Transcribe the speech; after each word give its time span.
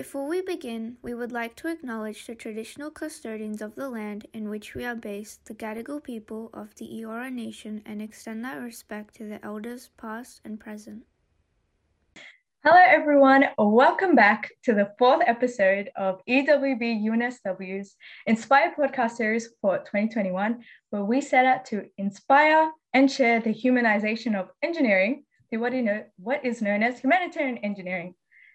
Before 0.00 0.26
we 0.26 0.40
begin, 0.40 0.96
we 1.02 1.12
would 1.12 1.30
like 1.30 1.56
to 1.56 1.68
acknowledge 1.68 2.26
the 2.26 2.34
traditional 2.34 2.90
custodians 2.90 3.60
of 3.60 3.74
the 3.74 3.90
land 3.90 4.26
in 4.32 4.48
which 4.48 4.74
we 4.74 4.82
are 4.86 4.94
based, 4.94 5.44
the 5.44 5.52
Gadigal 5.52 6.02
people 6.02 6.48
of 6.54 6.74
the 6.76 6.86
Eora 6.86 7.30
Nation, 7.30 7.82
and 7.84 8.00
extend 8.00 8.42
that 8.42 8.54
respect 8.54 9.14
to 9.16 9.24
the 9.24 9.44
elders 9.44 9.90
past 9.98 10.40
and 10.42 10.58
present. 10.58 11.02
Hello, 12.64 12.82
everyone. 12.82 13.44
Welcome 13.58 14.14
back 14.14 14.50
to 14.62 14.72
the 14.72 14.90
fourth 14.98 15.22
episode 15.26 15.90
of 15.96 16.22
EWB 16.26 17.04
UNSW's 17.04 17.94
Inspire 18.24 18.74
podcast 18.78 19.16
series 19.16 19.50
for 19.60 19.80
2021, 19.80 20.64
where 20.88 21.04
we 21.04 21.20
set 21.20 21.44
out 21.44 21.66
to 21.66 21.84
inspire 21.98 22.70
and 22.94 23.12
share 23.12 23.38
the 23.38 23.52
humanization 23.52 24.34
of 24.34 24.48
engineering 24.62 25.24
through 25.50 25.60
what, 26.16 26.42
is 26.42 26.62
known 26.62 26.82
as 26.82 27.00
humanitarian 27.00 27.58
engineering, 27.58 28.14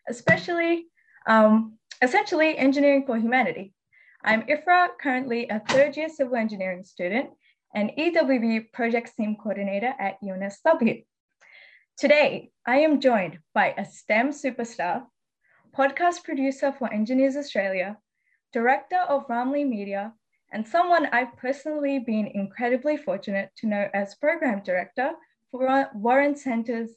especially 0.10 0.88
um, 1.28 1.78
essentially 2.02 2.58
engineering 2.58 3.06
for 3.06 3.18
humanity. 3.18 3.74
I'm 4.24 4.44
Ifra, 4.44 4.90
currently 5.02 5.48
a 5.50 5.60
third 5.60 5.98
year 5.98 6.10
civil 6.10 6.36
engineering 6.36 6.84
student 6.84 7.30
and 7.74 7.92
EWB 7.98 8.72
project 8.72 9.16
team 9.16 9.36
coordinator 9.36 9.94
at 10.00 10.22
UNSW. 10.22 11.04
Today, 11.98 12.52
I 12.66 12.78
am 12.80 13.00
joined 13.00 13.40
by 13.54 13.74
a 13.78 13.86
STEM 13.86 14.30
superstar, 14.30 15.04
podcast 15.76 16.24
producer 16.24 16.72
for 16.72 16.92
Engineers 16.92 17.36
Australia, 17.36 17.98
director 18.54 19.00
of 19.08 19.28
Ramlee 19.28 19.68
Media, 19.68 20.14
and 20.52 20.68
someone 20.68 21.08
I've 21.08 21.36
personally 21.38 22.00
been 22.00 22.28
incredibly 22.28 22.98
fortunate 22.98 23.52
to 23.58 23.68
know 23.68 23.90
as 23.94 24.16
program 24.16 24.62
director 24.64 25.12
for 25.52 25.90
Warren 25.94 26.36
Center's 26.36 26.92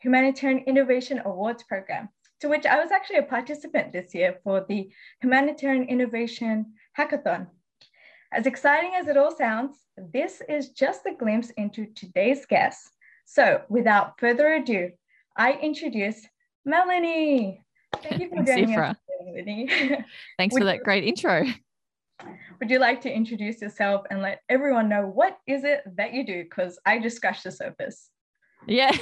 Humanitarian 0.00 0.64
Innovation 0.66 1.20
Awards 1.24 1.62
program 1.64 2.08
to 2.40 2.48
which 2.48 2.66
I 2.66 2.80
was 2.82 2.90
actually 2.90 3.18
a 3.18 3.22
participant 3.22 3.92
this 3.92 4.14
year 4.14 4.38
for 4.44 4.64
the 4.68 4.90
Humanitarian 5.20 5.84
Innovation 5.84 6.74
Hackathon. 6.96 7.48
As 8.32 8.46
exciting 8.46 8.92
as 8.94 9.08
it 9.08 9.16
all 9.16 9.34
sounds, 9.34 9.76
this 9.96 10.42
is 10.48 10.70
just 10.70 11.06
a 11.06 11.14
glimpse 11.14 11.50
into 11.50 11.86
today's 11.94 12.44
guest. 12.46 12.90
So 13.24 13.62
without 13.68 14.18
further 14.20 14.52
ado, 14.54 14.90
I 15.36 15.52
introduce 15.54 16.26
Melanie. 16.64 17.64
Thank 18.02 18.20
you 18.20 18.28
for 18.28 18.36
Thanks, 18.36 18.50
joining 18.50 18.68
Ifra. 18.70 18.90
us, 18.90 18.96
Melanie. 19.24 19.68
Thanks 20.38 20.56
for 20.56 20.64
that 20.64 20.82
great 20.84 21.04
intro. 21.04 21.44
Would 22.60 22.70
you 22.70 22.78
like 22.78 23.00
to 23.02 23.12
introduce 23.12 23.62
yourself 23.62 24.04
and 24.10 24.20
let 24.20 24.42
everyone 24.48 24.88
know 24.88 25.06
what 25.06 25.38
is 25.46 25.64
it 25.64 25.82
that 25.96 26.12
you 26.12 26.26
do? 26.26 26.42
Because 26.42 26.78
I 26.84 26.98
just 26.98 27.16
scratched 27.16 27.44
the 27.44 27.52
surface. 27.52 28.10
Yeah. 28.68 28.92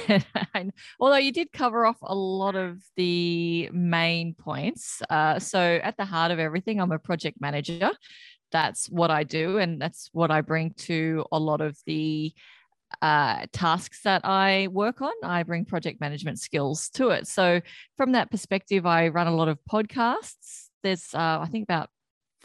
Although 0.99 1.17
you 1.17 1.31
did 1.31 1.51
cover 1.51 1.85
off 1.85 1.97
a 2.01 2.15
lot 2.15 2.55
of 2.55 2.81
the 2.95 3.69
main 3.71 4.33
points. 4.33 5.01
Uh, 5.09 5.39
so, 5.39 5.59
at 5.59 5.97
the 5.97 6.05
heart 6.05 6.31
of 6.31 6.39
everything, 6.39 6.79
I'm 6.79 6.91
a 6.91 6.99
project 6.99 7.39
manager. 7.41 7.91
That's 8.51 8.87
what 8.87 9.11
I 9.11 9.23
do. 9.23 9.57
And 9.57 9.81
that's 9.81 10.09
what 10.13 10.31
I 10.31 10.41
bring 10.41 10.73
to 10.77 11.25
a 11.31 11.39
lot 11.39 11.61
of 11.61 11.77
the 11.85 12.33
uh, 13.01 13.45
tasks 13.51 14.01
that 14.03 14.21
I 14.23 14.69
work 14.71 15.01
on. 15.01 15.11
I 15.23 15.43
bring 15.43 15.65
project 15.65 15.99
management 15.99 16.39
skills 16.39 16.89
to 16.91 17.09
it. 17.09 17.27
So, 17.27 17.61
from 17.97 18.13
that 18.13 18.31
perspective, 18.31 18.85
I 18.85 19.09
run 19.09 19.27
a 19.27 19.35
lot 19.35 19.49
of 19.49 19.59
podcasts. 19.69 20.69
There's, 20.83 21.13
uh, 21.13 21.39
I 21.41 21.47
think, 21.51 21.63
about 21.63 21.89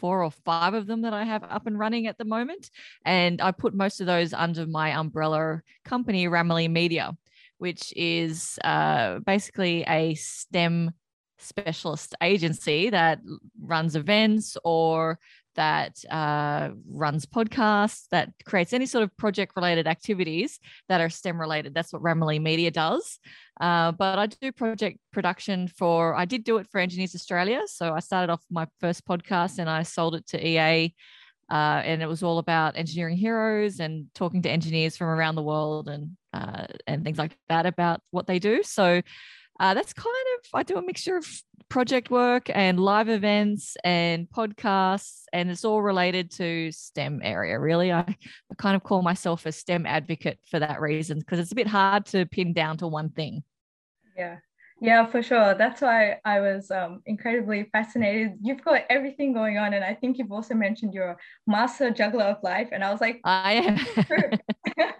four 0.03 0.21
or 0.21 0.31
five 0.31 0.73
of 0.73 0.85
them 0.85 1.03
that 1.03 1.13
I 1.13 1.23
have 1.23 1.45
up 1.45 1.65
and 1.65 1.79
running 1.79 2.07
at 2.07 2.17
the 2.17 2.25
moment. 2.25 2.69
And 3.05 3.41
I 3.41 3.53
put 3.53 3.73
most 3.73 4.01
of 4.01 4.05
those 4.05 4.33
under 4.33 4.65
my 4.65 4.89
umbrella 4.89 5.61
company, 5.85 6.27
Ramlee 6.27 6.69
Media, 6.69 7.13
which 7.57 7.93
is 7.95 8.59
uh, 8.65 9.19
basically 9.19 9.85
a 9.87 10.15
STEM 10.15 10.91
specialist 11.39 12.15
agency 12.21 12.89
that 12.89 13.19
runs 13.61 13.95
events 13.95 14.57
or 14.65 15.19
that 15.55 16.03
uh, 16.09 16.69
runs 16.89 17.25
podcasts, 17.25 18.07
that 18.11 18.31
creates 18.45 18.73
any 18.73 18.85
sort 18.85 19.03
of 19.03 19.15
project 19.17 19.53
related 19.55 19.87
activities 19.87 20.59
that 20.89 21.01
are 21.01 21.09
STEM 21.09 21.39
related. 21.39 21.73
That's 21.73 21.93
what 21.93 22.01
Ramlee 22.01 22.41
Media 22.41 22.71
does. 22.71 23.19
Uh, 23.59 23.91
but 23.91 24.19
I 24.19 24.27
do 24.27 24.51
project 24.51 24.97
production 25.11 25.67
for, 25.67 26.15
I 26.15 26.25
did 26.25 26.43
do 26.43 26.57
it 26.57 26.67
for 26.71 26.79
Engineers 26.79 27.15
Australia. 27.15 27.61
So 27.67 27.93
I 27.93 27.99
started 27.99 28.31
off 28.31 28.43
my 28.49 28.67
first 28.79 29.05
podcast 29.05 29.59
and 29.59 29.69
I 29.69 29.83
sold 29.83 30.15
it 30.15 30.27
to 30.27 30.47
EA. 30.47 30.93
Uh, 31.51 31.81
and 31.85 32.01
it 32.01 32.07
was 32.07 32.23
all 32.23 32.39
about 32.39 32.77
engineering 32.77 33.17
heroes 33.17 33.79
and 33.79 34.07
talking 34.15 34.41
to 34.41 34.49
engineers 34.49 34.97
from 34.97 35.07
around 35.07 35.35
the 35.35 35.43
world 35.43 35.87
and 35.87 36.17
uh, 36.33 36.65
and 36.87 37.03
things 37.03 37.17
like 37.17 37.37
that 37.47 37.65
about 37.65 38.01
what 38.09 38.25
they 38.25 38.39
do. 38.39 38.63
So 38.63 39.01
uh, 39.59 39.73
that's 39.73 39.93
kind 39.93 40.15
of 40.37 40.49
I 40.53 40.63
do 40.63 40.77
a 40.77 40.81
mixture 40.81 41.17
of 41.17 41.27
project 41.69 42.09
work 42.09 42.49
and 42.53 42.79
live 42.79 43.09
events 43.09 43.75
and 43.83 44.27
podcasts, 44.29 45.23
and 45.31 45.49
it's 45.49 45.65
all 45.65 45.81
related 45.81 46.31
to 46.31 46.71
STEM 46.71 47.21
area. 47.23 47.59
Really, 47.59 47.91
I, 47.91 47.99
I 48.01 48.55
kind 48.57 48.75
of 48.75 48.83
call 48.83 49.01
myself 49.01 49.45
a 49.45 49.51
STEM 49.51 49.85
advocate 49.85 50.39
for 50.49 50.59
that 50.59 50.81
reason 50.81 51.19
because 51.19 51.39
it's 51.39 51.51
a 51.51 51.55
bit 51.55 51.67
hard 51.67 52.05
to 52.07 52.25
pin 52.25 52.53
down 52.53 52.77
to 52.77 52.87
one 52.87 53.09
thing. 53.09 53.43
Yeah. 54.17 54.37
Yeah, 54.81 55.05
for 55.05 55.23
sure. 55.23 55.53
That's 55.53 55.81
why 55.81 56.19
I 56.25 56.41
was 56.41 56.69
um, 56.69 57.01
incredibly 57.05 57.69
fascinated. 57.71 58.33
You've 58.41 58.63
got 58.65 58.81
everything 58.89 59.31
going 59.31 59.57
on, 59.57 59.73
and 59.73 59.83
I 59.83 59.93
think 59.93 60.17
you've 60.17 60.31
also 60.31 60.55
mentioned 60.55 60.93
you're 60.93 61.11
a 61.11 61.17
master 61.47 61.89
juggler 61.89 62.25
of 62.25 62.43
life. 62.43 62.67
And 62.73 62.83
I 62.83 62.91
was 62.91 62.99
like, 62.99 63.21
I 63.23 63.53
am. 63.53 63.79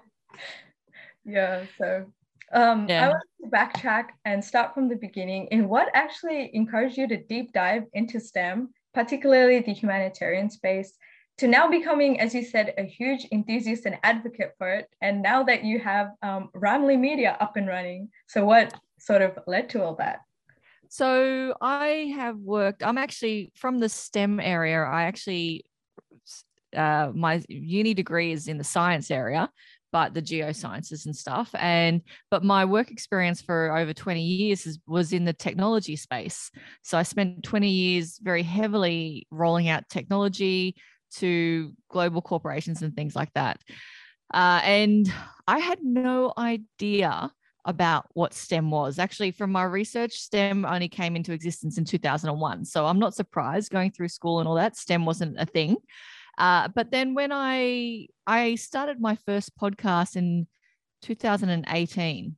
yeah. 1.26 1.66
So 1.78 2.06
um, 2.54 2.88
yeah. 2.88 3.06
I 3.06 3.10
want 3.10 3.24
to 3.44 3.50
backtrack 3.50 4.06
and 4.26 4.44
start 4.44 4.74
from 4.74 4.88
the 4.88 4.96
beginning 4.96 5.48
in 5.48 5.68
what 5.68 5.90
actually 5.94 6.52
encouraged 6.54 6.98
you 6.98 7.08
to 7.08 7.18
deep 7.18 7.52
dive 7.54 7.84
into 7.94 8.20
STEM, 8.20 8.70
particularly 8.94 9.60
the 9.60 9.74
humanitarian 9.74 10.50
space, 10.50 10.94
to 11.40 11.48
now 11.48 11.68
becoming, 11.68 12.20
as 12.20 12.34
you 12.36 12.44
said, 12.44 12.74
a 12.78 12.84
huge 12.84 13.28
enthusiast 13.32 13.86
and 13.86 13.98
advocate 14.04 14.52
for 14.58 14.70
it. 14.70 14.88
And 15.02 15.22
now 15.22 15.44
that 15.44 15.64
you 15.64 15.80
have 15.80 16.12
um, 16.22 16.50
Ramlee 16.56 17.00
Media 17.00 17.38
up 17.40 17.58
and 17.58 17.68
running, 17.68 18.10
so 18.28 18.46
what 18.46 18.74
sort 19.00 19.22
of 19.22 19.38
led 19.48 19.70
to 19.70 19.84
all 19.84 19.96
that? 19.96 20.20
So 20.90 21.56
I 21.60 22.14
have 22.16 22.38
worked, 22.38 22.84
I'm 22.84 23.00
actually 23.00 23.52
from 23.56 23.80
the 23.80 23.90
STEM 23.90 24.40
area. 24.40 24.84
I 24.84 25.04
actually, 25.04 25.66
uh, 26.76 27.12
my 27.16 27.42
uni 27.48 27.96
degree 27.96 28.32
is 28.32 28.48
in 28.48 28.60
the 28.60 28.64
science 28.64 29.10
area 29.10 29.50
but 29.94 30.16
the 30.16 30.22
geosciences 30.22 31.06
and 31.06 31.16
stuff. 31.16 31.52
And 31.54 32.02
but 32.32 32.44
my 32.44 32.66
work 32.66 32.92
experience 32.92 33.42
for 33.42 33.78
over 33.78 33.94
20 33.94 34.22
years 34.22 34.66
is, 34.66 34.80
was 34.88 35.14
in 35.14 35.24
the 35.24 35.34
technology 35.34 35.96
space. 35.96 36.52
So 36.82 36.98
I 36.98 37.04
spent 37.04 37.44
20 37.44 37.70
years 37.70 38.20
very 38.22 38.44
heavily 38.44 39.28
rolling 39.30 39.70
out 39.70 39.88
technology 39.88 40.76
to 41.18 41.72
global 41.90 42.24
corporations 42.24 42.82
and 42.82 42.96
things 42.96 43.16
like 43.16 43.32
that. 43.36 43.62
Uh, 44.34 44.62
and 44.64 45.14
I 45.48 45.60
had 45.60 45.78
no 45.84 46.34
idea 46.38 47.32
about 47.66 48.08
what 48.14 48.34
STEM 48.34 48.72
was. 48.72 48.98
Actually, 48.98 49.30
from 49.32 49.52
my 49.52 49.64
research, 49.64 50.14
STEM 50.14 50.66
only 50.66 50.90
came 50.90 51.16
into 51.16 51.34
existence 51.34 51.78
in 51.78 51.86
2001. 51.86 52.66
So 52.66 52.88
I'm 52.88 53.00
not 53.00 53.14
surprised 53.14 53.72
going 53.72 53.92
through 53.92 54.10
school 54.10 54.40
and 54.40 54.50
all 54.50 54.56
that, 54.56 54.76
STEM 54.76 55.06
wasn't 55.06 55.40
a 55.40 55.46
thing. 55.46 55.78
Uh, 56.38 56.68
but 56.74 56.92
then 56.92 57.14
when 57.14 57.32
I 57.32 58.08
I 58.26 58.56
started 58.56 59.00
my 59.00 59.18
first 59.26 59.58
podcast 59.58 60.16
in 60.16 60.48
2018, 61.02 62.36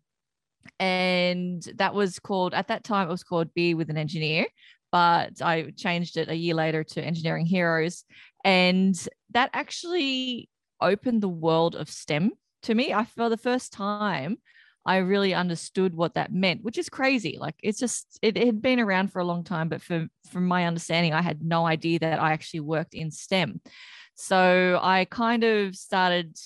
and 0.79 1.63
that 1.75 1.93
was 1.93 2.19
called 2.19 2.53
at 2.53 2.67
that 2.67 2.83
time 2.83 3.07
it 3.07 3.11
was 3.11 3.23
called 3.23 3.53
Be 3.53 3.73
with 3.73 3.89
an 3.89 3.97
Engineer, 3.97 4.45
but 4.91 5.41
I 5.41 5.71
changed 5.75 6.17
it 6.17 6.29
a 6.29 6.35
year 6.35 6.55
later 6.55 6.83
to 6.83 7.03
Engineering 7.03 7.45
Heroes, 7.45 8.03
and 8.43 8.95
that 9.31 9.49
actually 9.53 10.49
opened 10.81 11.21
the 11.21 11.29
world 11.29 11.75
of 11.75 11.89
STEM 11.89 12.31
to 12.63 12.75
me. 12.75 12.93
I 12.93 13.05
for 13.05 13.29
the 13.29 13.37
first 13.37 13.73
time 13.73 14.37
I 14.85 14.97
really 14.97 15.33
understood 15.33 15.95
what 15.95 16.13
that 16.13 16.31
meant, 16.31 16.63
which 16.63 16.77
is 16.77 16.89
crazy. 16.89 17.37
Like 17.39 17.55
it's 17.63 17.79
just 17.79 18.19
it, 18.21 18.37
it, 18.37 18.45
had 18.45 18.61
been 18.61 18.79
around 18.79 19.11
for 19.11 19.19
a 19.19 19.25
long 19.25 19.43
time, 19.43 19.67
but 19.67 19.81
for 19.81 20.07
from 20.31 20.45
my 20.45 20.65
understanding, 20.65 21.13
I 21.13 21.21
had 21.21 21.41
no 21.41 21.65
idea 21.65 21.99
that 21.99 22.21
I 22.21 22.33
actually 22.33 22.59
worked 22.59 22.93
in 22.93 23.09
STEM. 23.09 23.61
So 24.13 24.79
I 24.81 25.05
kind 25.05 25.43
of 25.43 25.75
started 25.75 26.37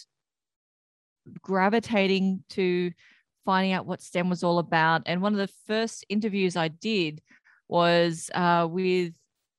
gravitating 1.41 2.43
to 2.49 2.91
finding 3.45 3.73
out 3.73 3.85
what 3.85 4.01
STEM 4.01 4.29
was 4.29 4.43
all 4.43 4.59
about. 4.59 5.03
And 5.05 5.21
one 5.21 5.33
of 5.33 5.39
the 5.39 5.53
first 5.67 6.05
interviews 6.07 6.55
I 6.55 6.69
did 6.69 7.21
was 7.67 8.31
uh, 8.33 8.67
with 8.69 9.13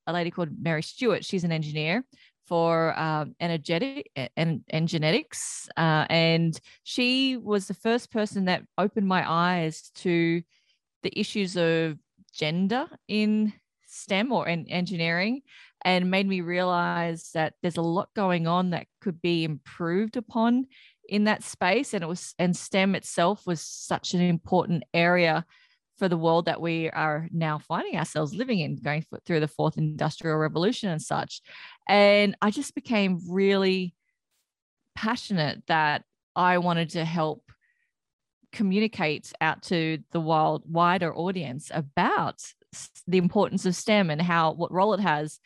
a 0.07 0.13
lady 0.13 0.31
called 0.31 0.49
Mary 0.59 0.83
Stewart. 0.83 1.23
She's 1.23 1.43
an 1.43 1.51
engineer 1.51 2.03
for 2.51 2.99
um, 2.99 3.33
energetic 3.39 4.11
and, 4.35 4.61
and 4.69 4.87
genetics. 4.89 5.69
Uh, 5.77 6.05
and 6.09 6.59
she 6.83 7.37
was 7.37 7.65
the 7.65 7.73
first 7.73 8.11
person 8.11 8.43
that 8.43 8.61
opened 8.77 9.07
my 9.07 9.23
eyes 9.25 9.89
to 9.95 10.41
the 11.01 11.17
issues 11.17 11.55
of 11.55 11.97
gender 12.33 12.87
in 13.07 13.53
STEM 13.87 14.33
or 14.33 14.49
in 14.49 14.67
engineering 14.67 15.43
and 15.85 16.11
made 16.11 16.27
me 16.27 16.41
realize 16.41 17.29
that 17.33 17.53
there's 17.61 17.77
a 17.77 17.81
lot 17.81 18.09
going 18.17 18.47
on 18.47 18.71
that 18.71 18.87
could 18.99 19.21
be 19.21 19.45
improved 19.45 20.17
upon 20.17 20.65
in 21.07 21.23
that 21.23 21.43
space 21.43 21.93
and 21.93 22.03
it 22.03 22.07
was 22.07 22.35
and 22.37 22.55
STEM 22.57 22.95
itself 22.95 23.47
was 23.47 23.61
such 23.61 24.13
an 24.13 24.19
important 24.19 24.83
area 24.93 25.45
for 26.01 26.09
the 26.09 26.17
world 26.17 26.45
that 26.45 26.59
we 26.59 26.89
are 26.89 27.27
now 27.31 27.59
finding 27.59 27.95
ourselves 27.95 28.33
living 28.33 28.59
in, 28.59 28.75
going 28.75 29.05
through 29.23 29.39
the 29.39 29.47
fourth 29.47 29.77
industrial 29.77 30.35
revolution 30.35 30.89
and 30.89 30.99
such. 30.99 31.41
And 31.91 32.37
I 32.41 32.51
just 32.51 32.73
became 32.73 33.19
really 33.27 33.93
passionate 34.95 35.61
that 35.67 36.05
I 36.37 36.57
wanted 36.59 36.91
to 36.91 37.03
help 37.03 37.43
communicate 38.53 39.33
out 39.41 39.63
to 39.63 39.99
the 40.11 40.21
wild 40.21 40.63
wider 40.65 41.13
audience 41.13 41.69
about 41.73 42.41
the 43.07 43.17
importance 43.17 43.65
of 43.65 43.75
STEM 43.75 44.09
and 44.09 44.21
how 44.21 44.53
what 44.53 44.71
role 44.71 44.93
it 44.93 45.01
has. 45.01 45.39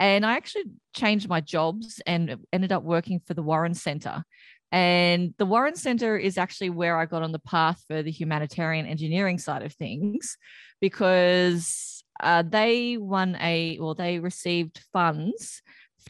And 0.00 0.26
I 0.26 0.32
actually 0.32 0.64
changed 0.92 1.28
my 1.28 1.40
jobs 1.40 2.02
and 2.04 2.36
ended 2.52 2.72
up 2.72 2.82
working 2.82 3.20
for 3.24 3.34
the 3.34 3.42
Warren 3.42 3.74
Center. 3.74 4.24
And 4.72 5.34
the 5.38 5.46
Warren 5.46 5.76
Center 5.76 6.16
is 6.16 6.36
actually 6.36 6.70
where 6.70 6.98
I 6.98 7.06
got 7.06 7.22
on 7.22 7.30
the 7.30 7.38
path 7.38 7.80
for 7.86 8.02
the 8.02 8.10
humanitarian 8.10 8.86
engineering 8.86 9.38
side 9.38 9.62
of 9.62 9.72
things 9.74 10.36
because 10.80 12.02
uh, 12.18 12.42
they 12.42 12.96
won 12.96 13.36
a, 13.40 13.78
well, 13.80 13.94
they 13.94 14.18
received 14.18 14.80
funds 14.92 15.62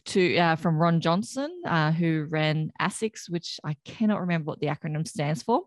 to 0.05 0.37
uh, 0.37 0.55
from 0.55 0.77
Ron 0.77 0.99
Johnson, 0.99 1.61
uh, 1.65 1.91
who 1.91 2.27
ran 2.29 2.71
ASICS, 2.79 3.29
which 3.29 3.59
I 3.63 3.75
cannot 3.85 4.21
remember 4.21 4.45
what 4.45 4.59
the 4.59 4.67
acronym 4.67 5.07
stands 5.07 5.43
for, 5.43 5.63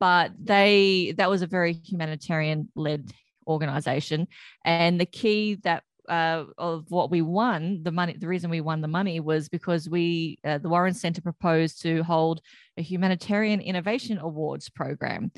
but 0.00 0.32
they 0.38 1.14
that 1.16 1.30
was 1.30 1.42
a 1.42 1.46
very 1.46 1.72
humanitarian 1.72 2.68
led 2.74 3.12
organization, 3.46 4.28
and 4.64 5.00
the 5.00 5.06
key 5.06 5.56
that 5.62 5.84
uh, 6.08 6.44
of 6.58 6.84
what 6.90 7.10
we 7.10 7.22
won, 7.22 7.80
the 7.82 7.92
money, 7.92 8.16
the 8.18 8.28
reason 8.28 8.50
we 8.50 8.60
won 8.60 8.80
the 8.80 8.88
money 8.88 9.20
was 9.20 9.48
because 9.48 9.88
we, 9.88 10.38
uh, 10.44 10.58
the 10.58 10.68
Warren 10.68 10.94
Center 10.94 11.20
proposed 11.20 11.80
to 11.82 12.02
hold 12.02 12.40
a 12.76 12.82
humanitarian 12.82 13.60
innovation 13.60 14.18
awards 14.18 14.68
program. 14.68 15.30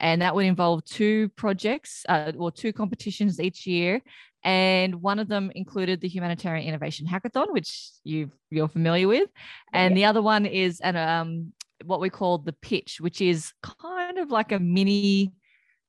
And 0.00 0.22
that 0.22 0.34
would 0.34 0.46
involve 0.46 0.84
two 0.84 1.28
projects 1.30 2.04
uh, 2.08 2.32
or 2.36 2.50
two 2.50 2.72
competitions 2.72 3.40
each 3.40 3.66
year. 3.66 4.00
And 4.44 4.96
one 5.00 5.18
of 5.18 5.28
them 5.28 5.50
included 5.54 6.02
the 6.02 6.08
Humanitarian 6.08 6.68
Innovation 6.68 7.06
Hackathon, 7.06 7.52
which 7.52 7.90
you 8.04 8.30
you're 8.50 8.68
familiar 8.68 9.08
with. 9.08 9.30
And 9.72 9.92
yeah. 9.92 9.94
the 9.94 10.04
other 10.10 10.22
one 10.22 10.44
is 10.44 10.80
an, 10.80 10.96
um, 10.96 11.52
what 11.84 12.00
we 12.00 12.10
call 12.10 12.38
the 12.38 12.52
pitch, 12.52 12.98
which 13.00 13.22
is 13.22 13.52
kind 13.62 14.18
of 14.18 14.30
like 14.30 14.52
a 14.52 14.58
mini 14.58 15.32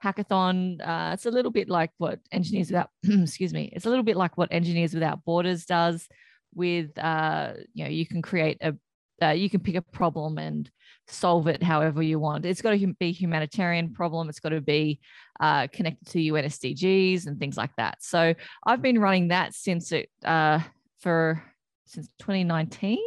hackathon. 0.01 0.79
Uh, 0.81 1.11
it's 1.13 1.25
a 1.25 1.31
little 1.31 1.51
bit 1.51 1.67
like 1.67 1.91
what 1.97 2.19
Engineers 2.31 2.67
Without, 2.67 2.89
excuse 3.03 3.53
me, 3.53 3.71
it's 3.73 3.85
a 3.85 3.89
little 3.89 4.03
bit 4.03 4.15
like 4.17 4.37
what 4.37 4.51
Engineers 4.51 4.93
Without 4.93 5.25
Borders 5.25 5.65
does. 5.65 6.07
With 6.53 6.97
uh, 6.97 7.53
you 7.73 7.83
know, 7.83 7.89
you 7.89 8.05
can 8.05 8.21
create 8.21 8.57
a, 8.61 8.75
uh, 9.21 9.31
you 9.31 9.49
can 9.49 9.59
pick 9.59 9.75
a 9.75 9.81
problem 9.81 10.37
and 10.37 10.71
solve 11.07 11.47
it 11.47 11.61
however 11.61 12.01
you 12.01 12.19
want. 12.19 12.45
It's 12.45 12.61
got 12.61 12.71
to 12.71 12.93
be 12.99 13.11
humanitarian 13.11 13.93
problem. 13.93 14.29
It's 14.29 14.39
got 14.39 14.49
to 14.49 14.61
be 14.61 14.99
uh, 15.39 15.67
connected 15.67 16.07
to 16.11 16.21
UN 16.21 16.45
SDGs 16.45 17.27
and 17.27 17.39
things 17.39 17.57
like 17.57 17.75
that. 17.77 18.01
So 18.01 18.33
I've 18.65 18.81
been 18.81 18.99
running 18.99 19.29
that 19.29 19.53
since 19.53 19.91
it 19.91 20.09
uh, 20.23 20.59
for 20.99 21.43
since 21.85 22.07
2019. 22.19 22.97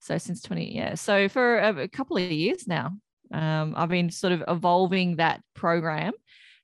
So 0.00 0.16
since 0.18 0.42
20 0.42 0.74
yeah. 0.74 0.94
So 0.94 1.28
for 1.28 1.58
a, 1.58 1.88
couple 1.88 2.16
of 2.16 2.30
years 2.30 2.66
now. 2.66 2.92
Um, 3.32 3.74
I've 3.76 3.90
been 3.90 4.10
sort 4.10 4.32
of 4.32 4.42
evolving 4.48 5.16
that 5.16 5.42
program 5.54 6.14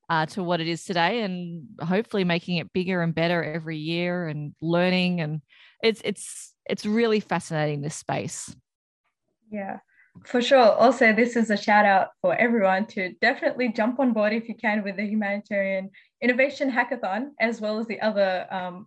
uh, 0.08 0.24
to 0.26 0.42
what 0.42 0.60
it 0.60 0.68
is 0.68 0.84
today, 0.84 1.22
and 1.22 1.66
hopefully 1.80 2.24
making 2.24 2.56
it 2.56 2.72
bigger 2.72 3.02
and 3.02 3.14
better 3.14 3.42
every 3.42 3.76
year, 3.76 4.28
and 4.28 4.54
learning. 4.62 5.20
And 5.20 5.42
it's 5.82 6.00
it's 6.04 6.54
it's 6.64 6.86
really 6.86 7.20
fascinating 7.20 7.82
this 7.82 7.96
space. 7.96 8.54
Yeah, 9.50 9.78
for 10.24 10.40
sure. 10.40 10.72
Also, 10.72 11.12
this 11.12 11.36
is 11.36 11.50
a 11.50 11.56
shout 11.56 11.84
out 11.84 12.08
for 12.20 12.34
everyone 12.36 12.86
to 12.86 13.12
definitely 13.20 13.68
jump 13.68 13.98
on 13.98 14.12
board 14.12 14.32
if 14.32 14.48
you 14.48 14.54
can 14.54 14.82
with 14.84 14.96
the 14.96 15.04
Humanitarian 15.04 15.90
Innovation 16.20 16.70
Hackathon, 16.70 17.30
as 17.40 17.60
well 17.60 17.78
as 17.78 17.86
the 17.86 18.00
other 18.00 18.46
um, 18.50 18.86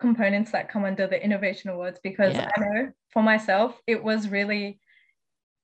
components 0.00 0.50
that 0.52 0.70
come 0.70 0.84
under 0.84 1.06
the 1.06 1.22
Innovation 1.22 1.70
Awards, 1.70 2.00
because 2.02 2.34
yeah. 2.34 2.50
I 2.56 2.60
know 2.60 2.92
for 3.12 3.22
myself, 3.22 3.78
it 3.86 4.02
was 4.02 4.28
really 4.28 4.80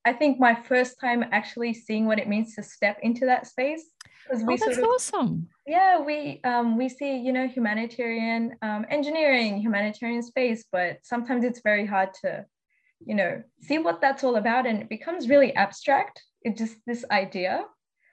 I 0.05 0.12
think 0.14 0.40
my 0.40 0.55
first 0.55 0.99
time 0.99 1.22
actually 1.32 1.75
seeing 1.75 2.06
what 2.06 2.19
it 2.19 2.28
means 2.28 2.55
to 2.55 2.62
step 2.62 2.99
into 3.02 3.26
that 3.26 3.46
space. 3.46 3.84
Because 4.25 4.43
we 4.43 4.55
oh, 4.55 4.56
that's 4.56 4.76
sort 4.76 4.88
of, 4.88 4.94
awesome. 4.94 5.49
Yeah, 5.66 6.00
we 6.00 6.40
um, 6.44 6.78
we 6.78 6.88
see 6.88 7.19
you 7.19 7.32
know 7.32 7.46
humanitarian 7.46 8.56
um, 8.62 8.87
engineering, 8.88 9.60
humanitarian 9.60 10.22
space, 10.22 10.64
but 10.70 10.99
sometimes 11.02 11.44
it's 11.44 11.60
very 11.62 11.84
hard 11.84 12.10
to, 12.22 12.46
you 13.04 13.14
know, 13.14 13.42
see 13.60 13.78
what 13.78 14.00
that's 14.00 14.24
all 14.24 14.36
about, 14.36 14.66
and 14.66 14.80
it 14.80 14.88
becomes 14.88 15.28
really 15.28 15.54
abstract. 15.54 16.22
It 16.42 16.56
just 16.56 16.76
this 16.86 17.04
idea. 17.10 17.64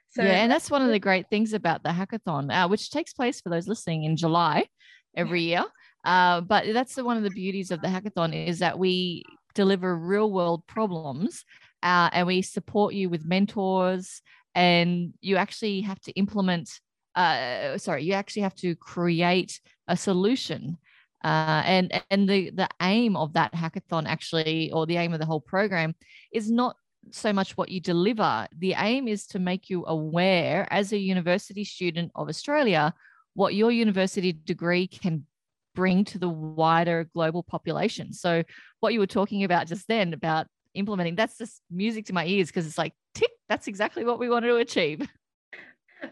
So 0.09 0.23
yeah, 0.23 0.43
and 0.43 0.51
that's 0.51 0.71
one 0.71 0.81
of 0.81 0.89
the 0.89 0.99
great 0.99 1.29
things 1.29 1.53
about 1.53 1.83
the 1.83 1.89
hackathon, 1.89 2.51
uh, 2.51 2.67
which 2.67 2.89
takes 2.89 3.13
place 3.13 3.41
for 3.41 3.49
those 3.49 3.67
listening 3.67 4.03
in 4.03 4.15
July 4.15 4.67
every 5.15 5.41
year. 5.41 5.65
Uh, 6.05 6.41
but 6.41 6.65
that's 6.71 6.95
the, 6.95 7.03
one 7.03 7.17
of 7.17 7.23
the 7.23 7.31
beauties 7.31 7.71
of 7.71 7.81
the 7.81 7.87
hackathon 7.87 8.47
is 8.47 8.59
that 8.59 8.77
we 8.77 9.23
deliver 9.55 9.97
real 9.97 10.31
world 10.31 10.65
problems 10.67 11.43
uh, 11.81 12.09
and 12.13 12.27
we 12.27 12.41
support 12.41 12.93
you 12.93 13.09
with 13.09 13.25
mentors 13.25 14.21
and 14.53 15.13
you 15.21 15.37
actually 15.37 15.81
have 15.81 15.99
to 16.01 16.11
implement 16.13 16.79
uh, 17.15 17.77
sorry 17.77 18.03
you 18.03 18.13
actually 18.13 18.41
have 18.41 18.55
to 18.55 18.75
create 18.75 19.61
a 19.87 19.95
solution 19.95 20.77
uh, 21.25 21.63
and 21.65 22.03
and 22.11 22.29
the 22.29 22.51
the 22.51 22.69
aim 22.83 23.17
of 23.17 23.33
that 23.33 23.51
hackathon 23.51 24.05
actually 24.05 24.71
or 24.71 24.85
the 24.85 24.97
aim 24.97 25.11
of 25.11 25.19
the 25.19 25.25
whole 25.25 25.41
program 25.41 25.95
is 26.31 26.51
not 26.51 26.77
so 27.11 27.33
much 27.33 27.57
what 27.57 27.69
you 27.69 27.81
deliver. 27.81 28.47
The 28.55 28.75
aim 28.77 29.07
is 29.07 29.25
to 29.27 29.39
make 29.39 29.67
you 29.69 29.85
aware 29.87 30.67
as 30.69 30.93
a 30.93 30.97
university 30.97 31.63
student 31.63 32.11
of 32.15 32.29
australia 32.29 32.93
what 33.33 33.55
your 33.55 33.71
university 33.71 34.33
degree 34.33 34.87
can 34.87 35.25
bring 35.73 36.05
to 36.05 36.19
the 36.19 36.29
wider 36.29 37.09
global 37.13 37.43
population. 37.43 38.13
So 38.13 38.43
what 38.79 38.93
you 38.93 38.99
were 38.99 39.07
talking 39.07 39.43
about 39.43 39.67
just 39.67 39.87
then 39.87 40.13
about 40.13 40.47
implementing 40.75 41.15
that's 41.15 41.37
just 41.39 41.61
music 41.71 42.05
to 42.05 42.13
my 42.13 42.25
ears 42.25 42.47
because 42.47 42.67
it's 42.67 42.77
like 42.77 42.93
tick 43.15 43.31
that's 43.49 43.67
exactly 43.67 44.03
what 44.03 44.19
we 44.19 44.29
wanted 44.29 44.47
to 44.47 44.57
achieve 44.57 45.07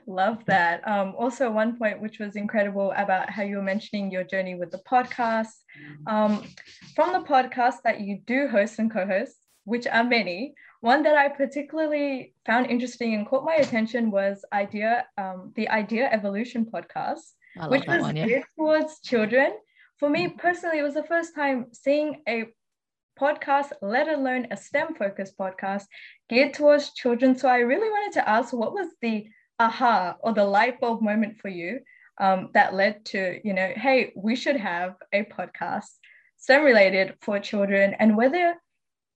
love 0.08 0.44
that 0.46 0.86
um, 0.88 1.14
also 1.18 1.50
one 1.50 1.78
point 1.78 2.02
which 2.02 2.20
was 2.20 2.36
incredible 2.36 2.94
about 2.98 3.30
how 3.30 3.44
you 3.44 3.58
were 3.58 3.64
mentioning 3.64 4.12
your 4.12 4.24
journey 4.24 4.56
with 4.56 4.72
the 4.72 4.82
podcast 4.90 5.54
um, 6.08 6.44
from 6.96 7.14
the 7.14 7.28
podcast 7.28 7.78
that 7.84 8.02
you 8.02 8.20
do 8.26 8.48
host 8.48 8.80
and 8.80 8.92
co-host 8.92 9.38
which 9.66 9.88
are 9.88 10.04
many 10.04 10.54
one 10.82 11.04
that 11.04 11.16
i 11.16 11.28
particularly 11.28 12.34
found 12.46 12.66
interesting 12.68 13.14
and 13.14 13.28
caught 13.28 13.46
my 13.46 13.56
attention 13.56 14.12
was 14.12 14.44
idea 14.54 15.06
um, 15.18 15.52
the 15.56 15.68
idea 15.70 16.10
evolution 16.12 16.66
podcast 16.66 17.34
which 17.68 17.86
was 17.88 18.02
one, 18.02 18.16
yeah. 18.16 18.26
geared 18.26 18.44
towards 18.58 19.00
children 19.02 19.54
for 20.00 20.10
me 20.10 20.28
personally 20.28 20.80
it 20.80 20.84
was 20.84 20.96
the 20.96 21.04
first 21.04 21.36
time 21.36 21.68
seeing 21.72 22.22
a 22.28 22.46
podcast, 23.20 23.72
let 23.82 24.08
alone 24.08 24.48
a 24.52 24.58
STEM 24.58 24.96
focused 24.96 25.38
podcast 25.38 25.84
geared 26.30 26.54
towards 26.54 26.94
children. 26.94 27.38
So 27.38 27.48
I 27.48 27.60
really 27.60 27.90
wanted 27.90 28.14
to 28.14 28.30
ask 28.30 28.54
what 28.54 28.74
was 28.74 28.88
the 29.02 29.28
aha 29.64 30.16
or 30.22 30.34
the 30.34 30.44
light 30.44 30.80
bulb 30.80 31.02
moment 31.02 31.38
for 31.38 31.50
you 31.50 31.80
um, 32.20 32.50
that 32.54 32.74
led 32.74 33.04
to, 33.06 33.40
you 33.44 33.54
know, 33.54 33.72
hey, 33.76 34.12
we 34.16 34.36
should 34.36 34.58
have 34.58 34.96
a 35.14 35.24
podcast 35.24 35.90
STEM 36.38 36.64
related 36.64 37.16
for 37.22 37.40
children 37.40 37.96
and 38.00 38.18
whether 38.18 38.56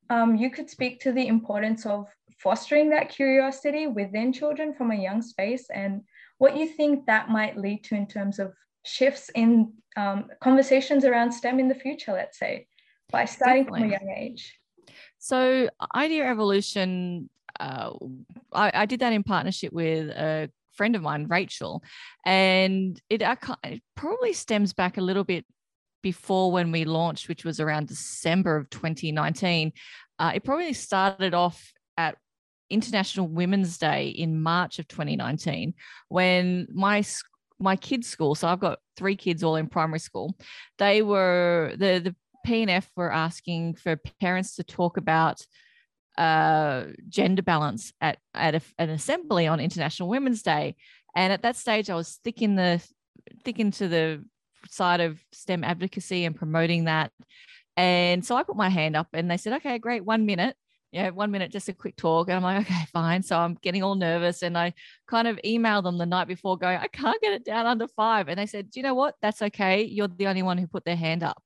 um, 0.09 0.35
you 0.35 0.49
could 0.49 0.69
speak 0.69 1.01
to 1.01 1.11
the 1.11 1.27
importance 1.27 1.85
of 1.85 2.05
fostering 2.39 2.89
that 2.89 3.09
curiosity 3.09 3.87
within 3.87 4.31
children 4.31 4.73
from 4.73 4.91
a 4.91 4.95
young 4.95 5.21
space 5.21 5.69
and 5.69 6.01
what 6.37 6.55
you 6.55 6.67
think 6.67 7.05
that 7.05 7.29
might 7.29 7.57
lead 7.57 7.83
to 7.83 7.95
in 7.95 8.07
terms 8.07 8.39
of 8.39 8.53
shifts 8.85 9.29
in 9.35 9.73
um, 9.97 10.27
conversations 10.41 11.03
around 11.03 11.31
STEM 11.31 11.59
in 11.59 11.67
the 11.67 11.75
future, 11.75 12.13
let's 12.13 12.39
say 12.39 12.67
by 13.11 13.25
starting 13.25 13.63
Definitely. 13.63 13.79
from 13.81 13.89
a 13.89 13.91
young 13.91 14.17
age. 14.17 14.59
So, 15.17 15.69
Idea 15.95 16.29
Evolution, 16.29 17.29
uh, 17.59 17.91
I, 18.53 18.71
I, 18.73 18.85
did 18.85 18.99
that 18.99 19.13
in 19.13 19.23
partnership 19.23 19.73
with 19.73 20.09
a 20.09 20.49
friend 20.73 20.95
of 20.95 21.01
mine, 21.01 21.27
Rachel, 21.27 21.83
and 22.25 22.99
it, 23.09 23.21
it 23.21 23.81
probably 23.95 24.33
stems 24.33 24.73
back 24.73 24.97
a 24.97 25.01
little 25.01 25.23
bit 25.23 25.45
before 26.03 26.51
when 26.51 26.71
we 26.71 26.85
launched, 26.85 27.27
which 27.27 27.43
was 27.43 27.59
around 27.59 27.87
December 27.87 28.55
of 28.55 28.69
2019. 28.69 29.73
Uh, 30.19 30.31
it 30.35 30.43
probably 30.43 30.73
started 30.73 31.33
off 31.33 31.71
at 31.97 32.15
International 32.69 33.27
Women's 33.27 33.77
Day 33.77 34.09
in 34.09 34.41
March 34.41 34.79
of 34.79 34.87
2019 34.87 35.73
when 36.09 36.67
my 36.71 37.03
my 37.59 37.75
kids' 37.75 38.07
school, 38.07 38.35
so 38.35 38.47
I've 38.47 38.59
got 38.59 38.79
three 38.97 39.15
kids 39.15 39.43
all 39.43 39.55
in 39.55 39.67
primary 39.67 39.99
school, 39.99 40.37
they 40.77 41.01
were 41.01 41.73
the 41.77 41.99
the 41.99 42.15
PNF 42.45 42.87
were 42.95 43.11
asking 43.11 43.75
for 43.75 43.99
parents 44.21 44.55
to 44.55 44.63
talk 44.63 44.97
about 44.97 45.41
uh, 46.17 46.85
gender 47.09 47.41
balance 47.41 47.93
at, 48.01 48.17
at 48.33 48.55
a, 48.55 48.61
an 48.77 48.89
assembly 48.89 49.47
on 49.47 49.59
International 49.59 50.09
Women's 50.09 50.41
Day. 50.41 50.75
And 51.15 51.31
at 51.33 51.43
that 51.43 51.55
stage, 51.55 51.89
I 51.89 51.95
was 51.95 52.19
thick 52.23 52.41
in 52.41 52.55
the 52.55 52.81
thick 53.43 53.59
into 53.59 53.87
the 53.87 54.23
side 54.69 55.01
of 55.01 55.19
STEM 55.31 55.63
advocacy 55.63 56.25
and 56.25 56.35
promoting 56.35 56.85
that. 56.85 57.11
And 57.75 58.25
so 58.25 58.35
I 58.35 58.43
put 58.43 58.55
my 58.55 58.69
hand 58.69 58.95
up 58.95 59.07
and 59.13 59.29
they 59.29 59.37
said, 59.37 59.53
okay, 59.53 59.77
great, 59.77 60.03
one 60.03 60.25
minute. 60.25 60.55
yeah, 60.91 61.09
one 61.09 61.31
minute, 61.31 61.51
just 61.51 61.69
a 61.69 61.73
quick 61.73 61.95
talk. 61.95 62.29
And 62.29 62.37
I'm 62.37 62.43
like, 62.43 62.65
okay, 62.65 62.85
fine. 62.93 63.21
So 63.21 63.37
I'm 63.37 63.55
getting 63.55 63.83
all 63.83 63.95
nervous. 63.95 64.41
And 64.41 64.57
I 64.57 64.73
kind 65.07 65.27
of 65.27 65.37
emailed 65.45 65.83
them 65.83 65.97
the 65.97 66.05
night 66.05 66.27
before 66.27 66.57
going, 66.57 66.77
I 66.77 66.87
can't 66.87 67.21
get 67.21 67.33
it 67.33 67.45
down 67.45 67.65
under 67.65 67.87
five. 67.87 68.29
And 68.29 68.39
they 68.39 68.45
said, 68.45 68.71
Do 68.71 68.79
you 68.79 68.83
know 68.83 68.95
what? 68.95 69.15
That's 69.21 69.41
okay. 69.41 69.83
You're 69.83 70.07
the 70.07 70.27
only 70.27 70.43
one 70.43 70.57
who 70.57 70.67
put 70.67 70.85
their 70.85 70.95
hand 70.95 71.23
up. 71.23 71.41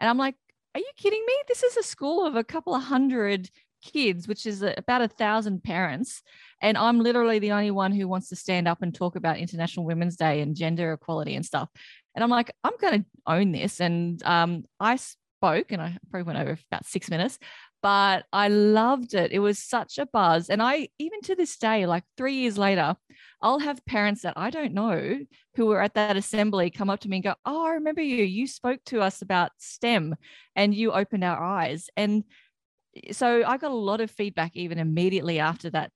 And 0.00 0.08
I'm 0.08 0.18
like, 0.18 0.36
Are 0.74 0.80
you 0.80 0.90
kidding 0.96 1.24
me? 1.26 1.34
This 1.48 1.62
is 1.62 1.76
a 1.76 1.82
school 1.82 2.24
of 2.24 2.36
a 2.36 2.44
couple 2.44 2.74
of 2.74 2.82
hundred 2.84 3.50
kids, 3.82 4.28
which 4.28 4.46
is 4.46 4.62
about 4.62 5.02
a 5.02 5.08
thousand 5.08 5.62
parents. 5.62 6.22
And 6.60 6.76
I'm 6.76 7.00
literally 7.00 7.38
the 7.38 7.52
only 7.52 7.70
one 7.70 7.92
who 7.92 8.08
wants 8.08 8.28
to 8.28 8.36
stand 8.36 8.66
up 8.66 8.82
and 8.82 8.94
talk 8.94 9.16
about 9.16 9.38
International 9.38 9.86
Women's 9.86 10.16
Day 10.16 10.40
and 10.40 10.56
gender 10.56 10.92
equality 10.92 11.34
and 11.34 11.44
stuff. 11.44 11.68
And 12.14 12.24
I'm 12.24 12.30
like, 12.30 12.52
I'm 12.64 12.76
going 12.80 13.02
to 13.02 13.06
own 13.26 13.52
this. 13.52 13.80
And 13.80 14.22
um, 14.24 14.64
I 14.80 14.96
spoke, 14.96 15.70
and 15.70 15.80
I 15.80 15.96
probably 16.10 16.26
went 16.26 16.40
over 16.40 16.58
about 16.70 16.84
six 16.84 17.08
minutes, 17.08 17.38
but 17.80 18.24
I 18.32 18.48
loved 18.48 19.14
it. 19.14 19.30
It 19.30 19.38
was 19.38 19.58
such 19.58 19.98
a 19.98 20.06
buzz. 20.06 20.50
And 20.50 20.60
I, 20.60 20.88
even 20.98 21.20
to 21.22 21.36
this 21.36 21.56
day, 21.56 21.86
like 21.86 22.02
three 22.16 22.34
years 22.34 22.58
later, 22.58 22.96
I'll 23.40 23.60
have 23.60 23.84
parents 23.86 24.22
that 24.22 24.34
I 24.36 24.50
don't 24.50 24.74
know 24.74 25.20
who 25.54 25.66
were 25.66 25.80
at 25.80 25.94
that 25.94 26.16
assembly 26.16 26.70
come 26.70 26.90
up 26.90 27.00
to 27.00 27.08
me 27.08 27.18
and 27.18 27.24
go, 27.24 27.34
Oh, 27.46 27.66
I 27.66 27.74
remember 27.74 28.02
you. 28.02 28.24
You 28.24 28.48
spoke 28.48 28.80
to 28.86 29.00
us 29.00 29.22
about 29.22 29.52
STEM 29.58 30.16
and 30.56 30.74
you 30.74 30.90
opened 30.90 31.22
our 31.22 31.40
eyes. 31.40 31.88
And 31.96 32.24
so 33.12 33.44
I 33.46 33.56
got 33.56 33.70
a 33.70 33.74
lot 33.74 34.00
of 34.00 34.10
feedback 34.10 34.52
even 34.54 34.78
immediately 34.78 35.38
after 35.38 35.70
that 35.70 35.92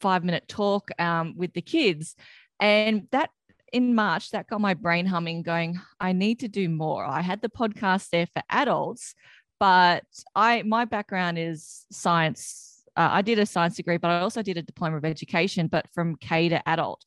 five 0.00 0.24
minute 0.24 0.48
talk 0.48 0.90
um, 0.98 1.34
with 1.36 1.52
the 1.52 1.62
kids. 1.62 2.16
And 2.60 3.06
that 3.12 3.30
in 3.72 3.94
March, 3.94 4.30
that 4.30 4.48
got 4.48 4.60
my 4.60 4.74
brain 4.74 5.06
humming, 5.06 5.42
going, 5.42 5.80
I 5.98 6.12
need 6.12 6.40
to 6.40 6.48
do 6.48 6.68
more. 6.68 7.04
I 7.04 7.22
had 7.22 7.40
the 7.40 7.48
podcast 7.48 8.10
there 8.10 8.26
for 8.26 8.42
adults, 8.50 9.14
but 9.58 10.04
I 10.34 10.62
my 10.62 10.84
background 10.84 11.38
is 11.38 11.86
science. 11.90 12.84
Uh, 12.94 13.08
I 13.10 13.22
did 13.22 13.38
a 13.38 13.46
science 13.46 13.76
degree, 13.76 13.96
but 13.96 14.10
I 14.10 14.20
also 14.20 14.42
did 14.42 14.58
a 14.58 14.62
diploma 14.62 14.98
of 14.98 15.04
education, 15.04 15.68
but 15.68 15.86
from 15.94 16.16
K 16.16 16.50
to 16.50 16.68
adult. 16.68 17.04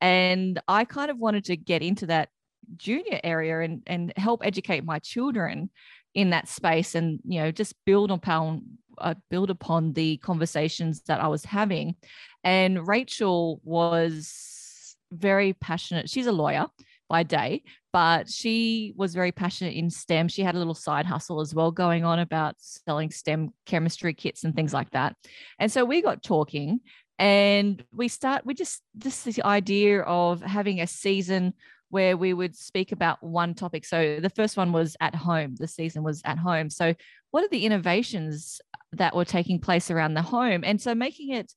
And 0.00 0.60
I 0.66 0.84
kind 0.84 1.10
of 1.10 1.18
wanted 1.18 1.44
to 1.44 1.56
get 1.56 1.82
into 1.82 2.06
that 2.06 2.30
junior 2.76 3.20
area 3.22 3.60
and, 3.60 3.82
and 3.86 4.12
help 4.16 4.44
educate 4.44 4.84
my 4.84 4.98
children 4.98 5.70
in 6.14 6.30
that 6.30 6.48
space 6.48 6.94
and 6.94 7.20
you 7.24 7.40
know 7.40 7.50
just 7.50 7.74
build 7.84 8.10
upon 8.10 8.62
uh, 8.98 9.14
build 9.30 9.50
upon 9.50 9.92
the 9.92 10.16
conversations 10.18 11.02
that 11.02 11.20
I 11.20 11.28
was 11.28 11.44
having. 11.44 11.94
And 12.44 12.86
Rachel 12.86 13.60
was 13.64 14.96
very 15.12 15.52
passionate. 15.54 16.10
She's 16.10 16.26
a 16.26 16.32
lawyer 16.32 16.66
by 17.08 17.22
day 17.22 17.62
but 17.92 18.28
she 18.28 18.92
was 18.96 19.14
very 19.14 19.32
passionate 19.32 19.74
in 19.74 19.90
STEM. 19.90 20.28
She 20.28 20.42
had 20.42 20.54
a 20.54 20.58
little 20.58 20.74
side 20.74 21.06
hustle 21.06 21.40
as 21.40 21.54
well 21.54 21.72
going 21.72 22.04
on 22.04 22.18
about 22.18 22.54
selling 22.58 23.10
STEM 23.10 23.52
chemistry 23.66 24.14
kits 24.14 24.44
and 24.44 24.54
things 24.54 24.72
like 24.72 24.90
that. 24.90 25.16
And 25.58 25.72
so 25.72 25.84
we 25.84 26.02
got 26.02 26.22
talking 26.22 26.80
and 27.18 27.84
we 27.92 28.08
start 28.08 28.46
we 28.46 28.54
just 28.54 28.80
just 28.96 29.24
this 29.24 29.38
idea 29.40 30.02
of 30.02 30.40
having 30.40 30.80
a 30.80 30.86
season 30.86 31.52
where 31.90 32.16
we 32.16 32.32
would 32.32 32.56
speak 32.56 32.92
about 32.92 33.22
one 33.22 33.54
topic. 33.54 33.84
So 33.84 34.18
the 34.20 34.30
first 34.30 34.56
one 34.56 34.72
was 34.72 34.96
at 35.00 35.14
home, 35.14 35.56
the 35.56 35.68
season 35.68 36.02
was 36.02 36.22
at 36.24 36.38
home. 36.38 36.70
So, 36.70 36.94
what 37.32 37.44
are 37.44 37.48
the 37.48 37.66
innovations 37.66 38.60
that 38.92 39.14
were 39.14 39.24
taking 39.24 39.60
place 39.60 39.90
around 39.90 40.14
the 40.14 40.22
home? 40.22 40.62
And 40.64 40.80
so, 40.80 40.94
making 40.94 41.30
it 41.34 41.52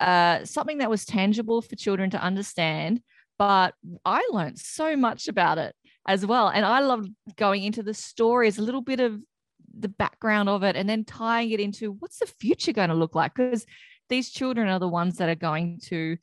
uh, 0.00 0.44
something 0.44 0.78
that 0.78 0.90
was 0.90 1.04
tangible 1.04 1.62
for 1.62 1.76
children 1.76 2.10
to 2.10 2.22
understand. 2.22 3.02
But 3.38 3.74
I 4.04 4.26
learned 4.32 4.58
so 4.58 4.96
much 4.96 5.28
about 5.28 5.58
it 5.58 5.74
as 6.06 6.26
well. 6.26 6.48
And 6.48 6.64
I 6.64 6.80
loved 6.80 7.10
going 7.36 7.62
into 7.62 7.82
the 7.82 7.94
stories, 7.94 8.58
a 8.58 8.62
little 8.62 8.82
bit 8.82 9.00
of 9.00 9.20
the 9.78 9.88
background 9.88 10.48
of 10.48 10.62
it, 10.62 10.76
and 10.76 10.88
then 10.88 11.04
tying 11.04 11.50
it 11.50 11.60
into 11.60 11.92
what's 11.92 12.18
the 12.18 12.26
future 12.26 12.72
going 12.72 12.88
to 12.88 12.94
look 12.94 13.14
like? 13.14 13.34
Because 13.34 13.64
these 14.08 14.30
children 14.30 14.68
are 14.68 14.78
the 14.78 14.88
ones 14.88 15.16
that 15.16 15.28
are 15.28 15.36
going 15.36 15.80
to 15.84 16.16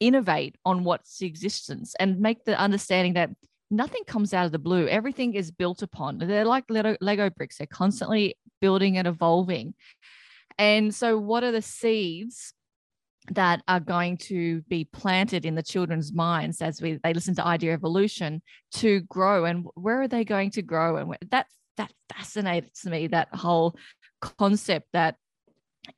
innovate 0.00 0.56
on 0.64 0.82
what's 0.84 1.20
existence 1.22 1.94
and 2.00 2.18
make 2.18 2.44
the 2.44 2.58
understanding 2.58 3.14
that 3.14 3.30
nothing 3.70 4.02
comes 4.06 4.34
out 4.34 4.46
of 4.46 4.52
the 4.52 4.58
blue. 4.58 4.88
Everything 4.88 5.34
is 5.34 5.50
built 5.50 5.82
upon. 5.82 6.18
They're 6.18 6.44
like 6.44 6.64
Lego, 6.68 7.30
bricks. 7.30 7.58
They're 7.58 7.66
constantly 7.66 8.36
building 8.60 8.98
and 8.98 9.06
evolving. 9.06 9.74
And 10.58 10.94
so, 10.94 11.18
what 11.18 11.44
are 11.44 11.52
the 11.52 11.62
seeds 11.62 12.52
that 13.30 13.62
are 13.68 13.80
going 13.80 14.16
to 14.16 14.62
be 14.62 14.84
planted 14.84 15.44
in 15.44 15.54
the 15.54 15.62
children's 15.62 16.12
minds 16.12 16.60
as 16.60 16.82
we 16.82 16.98
they 17.02 17.14
listen 17.14 17.34
to 17.36 17.46
idea 17.46 17.72
evolution 17.72 18.42
to 18.74 19.00
grow? 19.02 19.44
And 19.44 19.66
where 19.74 20.02
are 20.02 20.08
they 20.08 20.24
going 20.24 20.50
to 20.52 20.62
grow? 20.62 20.96
And 20.96 21.16
that 21.30 21.46
that 21.76 21.92
fascinates 22.12 22.84
me. 22.84 23.06
That 23.06 23.28
whole 23.34 23.76
concept 24.20 24.88
that 24.92 25.16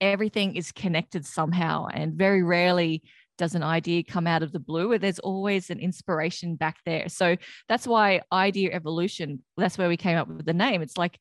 everything 0.00 0.54
is 0.54 0.70
connected 0.70 1.26
somehow, 1.26 1.86
and 1.86 2.14
very 2.14 2.42
rarely 2.42 3.02
does 3.38 3.54
an 3.54 3.62
idea 3.62 4.02
come 4.02 4.26
out 4.26 4.42
of 4.42 4.52
the 4.52 4.58
blue 4.58 4.98
there's 4.98 5.18
always 5.18 5.70
an 5.70 5.78
inspiration 5.78 6.56
back 6.56 6.78
there. 6.84 7.08
So 7.08 7.36
that's 7.68 7.86
why 7.86 8.22
idea 8.32 8.72
evolution 8.72 9.42
that's 9.56 9.78
where 9.78 9.88
we 9.88 9.96
came 9.96 10.16
up 10.16 10.28
with 10.28 10.46
the 10.46 10.52
name. 10.52 10.82
It's 10.82 10.98
like 10.98 11.18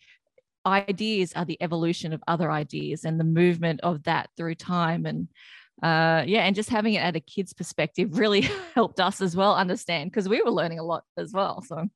ideas 0.66 1.34
are 1.34 1.46
the 1.46 1.62
evolution 1.62 2.14
of 2.14 2.22
other 2.28 2.52
ideas 2.52 3.06
and 3.06 3.20
the 3.20 3.24
movement 3.24 3.82
of 3.82 4.04
that 4.04 4.30
through 4.38 4.56
time. 4.56 5.06
And 5.06 5.28
uh, 5.82 6.24
yeah 6.28 6.42
and 6.42 6.56
just 6.56 6.70
having 6.70 6.94
it 6.94 7.00
at 7.00 7.16
a 7.16 7.20
kid's 7.20 7.54
perspective 7.54 8.18
really 8.18 8.42
helped 8.76 9.00
us 9.00 9.22
as 9.22 9.36
well 9.36 9.56
understand 9.56 10.12
because 10.12 10.30
we 10.30 10.42
were 10.42 10.52
learning 10.52 10.80
a 10.80 10.84
lot 10.84 11.04
as 11.18 11.34
well. 11.34 11.62
So 11.62 11.88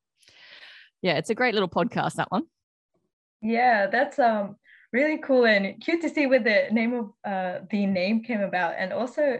yeah 1.01 1.17
it's 1.17 1.29
a 1.29 1.36
great 1.36 1.53
little 1.53 1.69
podcast 1.69 2.15
that 2.15 2.31
one. 2.31 2.43
Yeah 3.41 3.88
that's 3.88 4.17
um 4.17 4.55
really 4.95 5.17
cool 5.17 5.45
and 5.45 5.79
cute 5.81 6.01
to 6.01 6.10
see 6.10 6.25
where 6.25 6.39
the 6.39 6.67
name 6.72 6.93
of 6.93 7.12
uh, 7.25 7.65
the 7.69 7.86
name 7.86 8.24
came 8.24 8.41
about. 8.41 8.75
And 8.77 8.93
also 8.93 9.39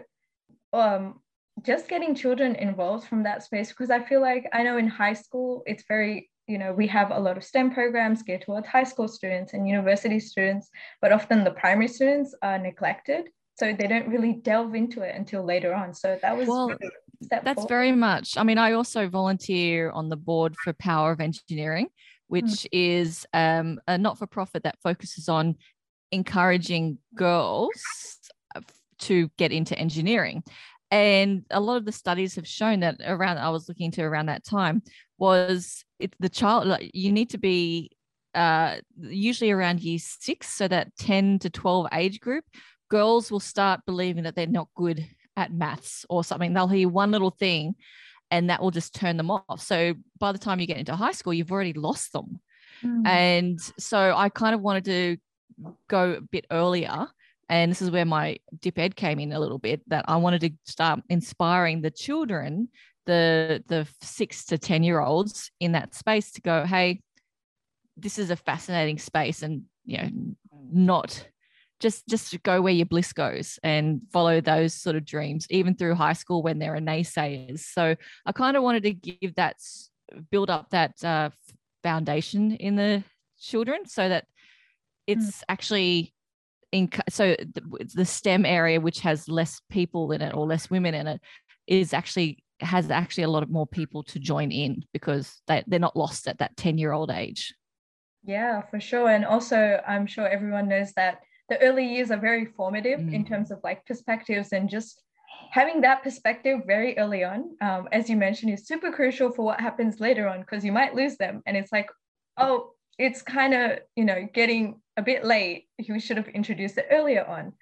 um, 0.80 1.20
just 1.62 1.88
getting 1.88 2.14
children 2.14 2.54
involved 2.56 3.08
from 3.08 3.22
that 3.22 3.42
space 3.42 3.70
because 3.70 3.90
I 3.90 4.02
feel 4.02 4.20
like 4.20 4.46
I 4.52 4.62
know 4.62 4.76
in 4.76 4.88
high 4.88 5.14
school 5.14 5.62
it's 5.66 5.84
very 5.88 6.30
you 6.46 6.58
know 6.58 6.72
we 6.72 6.86
have 6.88 7.10
a 7.10 7.18
lot 7.18 7.36
of 7.36 7.44
STEM 7.44 7.72
programs 7.72 8.22
geared 8.22 8.42
towards 8.42 8.66
high 8.68 8.84
school 8.84 9.08
students 9.08 9.52
and 9.52 9.68
university 9.68 10.20
students, 10.20 10.68
but 11.00 11.12
often 11.12 11.44
the 11.44 11.50
primary 11.50 11.88
students 11.88 12.34
are 12.42 12.58
neglected, 12.58 13.28
so 13.58 13.72
they 13.72 13.86
don't 13.86 14.08
really 14.08 14.34
delve 14.34 14.74
into 14.74 15.02
it 15.02 15.14
until 15.16 15.44
later 15.44 15.74
on. 15.74 15.94
So 15.94 16.18
that 16.22 16.36
was 16.36 16.46
well, 16.46 16.76
that's 17.30 17.54
forward. 17.54 17.68
very 17.68 17.92
much. 17.92 18.36
I 18.36 18.42
mean, 18.42 18.58
I 18.58 18.72
also 18.72 19.08
volunteer 19.08 19.90
on 19.90 20.08
the 20.08 20.16
board 20.16 20.54
for 20.62 20.72
Power 20.74 21.12
of 21.12 21.20
Engineering, 21.20 21.88
which 22.28 22.44
mm. 22.44 22.68
is 22.72 23.26
um, 23.32 23.80
a 23.88 23.96
not-for-profit 23.96 24.64
that 24.64 24.76
focuses 24.82 25.28
on 25.28 25.56
encouraging 26.12 26.98
girls 27.14 27.72
to 29.00 29.30
get 29.36 29.52
into 29.52 29.78
engineering. 29.78 30.42
And 30.90 31.44
a 31.50 31.60
lot 31.60 31.76
of 31.76 31.84
the 31.84 31.92
studies 31.92 32.36
have 32.36 32.46
shown 32.46 32.80
that 32.80 32.96
around, 33.04 33.38
I 33.38 33.50
was 33.50 33.68
looking 33.68 33.90
to 33.92 34.02
around 34.02 34.26
that 34.26 34.44
time, 34.44 34.82
was 35.18 35.84
it, 35.98 36.14
the 36.20 36.28
child, 36.28 36.66
like, 36.66 36.90
you 36.94 37.10
need 37.10 37.30
to 37.30 37.38
be 37.38 37.90
uh, 38.34 38.76
usually 38.96 39.50
around 39.50 39.80
year 39.80 39.98
six, 39.98 40.48
so 40.50 40.68
that 40.68 40.94
10 40.98 41.40
to 41.40 41.50
12 41.50 41.88
age 41.92 42.20
group, 42.20 42.44
girls 42.88 43.30
will 43.30 43.40
start 43.40 43.80
believing 43.86 44.24
that 44.24 44.36
they're 44.36 44.46
not 44.46 44.68
good 44.76 45.06
at 45.36 45.52
maths 45.52 46.06
or 46.08 46.22
something. 46.22 46.52
They'll 46.52 46.68
hear 46.68 46.88
one 46.88 47.10
little 47.10 47.30
thing 47.30 47.74
and 48.30 48.50
that 48.50 48.60
will 48.60 48.70
just 48.70 48.94
turn 48.94 49.16
them 49.16 49.30
off. 49.30 49.60
So 49.60 49.94
by 50.18 50.32
the 50.32 50.38
time 50.38 50.60
you 50.60 50.66
get 50.66 50.78
into 50.78 50.96
high 50.96 51.12
school, 51.12 51.34
you've 51.34 51.52
already 51.52 51.72
lost 51.72 52.12
them. 52.12 52.40
Mm. 52.82 53.06
And 53.06 53.60
so 53.78 54.14
I 54.14 54.28
kind 54.28 54.54
of 54.54 54.60
wanted 54.60 54.84
to 54.86 55.16
go 55.88 56.12
a 56.12 56.20
bit 56.20 56.46
earlier 56.50 57.06
and 57.48 57.70
this 57.70 57.82
is 57.82 57.90
where 57.90 58.04
my 58.04 58.36
dip 58.60 58.78
ed 58.78 58.96
came 58.96 59.18
in 59.18 59.32
a 59.32 59.40
little 59.40 59.58
bit 59.58 59.80
that 59.88 60.04
i 60.08 60.16
wanted 60.16 60.40
to 60.40 60.50
start 60.64 61.00
inspiring 61.08 61.80
the 61.80 61.90
children 61.90 62.68
the 63.06 63.62
the 63.68 63.86
six 64.00 64.44
to 64.44 64.58
ten 64.58 64.82
year 64.82 65.00
olds 65.00 65.50
in 65.60 65.72
that 65.72 65.94
space 65.94 66.32
to 66.32 66.40
go 66.40 66.64
hey 66.64 67.00
this 67.96 68.18
is 68.18 68.30
a 68.30 68.36
fascinating 68.36 68.98
space 68.98 69.42
and 69.42 69.62
you 69.84 69.98
know 69.98 70.10
not 70.72 71.26
just 71.78 72.06
just 72.08 72.42
go 72.42 72.60
where 72.60 72.72
your 72.72 72.86
bliss 72.86 73.12
goes 73.12 73.58
and 73.62 74.00
follow 74.12 74.40
those 74.40 74.74
sort 74.74 74.96
of 74.96 75.04
dreams 75.04 75.46
even 75.50 75.74
through 75.74 75.94
high 75.94 76.12
school 76.12 76.42
when 76.42 76.58
there 76.58 76.74
are 76.74 76.80
naysayers 76.80 77.60
so 77.60 77.94
i 78.24 78.32
kind 78.32 78.56
of 78.56 78.62
wanted 78.62 78.82
to 78.82 78.92
give 78.92 79.34
that 79.34 79.56
build 80.30 80.50
up 80.50 80.70
that 80.70 80.92
uh, 81.04 81.30
foundation 81.82 82.52
in 82.52 82.76
the 82.76 83.02
children 83.38 83.86
so 83.86 84.08
that 84.08 84.24
it's 85.06 85.38
mm. 85.38 85.42
actually 85.48 86.14
in 86.72 86.90
so 87.08 87.36
the, 87.38 87.86
the 87.94 88.04
STEM 88.04 88.44
area, 88.44 88.80
which 88.80 89.00
has 89.00 89.28
less 89.28 89.60
people 89.70 90.12
in 90.12 90.22
it 90.22 90.34
or 90.34 90.46
less 90.46 90.70
women 90.70 90.94
in 90.94 91.06
it, 91.06 91.20
is 91.66 91.92
actually 91.92 92.42
has 92.60 92.90
actually 92.90 93.24
a 93.24 93.28
lot 93.28 93.42
of 93.42 93.50
more 93.50 93.66
people 93.66 94.02
to 94.02 94.18
join 94.18 94.50
in 94.50 94.82
because 94.92 95.42
they, 95.46 95.62
they're 95.66 95.78
not 95.78 95.96
lost 95.96 96.26
at 96.26 96.38
that 96.38 96.56
10 96.56 96.78
year 96.78 96.92
old 96.92 97.10
age. 97.10 97.54
Yeah, 98.24 98.62
for 98.70 98.80
sure. 98.80 99.08
And 99.08 99.24
also, 99.24 99.80
I'm 99.86 100.06
sure 100.06 100.26
everyone 100.26 100.68
knows 100.68 100.92
that 100.94 101.20
the 101.48 101.60
early 101.62 101.86
years 101.86 102.10
are 102.10 102.18
very 102.18 102.44
formative 102.44 103.00
mm. 103.00 103.12
in 103.12 103.24
terms 103.24 103.50
of 103.50 103.60
like 103.62 103.86
perspectives 103.86 104.52
and 104.52 104.68
just 104.68 105.00
having 105.50 105.80
that 105.82 106.02
perspective 106.02 106.60
very 106.66 106.98
early 106.98 107.22
on, 107.24 107.56
um, 107.60 107.88
as 107.92 108.10
you 108.10 108.16
mentioned, 108.16 108.52
is 108.52 108.66
super 108.66 108.90
crucial 108.90 109.30
for 109.30 109.44
what 109.44 109.60
happens 109.60 110.00
later 110.00 110.26
on 110.28 110.40
because 110.40 110.64
you 110.64 110.72
might 110.72 110.94
lose 110.94 111.16
them. 111.16 111.42
And 111.46 111.56
it's 111.56 111.72
like, 111.72 111.88
oh, 112.36 112.72
it's 112.98 113.22
kind 113.22 113.54
of, 113.54 113.78
you 113.94 114.04
know, 114.04 114.28
getting 114.32 114.80
a 114.96 115.02
bit 115.02 115.24
late. 115.24 115.68
We 115.88 116.00
should 116.00 116.16
have 116.16 116.28
introduced 116.28 116.78
it 116.78 116.88
earlier 116.90 117.24
on. 117.24 117.52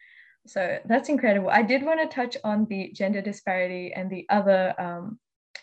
So 0.46 0.78
that's 0.84 1.08
incredible. 1.08 1.50
I 1.50 1.62
did 1.62 1.82
want 1.82 2.00
to 2.00 2.14
touch 2.14 2.36
on 2.44 2.66
the 2.66 2.90
gender 2.92 3.22
disparity 3.22 3.92
and 3.94 4.10
the 4.10 4.26
other 4.28 4.74
um, 4.78 5.18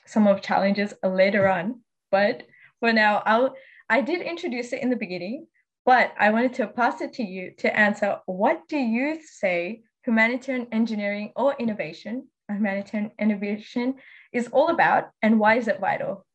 some 0.06 0.28
of 0.28 0.42
challenges 0.42 0.94
later 1.04 1.48
on, 1.48 1.82
but 2.10 2.44
for 2.80 2.92
now, 2.92 3.22
I'll 3.26 3.56
I 3.90 4.02
did 4.02 4.22
introduce 4.22 4.74
it 4.74 4.82
in 4.82 4.90
the 4.90 4.96
beginning, 4.96 5.48
but 5.86 6.14
I 6.18 6.32
wanted 6.32 6.54
to 6.56 6.68
pass 6.68 7.02
it 7.02 7.14
to 7.14 7.24
you 7.24 7.52
to 7.58 7.78
answer. 7.78 8.20
What 8.26 8.68
do 8.68 8.78
you 8.78 9.20
say 9.22 9.84
humanitarian 10.04 10.68
engineering 10.72 11.32
or 11.36 11.56
innovation, 11.60 12.28
humanitarian 12.50 13.12
innovation, 13.20 13.96
is 14.34 14.48
all 14.48 14.70
about, 14.70 15.10
and 15.22 15.40
why 15.40 15.56
is 15.56 15.68
it 15.68 15.80
vital? 15.80 16.26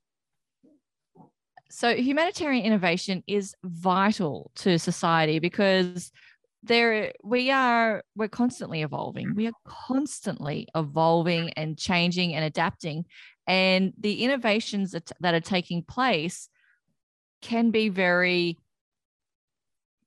So, 1.71 1.95
humanitarian 1.95 2.65
innovation 2.65 3.23
is 3.27 3.55
vital 3.65 4.51
to 4.57 4.79
society 4.79 5.39
because 5.39 6.13
there 6.63 7.13
we 7.23 7.51
are 7.51 8.03
we're 8.15 8.29
constantly 8.29 8.83
evolving. 8.83 9.35
We 9.35 9.47
are 9.47 9.53
constantly 9.65 10.69
evolving 10.75 11.51
and 11.51 11.79
changing 11.79 12.35
and 12.35 12.45
adapting. 12.45 13.05
And 13.47 13.93
the 13.99 14.25
innovations 14.25 14.93
that, 14.93 15.11
that 15.21 15.35
are 15.35 15.41
taking 15.41 15.83
place 15.83 16.49
can 17.43 17.71
be 17.71 17.89
very 17.89 18.59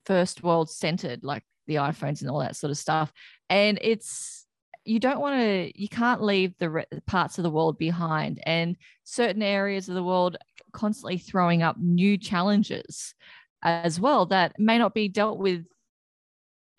first 0.06 0.44
world 0.44 0.70
centered 0.70 1.24
like 1.24 1.44
the 1.68 1.76
iphones 1.76 2.22
and 2.22 2.30
all 2.30 2.40
that 2.40 2.56
sort 2.56 2.72
of 2.72 2.78
stuff. 2.78 3.12
And 3.50 3.80
it's 3.82 4.46
you 4.86 5.00
don't 5.00 5.20
want 5.20 5.40
to 5.40 5.72
you 5.76 5.88
can't 5.88 6.24
leave 6.24 6.54
the 6.58 6.86
parts 7.06 7.38
of 7.38 7.44
the 7.44 7.50
world 7.50 7.78
behind 7.78 8.42
and 8.46 8.76
certain 9.04 9.42
areas 9.42 9.90
of 9.90 9.96
the 9.96 10.04
world 10.04 10.38
constantly 10.72 11.18
throwing 11.18 11.62
up 11.62 11.78
new 11.80 12.18
challenges 12.18 13.14
as 13.62 14.00
well 14.00 14.26
that 14.26 14.54
may 14.58 14.78
not 14.78 14.94
be 14.94 15.10
dealt 15.10 15.38
with 15.38 15.66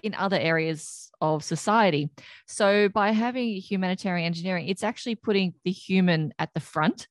in 0.02 0.14
other 0.14 0.38
areas 0.38 1.10
of 1.20 1.44
society. 1.44 2.10
So 2.46 2.88
by 2.88 3.12
having 3.12 3.56
humanitarian 3.56 4.26
engineering, 4.26 4.68
it's 4.68 4.82
actually 4.82 5.16
putting 5.16 5.54
the 5.64 5.70
human 5.70 6.32
at 6.38 6.54
the 6.54 6.60
front 6.60 7.06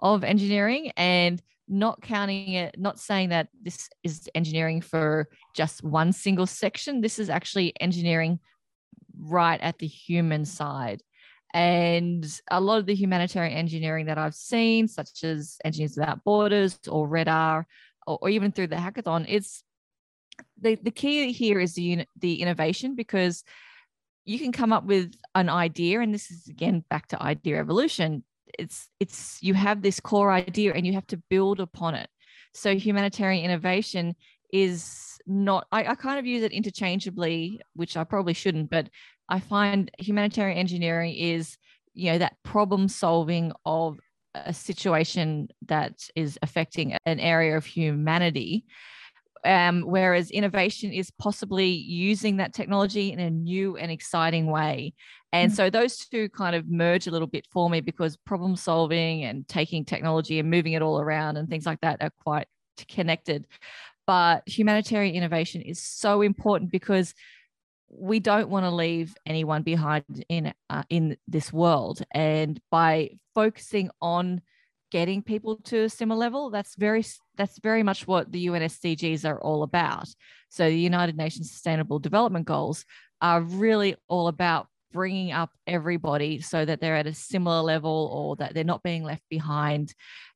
of 0.00 0.22
engineering 0.22 0.92
and 0.96 1.42
not 1.68 2.00
counting 2.00 2.52
it, 2.52 2.78
not 2.78 2.98
saying 2.98 3.30
that 3.30 3.48
this 3.62 3.90
is 4.02 4.28
engineering 4.34 4.80
for 4.80 5.28
just 5.54 5.82
one 5.82 6.12
single 6.12 6.46
section. 6.46 7.00
This 7.00 7.18
is 7.18 7.28
actually 7.28 7.74
engineering 7.80 8.38
right 9.20 9.60
at 9.60 9.78
the 9.78 9.86
human 9.86 10.44
side. 10.44 11.02
And 11.54 12.26
a 12.50 12.60
lot 12.60 12.78
of 12.78 12.86
the 12.86 12.94
humanitarian 12.94 13.56
engineering 13.56 14.06
that 14.06 14.18
I've 14.18 14.34
seen, 14.34 14.86
such 14.86 15.24
as 15.24 15.56
Engineers 15.64 15.96
Without 15.96 16.22
Borders 16.24 16.78
or 16.88 17.08
RedR, 17.08 17.64
or, 18.06 18.18
or 18.20 18.28
even 18.28 18.52
through 18.52 18.66
the 18.68 18.76
hackathon, 18.76 19.24
it's 19.28 19.62
the, 20.60 20.76
the 20.76 20.90
key 20.90 21.32
here 21.32 21.58
is 21.58 21.74
the, 21.74 22.04
the 22.20 22.42
innovation 22.42 22.94
because 22.94 23.44
you 24.24 24.38
can 24.38 24.52
come 24.52 24.74
up 24.74 24.84
with 24.84 25.14
an 25.34 25.48
idea 25.48 26.00
and 26.00 26.12
this 26.12 26.30
is 26.30 26.48
again 26.48 26.84
back 26.90 27.08
to 27.08 27.22
idea 27.22 27.58
evolution 27.58 28.22
it's 28.58 28.88
it's 29.00 29.38
you 29.42 29.54
have 29.54 29.80
this 29.80 30.00
core 30.00 30.30
idea 30.30 30.72
and 30.74 30.86
you 30.86 30.92
have 30.92 31.06
to 31.06 31.16
build 31.30 31.60
upon 31.60 31.94
it 31.94 32.08
so 32.52 32.76
humanitarian 32.76 33.42
innovation 33.42 34.14
is 34.52 35.17
not 35.28 35.66
I, 35.70 35.84
I 35.84 35.94
kind 35.94 36.18
of 36.18 36.26
use 36.26 36.42
it 36.42 36.52
interchangeably 36.52 37.60
which 37.74 37.96
i 37.96 38.04
probably 38.04 38.34
shouldn't 38.34 38.70
but 38.70 38.88
i 39.28 39.40
find 39.40 39.90
humanitarian 39.98 40.58
engineering 40.58 41.14
is 41.14 41.56
you 41.94 42.12
know 42.12 42.18
that 42.18 42.36
problem 42.42 42.88
solving 42.88 43.52
of 43.64 43.98
a 44.34 44.54
situation 44.54 45.48
that 45.66 45.94
is 46.14 46.38
affecting 46.42 46.96
an 47.06 47.20
area 47.20 47.56
of 47.56 47.64
humanity 47.64 48.64
um, 49.44 49.82
whereas 49.82 50.30
innovation 50.30 50.92
is 50.92 51.10
possibly 51.10 51.68
using 51.68 52.38
that 52.38 52.52
technology 52.52 53.12
in 53.12 53.20
a 53.20 53.30
new 53.30 53.76
and 53.76 53.90
exciting 53.90 54.46
way. 54.50 54.94
And 55.32 55.50
mm-hmm. 55.50 55.56
so 55.56 55.70
those 55.70 55.96
two 55.96 56.28
kind 56.30 56.56
of 56.56 56.68
merge 56.68 57.06
a 57.06 57.10
little 57.10 57.26
bit 57.26 57.46
for 57.50 57.68
me 57.68 57.80
because 57.80 58.16
problem 58.16 58.56
solving 58.56 59.24
and 59.24 59.46
taking 59.48 59.84
technology 59.84 60.38
and 60.38 60.50
moving 60.50 60.72
it 60.72 60.82
all 60.82 61.00
around 61.00 61.36
and 61.36 61.48
things 61.48 61.66
like 61.66 61.80
that 61.82 62.02
are 62.02 62.12
quite 62.22 62.46
connected. 62.88 63.46
But 64.08 64.48
humanitarian 64.48 65.14
innovation 65.14 65.60
is 65.60 65.82
so 65.82 66.22
important 66.22 66.72
because 66.72 67.12
we 67.90 68.20
don't 68.20 68.48
want 68.48 68.64
to 68.64 68.70
leave 68.70 69.14
anyone 69.26 69.62
behind 69.62 70.24
in 70.30 70.54
uh, 70.70 70.84
in 70.88 71.18
this 71.28 71.52
world. 71.52 72.02
And 72.10 72.58
by 72.70 73.10
focusing 73.34 73.90
on 74.00 74.40
getting 74.90 75.22
people 75.22 75.56
to 75.56 75.80
a 75.80 75.90
similar 75.90 76.18
level 76.18 76.48
that's 76.48 76.74
very 76.76 77.04
that's 77.36 77.58
very 77.58 77.82
much 77.82 78.06
what 78.06 78.32
the 78.32 78.40
UN 78.40 78.62
SDGs 78.62 79.28
are 79.28 79.42
all 79.42 79.62
about. 79.62 80.08
So 80.48 80.64
the 80.64 80.78
United 80.78 81.18
Nations 81.18 81.50
sustainable 81.50 81.98
development 81.98 82.46
goals 82.46 82.86
are 83.20 83.42
really 83.42 83.94
all 84.08 84.28
about 84.28 84.68
bringing 84.90 85.32
up 85.32 85.50
everybody 85.66 86.40
so 86.40 86.64
that 86.64 86.80
they're 86.80 86.96
at 86.96 87.06
a 87.06 87.12
similar 87.12 87.60
level 87.60 88.10
or 88.10 88.36
that 88.36 88.54
they're 88.54 88.64
not 88.64 88.82
being 88.82 89.04
left 89.04 89.24
behind. 89.28 89.92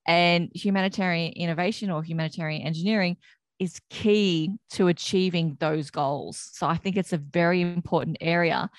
And 0.06 0.50
humanitarian 0.54 1.32
innovation 1.32 1.90
or 1.90 2.02
humanitarian 2.02 2.66
engineering 2.66 3.16
is 3.58 3.80
key 3.90 4.50
to 4.70 4.88
achieving 4.88 5.56
those 5.60 5.90
goals 5.90 6.50
so 6.52 6.66
i 6.66 6.76
think 6.76 6.96
it's 6.96 7.12
a 7.12 7.18
very 7.18 7.60
important 7.60 8.16
area 8.20 8.70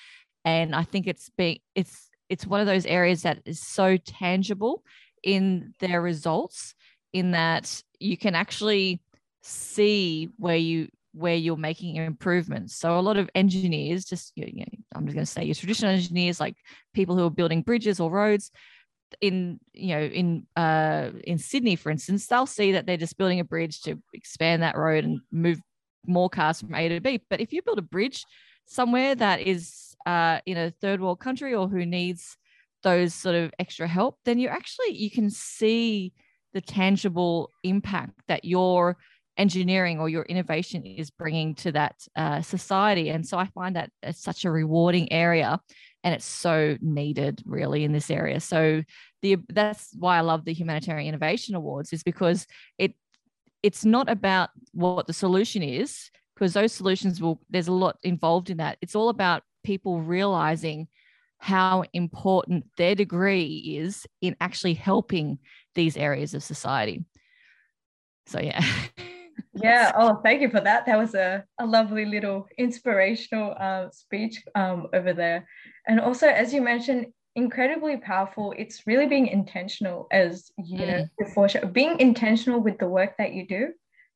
and 0.44 0.74
i 0.74 0.82
think 0.82 1.06
it's 1.06 1.30
being 1.36 1.58
it's 1.74 2.10
it's 2.28 2.46
one 2.46 2.60
of 2.60 2.66
those 2.66 2.86
areas 2.86 3.22
that 3.22 3.38
is 3.44 3.60
so 3.60 3.96
tangible 3.96 4.82
in 5.22 5.72
their 5.80 6.00
results 6.00 6.74
in 7.12 7.30
that 7.32 7.82
you 8.00 8.16
can 8.16 8.34
actually 8.34 9.00
see 9.42 10.28
where 10.38 10.56
you 10.56 10.88
where 11.14 11.36
you're 11.36 11.56
making 11.56 11.94
improvements. 11.96 12.74
So 12.76 12.98
a 12.98 13.00
lot 13.00 13.16
of 13.16 13.30
engineers, 13.36 14.04
just 14.04 14.32
you 14.34 14.46
know, 14.46 14.64
I'm 14.94 15.06
just 15.06 15.14
going 15.14 15.24
to 15.24 15.30
say 15.30 15.44
your 15.44 15.54
traditional 15.54 15.92
engineers, 15.92 16.40
like 16.40 16.56
people 16.92 17.16
who 17.16 17.24
are 17.24 17.30
building 17.30 17.62
bridges 17.62 18.00
or 18.00 18.10
roads, 18.10 18.50
in 19.20 19.58
you 19.72 19.94
know 19.94 20.02
in 20.02 20.46
uh 20.56 21.10
in 21.24 21.38
Sydney, 21.38 21.76
for 21.76 21.90
instance, 21.90 22.26
they'll 22.26 22.46
see 22.46 22.72
that 22.72 22.86
they're 22.86 22.96
just 22.96 23.16
building 23.16 23.40
a 23.40 23.44
bridge 23.44 23.82
to 23.82 23.98
expand 24.12 24.62
that 24.62 24.76
road 24.76 25.04
and 25.04 25.20
move 25.30 25.58
more 26.06 26.28
cars 26.28 26.60
from 26.60 26.74
A 26.74 26.88
to 26.88 27.00
B. 27.00 27.20
But 27.30 27.40
if 27.40 27.52
you 27.52 27.62
build 27.62 27.78
a 27.78 27.82
bridge 27.82 28.24
somewhere 28.66 29.14
that 29.14 29.40
is 29.40 29.94
uh, 30.06 30.40
in 30.46 30.56
a 30.56 30.70
third 30.70 31.00
world 31.00 31.20
country 31.20 31.54
or 31.54 31.68
who 31.68 31.86
needs 31.86 32.36
those 32.82 33.14
sort 33.14 33.34
of 33.34 33.52
extra 33.58 33.88
help, 33.88 34.18
then 34.24 34.38
you 34.38 34.48
actually 34.48 34.92
you 34.92 35.10
can 35.10 35.30
see 35.30 36.12
the 36.52 36.60
tangible 36.60 37.50
impact 37.62 38.12
that 38.28 38.44
your 38.44 38.96
engineering 39.36 39.98
or 39.98 40.08
your 40.08 40.22
innovation 40.24 40.84
is 40.84 41.10
bringing 41.10 41.54
to 41.56 41.72
that 41.72 41.96
uh, 42.16 42.40
society. 42.40 43.10
And 43.10 43.26
so 43.26 43.38
I 43.38 43.46
find 43.46 43.76
that 43.76 43.90
it's 44.02 44.22
such 44.22 44.44
a 44.44 44.50
rewarding 44.50 45.12
area, 45.12 45.60
and 46.04 46.14
it's 46.14 46.26
so 46.26 46.76
needed 46.80 47.42
really 47.46 47.82
in 47.82 47.92
this 47.92 48.10
area. 48.10 48.38
So 48.38 48.84
the 49.22 49.38
that's 49.48 49.90
why 49.98 50.18
I 50.18 50.20
love 50.20 50.44
the 50.44 50.52
humanitarian 50.52 51.08
innovation 51.08 51.54
awards 51.54 51.92
is 51.92 52.02
because 52.02 52.46
it 52.78 52.94
it's 53.62 53.84
not 53.84 54.10
about 54.10 54.50
what 54.72 55.06
the 55.06 55.14
solution 55.14 55.62
is 55.62 56.10
because 56.36 56.52
those 56.52 56.72
solutions 56.72 57.22
will 57.22 57.40
there's 57.48 57.68
a 57.68 57.72
lot 57.72 57.96
involved 58.02 58.50
in 58.50 58.58
that. 58.58 58.76
It's 58.82 58.94
all 58.94 59.08
about 59.08 59.42
people 59.64 60.02
realizing 60.02 60.88
how 61.38 61.84
important 61.92 62.64
their 62.76 62.94
degree 62.94 63.78
is 63.78 64.06
in 64.20 64.36
actually 64.40 64.74
helping 64.74 65.38
these 65.74 65.96
areas 65.96 66.34
of 66.34 66.42
society. 66.42 67.04
So, 68.26 68.40
yeah. 68.40 68.64
yeah. 69.54 69.92
Oh, 69.96 70.20
thank 70.22 70.40
you 70.40 70.50
for 70.50 70.60
that. 70.60 70.86
That 70.86 70.98
was 70.98 71.14
a, 71.14 71.44
a 71.58 71.66
lovely 71.66 72.04
little 72.04 72.46
inspirational 72.58 73.54
uh, 73.58 73.90
speech 73.90 74.42
um, 74.54 74.88
over 74.92 75.12
there. 75.12 75.48
And 75.86 76.00
also, 76.00 76.28
as 76.28 76.52
you 76.52 76.60
mentioned, 76.60 77.06
incredibly 77.36 77.96
powerful. 77.96 78.54
It's 78.56 78.86
really 78.86 79.06
being 79.06 79.26
intentional, 79.26 80.06
as 80.12 80.50
you 80.56 80.78
mm. 80.78 80.86
know, 80.86 81.06
before 81.18 81.48
being 81.72 81.98
intentional 81.98 82.60
with 82.60 82.78
the 82.78 82.88
work 82.88 83.16
that 83.18 83.32
you 83.32 83.46
do 83.46 83.72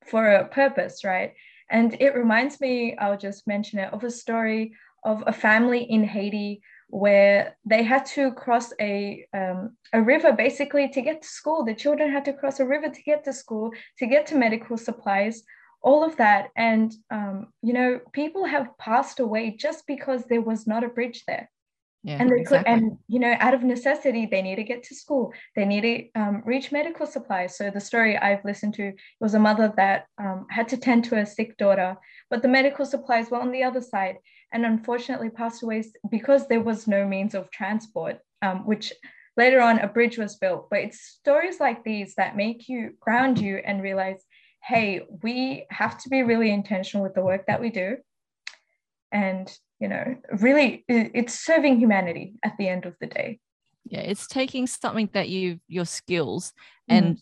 for 0.07 0.31
a 0.31 0.49
purpose, 0.49 1.05
right? 1.05 1.35
And 1.71 1.97
it 2.01 2.15
reminds 2.15 2.61
me, 2.61 2.97
I'll 2.97 3.19
just 3.19 3.47
mention 3.47 3.79
it, 3.79 3.93
of 3.93 4.05
a 4.05 4.11
story 4.11 4.75
of 5.05 5.23
a 5.27 5.33
family 5.33 5.83
in 5.83 6.05
Haiti 6.05 6.61
where 6.89 7.57
they 7.65 7.83
had 7.83 8.07
to 8.07 8.33
cross 8.33 8.73
a 8.81 9.27
um, 9.35 9.77
a 9.93 10.01
river 10.01 10.33
basically 10.33 10.89
to 10.89 11.03
get 11.03 11.23
to 11.23 11.29
school. 11.29 11.65
The 11.65 11.75
children 11.75 12.11
had 12.11 12.25
to 12.25 12.33
cross 12.33 12.61
a 12.61 12.67
river 12.67 12.89
to 12.89 13.03
get 13.03 13.25
to 13.25 13.33
school, 13.33 13.73
to 13.99 14.07
get 14.07 14.27
to 14.29 14.37
medical 14.37 14.77
supplies, 14.77 15.43
all 15.83 16.03
of 16.03 16.17
that. 16.17 16.49
And 16.57 16.93
um, 17.11 17.49
you 17.63 17.75
know, 17.75 18.01
people 18.13 18.47
have 18.47 18.77
passed 18.79 19.21
away 19.21 19.51
just 19.51 19.87
because 19.87 20.25
there 20.25 20.41
was 20.41 20.67
not 20.67 20.85
a 20.85 20.89
bridge 20.89 21.25
there. 21.27 21.51
Yeah, 22.05 22.19
and 22.21 22.31
they 22.31 22.41
exactly. 22.41 22.59
could, 22.73 22.83
and 22.83 22.99
you 23.09 23.19
know, 23.19 23.35
out 23.39 23.55
of 23.55 23.65
necessity, 23.65 24.25
they 24.25 24.41
need 24.41 24.57
to 24.57 24.63
get 24.63 24.83
to 24.85 24.95
school. 24.95 25.33
They 25.57 25.67
need 25.67 25.83
to 25.83 26.21
um, 26.21 26.43
reach 26.47 26.73
medical 26.73 27.07
supplies. 27.07 27.59
So 27.59 27.71
the 27.71 27.81
story 27.81 28.17
I've 28.17 28.45
listened 28.45 28.75
to 28.75 28.93
was 29.21 29.35
a 29.35 29.39
mother 29.39 29.75
that 29.77 30.07
um, 30.17 30.47
had 30.49 30.69
to 30.69 30.79
tend 30.79 31.05
to 31.07 31.19
a 31.19 31.27
sick 31.27 31.59
daughter, 31.59 31.97
but 32.31 32.41
the 32.41 32.49
medical 32.49 32.87
supplies 32.87 33.31
were 33.31 33.41
on 33.41 33.53
the 33.53 33.65
other 33.65 33.83
side 33.83 34.17
and 34.53 34.65
unfortunately 34.65 35.31
passed 35.31 35.63
away 35.63 35.85
because 36.11 36.49
there 36.49 36.63
was 36.63 36.87
no 36.87 37.07
means 37.07 37.35
of 37.35 37.51
transport, 37.51 38.19
um, 38.43 38.67
which 38.67 38.93
later 39.37 39.61
on 39.61 39.79
a 39.79 39.89
bridge 39.89 40.19
was 40.19 40.37
built. 40.37 40.69
But 40.71 40.81
it's 40.81 41.01
stories 41.01 41.61
like 41.61 41.85
these 41.85 42.15
that 42.17 42.37
make 42.37 42.69
you 42.69 42.95
ground 43.01 43.39
you 43.39 43.61
and 43.65 43.83
realize 43.83 44.25
hey, 44.69 45.01
we 45.23 45.65
have 45.71 45.97
to 45.99 46.09
be 46.09 46.23
really 46.23 46.51
intentional 46.51 47.03
with 47.03 47.15
the 47.15 47.23
work 47.23 47.47
that 47.47 47.61
we 47.61 47.71
do. 47.71 47.97
And, 49.11 49.51
you 49.81 49.89
know, 49.89 50.17
really, 50.41 50.85
it's 50.89 51.41
serving 51.41 51.79
humanity 51.79 52.35
at 52.43 52.57
the 52.59 52.69
end 52.69 52.85
of 52.85 52.95
the 53.01 53.07
day. 53.07 53.41
Yeah, 53.87 54.01
it's 54.01 54.27
taking 54.27 54.67
something 54.67 55.09
that 55.15 55.31
you, 55.31 55.61
your 55.69 55.87
skills, 55.87 56.53
and 56.89 57.17
mm. 57.17 57.21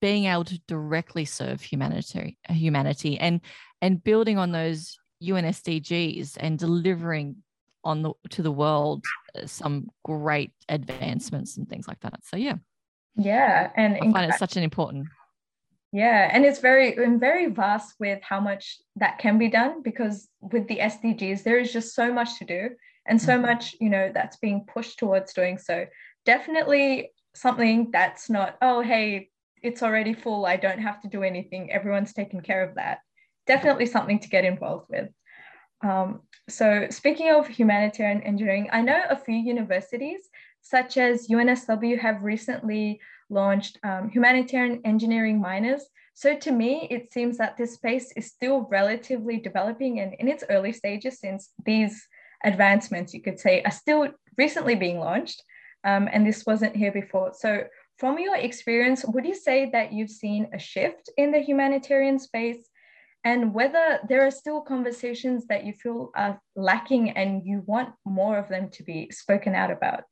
being 0.00 0.24
able 0.24 0.44
to 0.44 0.58
directly 0.66 1.26
serve 1.26 1.60
humanity, 1.60 2.38
humanity, 2.48 3.18
and 3.18 3.42
and 3.82 4.02
building 4.02 4.38
on 4.38 4.52
those 4.52 4.98
UN 5.20 5.44
SDGs 5.44 6.36
and 6.38 6.58
delivering 6.58 7.36
on 7.84 8.02
the 8.02 8.12
to 8.30 8.42
the 8.42 8.52
world 8.52 9.04
uh, 9.36 9.46
some 9.46 9.88
great 10.04 10.52
advancements 10.68 11.56
and 11.56 11.68
things 11.68 11.88
like 11.88 12.00
that. 12.00 12.20
So 12.24 12.36
yeah. 12.36 12.56
Yeah, 13.16 13.70
and 13.76 13.96
I 13.96 14.12
find 14.12 14.30
it 14.30 14.38
such 14.38 14.56
an 14.56 14.62
important. 14.62 15.08
Yeah, 15.92 16.28
and 16.32 16.44
it's 16.44 16.60
very 16.60 16.96
and 16.96 17.18
very 17.18 17.46
vast 17.46 17.94
with 17.98 18.20
how 18.22 18.40
much 18.40 18.78
that 18.96 19.18
can 19.18 19.38
be 19.38 19.48
done 19.48 19.82
because 19.82 20.28
with 20.40 20.68
the 20.68 20.78
SDGs 20.78 21.42
there 21.42 21.58
is 21.58 21.72
just 21.72 21.94
so 21.94 22.12
much 22.12 22.38
to 22.38 22.44
do 22.44 22.70
and 23.06 23.20
so 23.20 23.32
mm-hmm. 23.32 23.42
much 23.42 23.74
you 23.80 23.88
know 23.88 24.10
that's 24.12 24.36
being 24.36 24.66
pushed 24.72 24.98
towards 24.98 25.32
doing 25.32 25.58
so. 25.58 25.86
Definitely 26.26 27.10
something 27.34 27.90
that's 27.90 28.28
not 28.28 28.56
oh 28.62 28.82
hey 28.82 29.30
it's 29.62 29.82
already 29.82 30.12
full 30.12 30.46
I 30.46 30.56
don't 30.56 30.78
have 30.78 31.00
to 31.02 31.08
do 31.08 31.22
anything 31.22 31.72
everyone's 31.72 32.12
taken 32.12 32.40
care 32.40 32.62
of 32.62 32.74
that. 32.76 32.98
Definitely 33.48 33.86
something 33.86 34.20
to 34.20 34.28
get 34.28 34.44
involved 34.44 34.86
with. 34.88 35.08
Um, 35.82 36.20
so 36.48 36.86
speaking 36.90 37.30
of 37.30 37.48
humanitarian 37.48 38.22
engineering, 38.22 38.68
I 38.72 38.82
know 38.82 39.02
a 39.08 39.16
few 39.16 39.36
universities 39.36 40.28
such 40.60 40.96
as 40.96 41.28
UNSW 41.28 41.98
have 41.98 42.22
recently 42.22 43.00
launched 43.30 43.78
um, 43.82 44.10
humanitarian 44.10 44.80
engineering 44.84 45.40
minors. 45.40 45.86
So 46.14 46.36
to 46.36 46.52
me, 46.52 46.88
it 46.90 47.12
seems 47.12 47.38
that 47.38 47.56
this 47.56 47.74
space 47.74 48.12
is 48.16 48.26
still 48.26 48.66
relatively 48.70 49.38
developing 49.38 50.00
and 50.00 50.14
in 50.14 50.28
its 50.28 50.44
early 50.50 50.72
stages 50.72 51.20
since 51.20 51.50
these 51.64 52.06
advancements, 52.44 53.14
you 53.14 53.22
could 53.22 53.38
say, 53.38 53.62
are 53.62 53.70
still 53.70 54.08
recently 54.36 54.74
being 54.74 54.98
launched. 54.98 55.42
Um, 55.84 56.08
and 56.12 56.26
this 56.26 56.44
wasn't 56.44 56.76
here 56.76 56.92
before. 56.92 57.32
So 57.34 57.64
from 57.98 58.18
your 58.18 58.36
experience, 58.36 59.04
would 59.06 59.24
you 59.24 59.34
say 59.34 59.70
that 59.70 59.92
you've 59.92 60.10
seen 60.10 60.48
a 60.52 60.58
shift 60.58 61.08
in 61.16 61.30
the 61.30 61.40
humanitarian 61.40 62.18
space 62.18 62.68
and 63.24 63.52
whether 63.52 64.00
there 64.08 64.26
are 64.26 64.30
still 64.30 64.60
conversations 64.60 65.46
that 65.46 65.64
you 65.64 65.72
feel 65.72 66.10
are 66.14 66.40
lacking 66.56 67.10
and 67.10 67.42
you 67.44 67.62
want 67.66 67.90
more 68.04 68.38
of 68.38 68.48
them 68.48 68.70
to 68.70 68.82
be 68.82 69.10
spoken 69.10 69.54
out 69.54 69.70
about. 69.70 70.04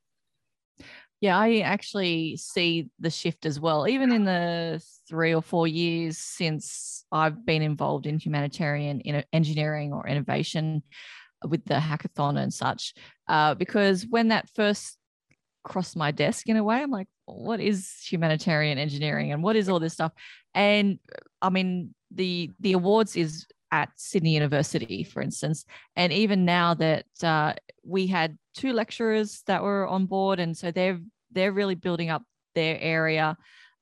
Yeah, 1.21 1.39
I 1.39 1.61
actually 1.61 2.37
see 2.37 2.91
the 3.01 3.11
shift 3.11 3.47
as 3.47 3.59
well. 3.59 3.89
Even 3.89 4.13
in 4.13 4.25
the 4.25 4.83
three 5.09 5.35
or 5.35 5.41
four 5.41 5.67
years 5.67 6.19
since 6.19 7.05
I've 7.11 7.47
been 7.47 7.63
involved 7.63 8.07
in 8.07 8.19
humanitarian 8.19 9.01
in 9.01 9.25
engineering 9.33 9.93
or 9.93 10.07
innovation 10.07 10.83
with 11.45 11.65
the 11.65 11.75
hackathon 11.75 12.39
and 12.39 12.53
such, 12.53 12.93
uh, 13.29 13.55
because 13.55 14.07
when 14.09 14.29
that 14.29 14.51
first 14.55 14.99
crossed 15.65 15.97
my 15.97 16.11
desk 16.11 16.49
in 16.49 16.57
a 16.57 16.65
way, 16.65 16.77
I'm 16.77 16.91
like, 16.91 17.09
what 17.25 17.61
is 17.61 17.93
humanitarian 18.09 18.79
engineering 18.79 19.33
and 19.33 19.43
what 19.43 19.57
is 19.57 19.69
all 19.69 19.81
this 19.81 19.95
stuff? 19.95 20.13
And 20.55 20.99
I 21.41 21.51
mean, 21.51 21.95
the 22.11 22.51
the 22.61 22.73
awards 22.73 23.17
is 23.17 23.47
at 23.73 23.91
Sydney 23.97 24.35
University, 24.35 25.05
for 25.05 25.21
instance, 25.21 25.65
and 25.97 26.13
even 26.13 26.45
now 26.45 26.75
that 26.75 27.07
uh, 27.23 27.55
we 27.85 28.07
had 28.07 28.39
two 28.55 28.73
lecturers 28.73 29.43
that 29.47 29.63
were 29.63 29.87
on 29.87 30.07
board, 30.07 30.41
and 30.41 30.57
so 30.57 30.71
they're 30.71 31.01
they're 31.33 31.53
really 31.53 31.75
building 31.75 32.11
up 32.11 32.23
their 32.55 32.79
area 32.81 33.37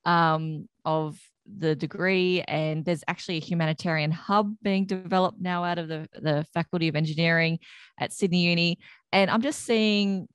um, 0.05 0.69
of 0.85 1.19
the 1.47 1.75
degree. 1.75 2.43
And 2.43 2.85
there's 2.85 3.05
actually 3.09 3.37
a 3.37 3.41
humanitarian 3.41 4.11
hub 4.11 4.55
being 4.63 4.87
developed 4.87 5.41
now 5.41 5.65
out 5.65 5.79
of 5.79 5.89
the, 5.89 6.09
the 6.15 6.47
faculty 6.55 6.89
of 6.89 6.97
engineering 6.97 7.59
at 8.01 8.13
sydney 8.13 8.45
uni. 8.45 8.79
And 9.13 9.31
i'm 9.31 9.43
just 9.43 9.61
seeing 9.61 10.27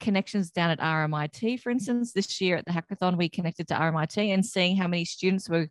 connections 0.00 0.50
down 0.50 0.70
at 0.70 0.80
rmit 0.80 1.60
for 1.60 1.70
instance. 1.70 2.12
This 2.12 2.40
year 2.40 2.56
at 2.56 2.66
the 2.66 2.72
hackathon 2.72 3.16
we 3.16 3.28
connected 3.28 3.68
to 3.68 3.74
rmit 3.74 4.32
and 4.32 4.44
seeing 4.44 4.76
how 4.76 4.86
many 4.86 5.04
students 5.04 5.48
were 5.48 5.68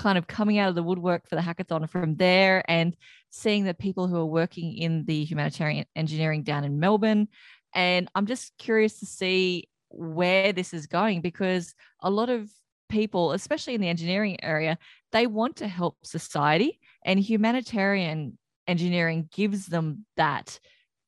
kind 0.00 0.16
of 0.16 0.26
coming 0.26 0.58
out 0.58 0.70
of 0.70 0.74
the 0.74 0.82
woodwork 0.82 1.28
for 1.28 1.36
the 1.36 1.42
hackathon 1.42 1.86
from 1.86 2.16
there 2.16 2.64
and 2.70 2.96
seeing 3.28 3.64
the 3.64 3.74
people 3.74 4.08
who 4.08 4.16
are 4.16 4.24
working 4.24 4.74
in 4.78 5.04
the 5.04 5.24
humanitarian 5.24 5.84
engineering 5.94 6.42
down 6.42 6.64
in 6.64 6.80
Melbourne. 6.80 7.28
And 7.74 8.08
I'm 8.14 8.24
just 8.24 8.56
curious 8.56 8.98
to 9.00 9.06
see 9.06 9.68
where 9.90 10.54
this 10.54 10.72
is 10.72 10.86
going 10.86 11.20
because 11.20 11.74
a 12.00 12.08
lot 12.08 12.30
of 12.30 12.48
people, 12.88 13.32
especially 13.32 13.74
in 13.74 13.82
the 13.82 13.90
engineering 13.90 14.42
area, 14.42 14.78
they 15.12 15.26
want 15.26 15.56
to 15.56 15.68
help 15.68 15.98
society 16.02 16.80
and 17.04 17.20
humanitarian 17.20 18.38
engineering 18.66 19.28
gives 19.30 19.66
them 19.66 20.06
that 20.16 20.58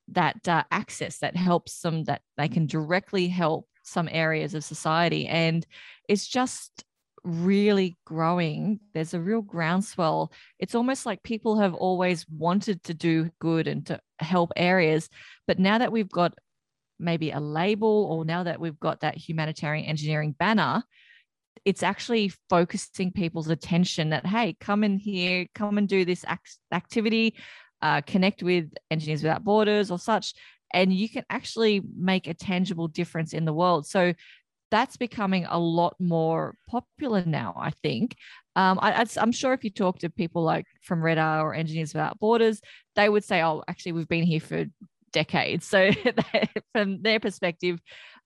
that 0.08 0.46
uh, 0.46 0.64
access 0.70 1.18
that 1.18 1.34
helps 1.34 1.80
them 1.80 2.04
that 2.04 2.20
they 2.36 2.48
can 2.48 2.66
directly 2.66 3.28
help 3.28 3.68
some 3.84 4.08
areas 4.12 4.52
of 4.52 4.64
society 4.64 5.26
and 5.28 5.64
it's 6.08 6.26
just 6.26 6.84
really 7.24 7.96
growing. 8.04 8.80
There's 8.94 9.14
a 9.14 9.20
real 9.20 9.42
groundswell. 9.42 10.32
It's 10.58 10.74
almost 10.74 11.06
like 11.06 11.22
people 11.22 11.58
have 11.58 11.74
always 11.74 12.26
wanted 12.28 12.82
to 12.84 12.94
do 12.94 13.30
good 13.38 13.66
and 13.68 13.86
to 13.86 14.00
help 14.18 14.52
areas. 14.56 15.08
But 15.46 15.58
now 15.58 15.78
that 15.78 15.92
we've 15.92 16.08
got 16.08 16.34
maybe 16.98 17.30
a 17.30 17.40
label 17.40 18.08
or 18.10 18.24
now 18.24 18.44
that 18.44 18.60
we've 18.60 18.78
got 18.78 19.00
that 19.00 19.16
humanitarian 19.16 19.86
engineering 19.86 20.34
banner, 20.38 20.82
it's 21.64 21.82
actually 21.82 22.32
focusing 22.48 23.12
people's 23.12 23.48
attention 23.48 24.10
that, 24.10 24.26
hey, 24.26 24.56
come 24.60 24.82
in 24.82 24.98
here, 24.98 25.46
come 25.54 25.78
and 25.78 25.88
do 25.88 26.04
this 26.04 26.24
activity, 26.72 27.36
uh, 27.82 28.00
connect 28.00 28.42
with 28.42 28.70
Engineers 28.90 29.22
Without 29.22 29.44
Borders 29.44 29.90
or 29.90 29.98
such. 29.98 30.34
And 30.74 30.92
you 30.92 31.08
can 31.08 31.24
actually 31.28 31.82
make 31.96 32.26
a 32.26 32.34
tangible 32.34 32.88
difference 32.88 33.32
in 33.32 33.44
the 33.44 33.52
world. 33.52 33.86
So 33.86 34.14
that's 34.72 34.96
becoming 34.96 35.44
a 35.44 35.58
lot 35.58 35.94
more 36.00 36.56
popular 36.66 37.22
now, 37.26 37.54
I 37.56 37.70
think. 37.82 38.16
Um, 38.56 38.78
I, 38.80 39.04
am 39.18 39.30
sure 39.30 39.52
if 39.52 39.64
you 39.64 39.70
talk 39.70 39.98
to 39.98 40.08
people 40.08 40.42
like 40.42 40.64
from 40.80 41.02
RedR 41.02 41.42
or 41.42 41.54
Engineers 41.54 41.92
Without 41.92 42.18
Borders, 42.18 42.60
they 42.96 43.08
would 43.08 43.22
say, 43.22 43.42
oh, 43.42 43.62
actually, 43.68 43.92
we've 43.92 44.08
been 44.08 44.24
here 44.24 44.40
for 44.40 44.64
decades. 45.12 45.66
So 45.70 45.90
from 46.72 47.02
their 47.02 47.20
perspective, 47.20 47.80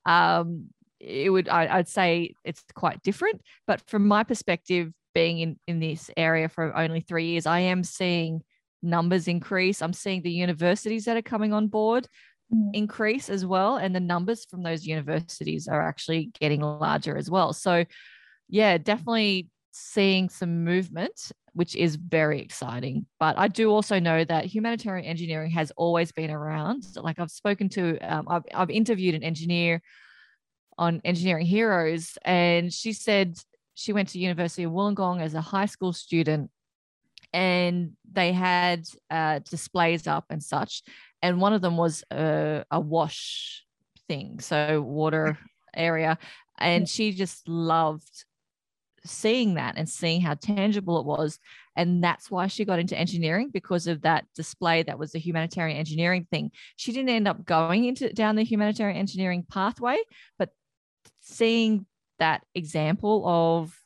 um, 0.06 0.68
it 1.00 1.30
would 1.30 1.48
I, 1.48 1.78
would 1.78 1.88
say 1.88 2.35
it's 2.44 2.62
quite 2.74 3.02
different. 3.02 3.42
But 3.66 3.82
from 3.88 4.06
my 4.06 4.22
perspective, 4.22 4.92
being 5.14 5.40
in, 5.40 5.59
in 5.66 5.80
this 5.80 6.11
area 6.16 6.48
for 6.48 6.76
only 6.76 7.00
three 7.00 7.26
years, 7.26 7.46
I 7.46 7.61
am 7.61 7.82
seeing 7.82 8.42
numbers 8.85 9.26
increase. 9.26 9.82
I'm 9.82 9.92
seeing 9.92 10.22
the 10.22 10.30
universities 10.30 11.06
that 11.06 11.16
are 11.16 11.22
coming 11.22 11.52
on 11.52 11.66
board 11.66 12.06
Mm. 12.54 12.70
increase 12.74 13.28
as 13.28 13.44
well 13.44 13.76
and 13.76 13.92
the 13.92 13.98
numbers 13.98 14.46
from 14.48 14.62
those 14.62 14.87
universities 14.87 15.66
are 15.66 15.82
actually 15.82 16.30
getting 16.38 16.61
larger 16.61 17.16
as 17.16 17.28
well. 17.28 17.52
So 17.52 17.85
yeah 18.48 18.78
definitely 18.78 19.48
seeing 19.72 20.28
some 20.28 20.62
movement 20.62 21.32
which 21.54 21.74
is 21.74 21.96
very 21.96 22.40
exciting. 22.40 23.06
But 23.18 23.37
i 23.37 23.48
do 23.48 23.70
also 23.70 23.98
know 23.98 24.22
that 24.24 24.44
humanitarian 24.44 25.06
engineering 25.06 25.50
has 25.52 25.72
always 25.76 26.12
been 26.12 26.30
around. 26.30 26.85
Like 26.94 27.18
i've 27.18 27.32
spoken 27.32 27.68
to 27.70 27.98
um, 27.98 28.26
I've, 28.28 28.44
I've 28.54 28.70
interviewed 28.70 29.16
an 29.16 29.24
engineer 29.24 29.82
on 30.78 31.00
engineering 31.04 31.46
heroes 31.46 32.16
and 32.24 32.72
she 32.72 32.92
said 32.92 33.37
she 33.74 33.92
went 33.92 34.09
to 34.11 34.18
university 34.18 34.62
of 34.62 34.72
wollongong 34.72 35.20
as 35.20 35.35
a 35.35 35.40
high 35.40 35.66
school 35.66 35.92
student 35.92 36.50
and 37.37 37.92
they 38.11 38.33
had 38.33 38.88
uh, 39.11 39.40
displays 39.40 40.07
up 40.07 40.25
and 40.31 40.42
such 40.42 40.83
and 41.22 41.40
one 41.40 41.53
of 41.53 41.61
them 41.61 41.77
was 41.77 42.05
a, 42.11 42.64
a 42.70 42.81
wash 42.81 43.64
thing, 44.09 44.40
so 44.40 44.81
water 44.81 45.38
area, 45.75 46.18
and 46.59 46.88
she 46.88 47.12
just 47.12 47.49
loved 47.49 48.25
seeing 49.05 49.55
that 49.55 49.75
and 49.77 49.88
seeing 49.88 50.20
how 50.20 50.35
tangible 50.35 50.99
it 50.99 51.07
was 51.07 51.38
and 51.77 52.03
that's 52.03 52.29
why 52.29 52.49
she 52.49 52.64
got 52.64 52.81
into 52.81 52.99
engineering 52.99 53.51
because 53.53 53.87
of 53.87 54.03
that 54.03 54.25
display 54.35 54.83
that 54.83 54.99
was 54.99 55.12
the 55.12 55.18
humanitarian 55.20 55.77
engineering 55.77 56.27
thing. 56.29 56.51
She 56.75 56.90
didn't 56.90 57.11
end 57.11 57.29
up 57.29 57.44
going 57.44 57.85
into 57.85 58.12
down 58.12 58.35
the 58.35 58.42
humanitarian 58.42 58.96
engineering 58.96 59.44
pathway 59.49 59.99
but 60.40 60.49
seeing 61.20 61.87
that 62.18 62.42
example 62.57 63.22
of 63.29 63.79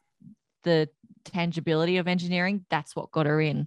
the 0.63 0.89
tangibility 1.25 1.97
of 1.97 2.09
engineering 2.09 2.65
that's 2.71 2.95
what 2.95 3.11
got 3.11 3.27
her 3.27 3.41
in 3.41 3.67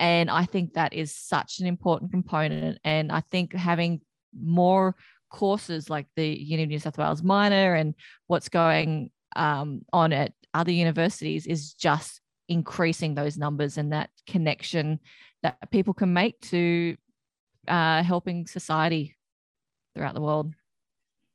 and 0.00 0.30
I 0.30 0.46
think 0.46 0.72
that 0.72 0.94
is 0.94 1.14
such 1.14 1.60
an 1.60 1.66
important 1.66 2.10
component. 2.10 2.78
And 2.84 3.12
I 3.12 3.20
think 3.20 3.52
having 3.52 4.00
more 4.34 4.96
courses 5.30 5.90
like 5.90 6.06
the 6.16 6.26
University 6.26 6.62
of 6.62 6.68
New 6.70 6.78
South 6.78 6.98
Wales 6.98 7.22
minor 7.22 7.74
and 7.74 7.94
what's 8.26 8.48
going 8.48 9.10
um, 9.36 9.82
on 9.92 10.14
at 10.14 10.32
other 10.54 10.72
universities 10.72 11.46
is 11.46 11.74
just 11.74 12.22
increasing 12.48 13.14
those 13.14 13.36
numbers 13.36 13.76
and 13.76 13.92
that 13.92 14.08
connection 14.26 14.98
that 15.42 15.70
people 15.70 15.92
can 15.92 16.14
make 16.14 16.40
to 16.40 16.96
uh, 17.68 18.02
helping 18.02 18.46
society 18.46 19.16
throughout 19.94 20.14
the 20.14 20.20
world. 20.22 20.54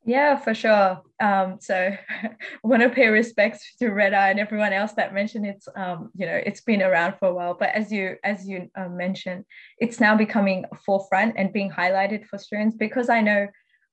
Yeah, 0.06 0.38
for 0.38 0.54
sure. 0.54 1.02
Um, 1.20 1.58
so 1.60 1.74
I 2.22 2.30
want 2.62 2.82
to 2.82 2.88
pay 2.88 3.08
respects 3.08 3.74
to 3.80 3.88
Red 3.90 4.14
Eye 4.14 4.30
and 4.30 4.38
everyone 4.38 4.72
else 4.72 4.92
that 4.92 5.12
mentioned 5.12 5.46
it's 5.46 5.66
um, 5.74 6.10
you 6.14 6.26
know 6.26 6.40
it's 6.46 6.60
been 6.60 6.80
around 6.80 7.16
for 7.18 7.26
a 7.28 7.34
while, 7.34 7.54
but 7.58 7.70
as 7.70 7.90
you 7.90 8.16
as 8.22 8.46
you 8.46 8.70
uh, 8.76 8.88
mentioned, 8.88 9.44
it's 9.78 9.98
now 9.98 10.16
becoming 10.16 10.64
forefront 10.84 11.34
and 11.36 11.52
being 11.52 11.70
highlighted 11.72 12.24
for 12.26 12.38
students 12.38 12.76
because 12.76 13.08
I 13.08 13.20
know 13.20 13.48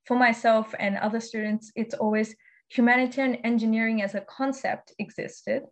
for 0.05 0.15
myself 0.15 0.75
and 0.79 0.97
other 0.97 1.19
students, 1.19 1.71
it's 1.75 1.95
always 1.95 2.35
humanitarian 2.69 3.37
engineering 3.37 4.03
as 4.03 4.13
a 4.13 4.21
concept 4.21 4.93
existed, 4.99 5.63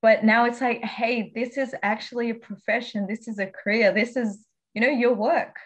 but 0.00 0.24
now 0.24 0.46
it's 0.46 0.62
like, 0.62 0.82
hey, 0.84 1.32
this 1.34 1.58
is 1.58 1.74
actually 1.82 2.30
a 2.30 2.34
profession, 2.34 3.06
this 3.06 3.28
is 3.28 3.38
a 3.38 3.46
career, 3.46 3.92
this 3.92 4.16
is 4.16 4.46
you 4.72 4.80
know 4.80 4.88
your 4.88 5.12
work 5.12 5.56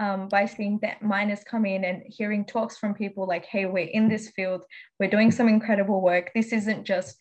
um, 0.00 0.28
by 0.28 0.46
seeing 0.46 0.78
that 0.82 1.02
minors 1.02 1.44
come 1.44 1.66
in 1.66 1.84
and 1.84 2.02
hearing 2.06 2.44
talks 2.44 2.78
from 2.78 2.94
people 2.94 3.26
like, 3.26 3.44
hey, 3.44 3.66
we're 3.66 3.90
in 3.92 4.08
this 4.08 4.30
field, 4.30 4.62
we're 4.98 5.10
doing 5.10 5.30
some 5.30 5.46
incredible 5.46 6.00
work. 6.00 6.30
This 6.34 6.52
isn't 6.52 6.84
just 6.84 7.16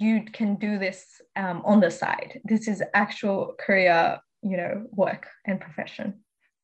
you 0.00 0.24
can 0.32 0.56
do 0.56 0.78
this 0.78 1.06
um, 1.36 1.62
on 1.64 1.78
the 1.78 1.90
side. 1.90 2.40
This 2.44 2.66
is 2.66 2.82
actual 2.92 3.54
career, 3.60 4.18
you 4.42 4.56
know, 4.56 4.86
work 4.90 5.28
and 5.46 5.60
profession. 5.60 6.14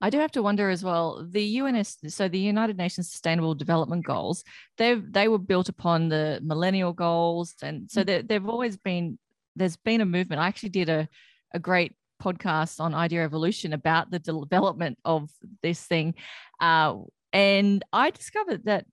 I 0.01 0.11
do 0.11 0.18
have 0.18 0.33
to 0.33 0.42
wonder 0.42 0.68
as 0.68 0.83
well. 0.83 1.25
The 1.31 1.61
UNS, 1.61 1.98
so 2.09 2.27
the 2.27 2.40
United 2.40 2.77
Nations 2.77 3.09
Sustainable 3.09 3.55
Development 3.55 4.05
Goals, 4.05 4.42
they 4.77 4.96
they 4.96 5.29
were 5.29 5.38
built 5.38 5.68
upon 5.68 6.09
the 6.09 6.40
Millennial 6.42 6.92
Goals, 6.92 7.55
and 7.62 7.88
so 7.88 8.03
mm. 8.03 8.27
they've 8.27 8.48
always 8.48 8.77
been. 8.77 9.16
There's 9.55 9.77
been 9.77 10.01
a 10.01 10.07
movement. 10.07 10.40
I 10.40 10.48
actually 10.48 10.70
did 10.70 10.88
a 10.88 11.09
a 11.55 11.61
great 11.61 11.94
podcast 12.23 12.81
on 12.81 12.95
Idea 12.95 13.25
Evolution 13.25 13.73
about 13.73 14.11
the 14.11 14.19
development 14.19 14.99
of 15.05 15.31
this 15.63 15.85
thing. 15.85 16.15
Uh, 16.61 16.97
and 17.33 17.83
I 17.93 18.11
discovered 18.11 18.65
that 18.67 18.87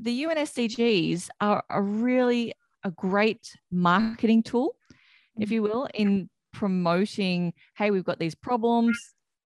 the 0.00 0.24
UNSDGs 0.24 1.28
are 1.40 1.64
a 1.68 1.82
really 1.82 2.54
a 2.84 2.90
great 2.90 3.54
marketing 3.70 4.42
tool, 4.42 4.74
if 5.38 5.50
you 5.50 5.62
will, 5.62 5.88
in 5.92 6.30
promoting, 6.52 7.52
hey, 7.76 7.90
we've 7.90 8.04
got 8.04 8.18
these 8.18 8.34
problems, 8.34 8.96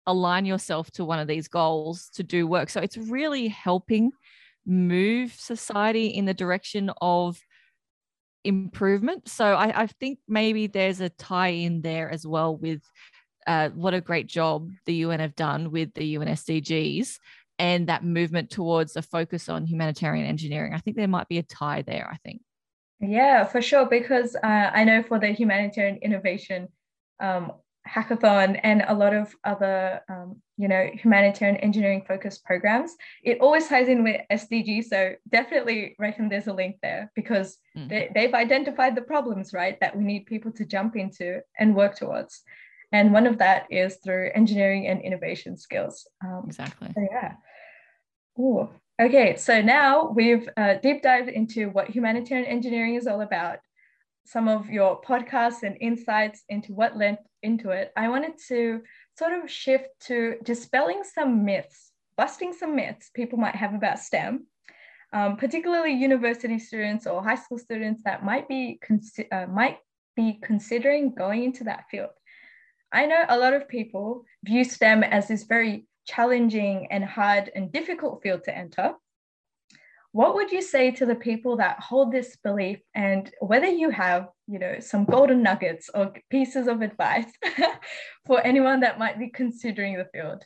align 0.06 0.46
yourself 0.46 0.92
to 0.92 1.06
one 1.06 1.20
of 1.20 1.28
these 1.28 1.48
goals 1.48 2.10
to 2.14 2.24
do 2.24 2.46
work. 2.46 2.70
So 2.70 2.82
it's 2.82 2.98
really 2.98 3.48
helping 3.48 4.12
move 4.66 5.34
society 5.34 6.08
in 6.08 6.26
the 6.26 6.34
direction 6.34 6.92
of 7.02 7.40
improvement. 8.44 9.30
So 9.30 9.46
I, 9.46 9.84
I, 9.84 9.88
think 9.88 10.20
maybe 10.28 10.68
there's 10.68 11.00
a 11.00 11.10
tie 11.10 11.50
in 11.50 11.82
there 11.82 12.10
as 12.10 12.28
well 12.28 12.58
with 12.58 12.82
uh, 13.48 13.70
what 13.70 13.94
a 13.94 14.02
great 14.02 14.28
job 14.28 14.70
the 14.86 14.96
UN 14.96 15.20
have 15.20 15.36
done 15.36 15.72
with 15.72 15.94
the 15.94 16.06
UN 16.06 16.28
SDGs 16.28 17.18
and 17.60 17.88
that 17.88 18.04
movement 18.04 18.50
towards 18.50 18.96
a 18.96 19.02
focus 19.02 19.50
on 19.50 19.66
humanitarian 19.66 20.26
engineering. 20.26 20.74
I 20.74 20.80
think 20.80 20.98
there 20.98 21.08
might 21.08 21.28
be 21.28 21.38
a 21.38 21.44
tie 21.44 21.82
there, 21.84 22.10
I 22.12 22.18
think. 22.18 22.42
Yeah, 23.00 23.46
for 23.46 23.62
sure. 23.62 23.86
Because 23.86 24.36
uh, 24.36 24.72
I 24.74 24.84
know 24.84 25.04
for 25.04 25.20
the 25.20 25.32
humanitarian 25.32 25.98
innovation 25.98 26.70
um, 27.20 27.52
hackathon 27.88 28.60
and 28.64 28.84
a 28.88 28.94
lot 28.94 29.14
of 29.14 29.36
other, 29.44 30.02
um, 30.10 30.42
you 30.58 30.68
know, 30.68 30.90
humanitarian 30.94 31.58
engineering 31.58 32.04
focused 32.08 32.44
programs, 32.46 32.96
it 33.24 33.40
always 33.42 33.68
ties 33.68 33.88
in 33.88 34.04
with 34.04 34.22
SDG. 34.32 34.86
So 34.86 35.16
definitely 35.30 35.96
reckon 36.00 36.30
there's 36.30 36.48
a 36.48 36.54
link 36.54 36.78
there 36.82 37.12
because 37.16 37.58
mm. 37.78 37.90
they, 37.90 38.10
they've 38.14 38.34
identified 38.34 38.96
the 38.96 39.02
problems, 39.02 39.54
right, 39.54 39.78
that 39.82 39.96
we 39.96 40.04
need 40.04 40.26
people 40.26 40.52
to 40.54 40.66
jump 40.66 40.96
into 40.96 41.42
and 41.60 41.76
work 41.76 41.96
towards. 41.96 42.42
And 42.94 43.12
one 43.12 43.26
of 43.28 43.40
that 43.40 43.66
is 43.72 43.98
through 44.04 44.30
engineering 44.36 44.88
and 44.88 45.02
innovation 45.02 45.58
skills. 45.58 46.08
Um, 46.24 46.44
exactly. 46.46 46.90
So 46.94 47.08
yeah. 47.12 47.34
Ooh. 48.40 48.70
Okay, 49.02 49.36
so 49.36 49.62
now 49.62 50.12
we've 50.16 50.48
uh, 50.56 50.76
deep 50.76 51.02
dived 51.02 51.28
into 51.28 51.70
what 51.72 51.90
humanitarian 51.90 52.48
engineering 52.48 52.94
is 52.94 53.08
all 53.08 53.22
about, 53.22 53.58
some 54.26 54.48
of 54.48 54.70
your 54.70 55.02
podcasts 55.02 55.64
and 55.64 55.76
insights 55.82 56.44
into 56.48 56.74
what 56.74 56.96
led 56.96 57.18
into 57.42 57.72
it. 57.72 57.92
I 57.98 58.08
wanted 58.10 58.34
to 58.50 58.82
sort 59.18 59.34
of 59.34 59.50
shift 59.50 59.88
to 60.02 60.36
dispelling 60.44 61.02
some 61.04 61.44
myths, 61.44 61.92
busting 62.16 62.54
some 62.54 62.76
myths 62.76 63.10
people 63.14 63.40
might 63.40 63.56
have 63.56 63.74
about 63.74 64.00
STEM, 64.00 64.46
um, 65.12 65.38
particularly 65.38 65.94
university 65.94 66.60
students 66.60 67.08
or 67.08 67.24
high 67.24 67.36
school 67.36 67.58
students 67.58 68.04
that 68.04 68.24
might 68.24 68.48
be 68.48 68.80
uh, 69.32 69.48
might 69.48 69.80
be 70.16 70.40
considering 70.42 71.14
going 71.14 71.44
into 71.44 71.64
that 71.64 71.86
field. 71.90 72.12
I 72.94 73.08
know 73.08 73.26
a 73.28 73.40
lot 73.40 73.54
of 73.54 73.68
people 73.68 74.24
view 74.46 74.64
STEM 74.64 75.04
as 75.04 75.28
this 75.28 75.44
very 75.44 75.88
challenging 76.06 76.88
and 76.92 77.04
hard 77.04 77.50
and 77.56 77.72
difficult 77.72 78.22
field 78.22 78.44
to 78.44 78.56
enter. 78.56 78.94
What 80.12 80.36
would 80.36 80.52
you 80.52 80.62
say 80.62 80.92
to 80.92 81.06
the 81.08 81.16
people 81.16 81.58
that 81.58 81.80
hold 81.80 82.12
this 82.12 82.38
belief 82.44 82.80
and 82.94 83.32
whether 83.40 83.66
you 83.66 83.90
have, 83.90 84.28
you 84.48 84.60
know, 84.60 84.80
some 84.80 85.06
golden 85.06 85.42
nuggets 85.42 85.90
or 85.92 86.14
pieces 86.30 86.68
of 86.68 86.84
advice 86.84 87.26
for 88.28 88.40
anyone 88.46 88.82
that 88.82 89.00
might 89.00 89.18
be 89.18 89.30
considering 89.30 89.98
the 89.98 90.08
field? 90.14 90.46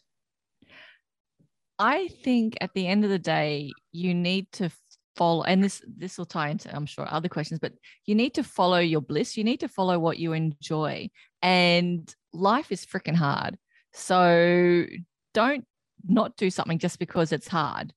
I 1.78 2.08
think 2.24 2.58
at 2.62 2.74
the 2.74 2.88
end 2.88 3.04
of 3.04 3.10
the 3.10 3.20
day, 3.20 3.72
you 3.92 4.16
need 4.16 4.50
to 4.54 4.70
follow 5.18 5.44
and 5.44 5.64
this 5.64 5.82
this 5.98 6.18
will 6.18 6.26
tie 6.26 6.50
into 6.50 6.74
i'm 6.76 6.86
sure 6.86 7.08
other 7.10 7.28
questions 7.28 7.60
but 7.60 7.74
you 8.06 8.14
need 8.14 8.36
to 8.36 8.44
follow 8.44 8.78
your 8.78 9.02
bliss 9.02 9.36
you 9.36 9.44
need 9.44 9.60
to 9.60 9.68
follow 9.68 9.98
what 9.98 10.20
you 10.20 10.32
enjoy 10.32 11.10
and 11.42 12.14
life 12.34 12.72
is 12.72 12.86
freaking 12.86 13.16
hard 13.16 13.58
so 13.94 14.86
don't 15.34 15.66
not 16.08 16.36
do 16.38 16.50
something 16.50 16.80
just 16.80 17.00
because 17.00 17.32
it's 17.32 17.48
hard 17.48 17.94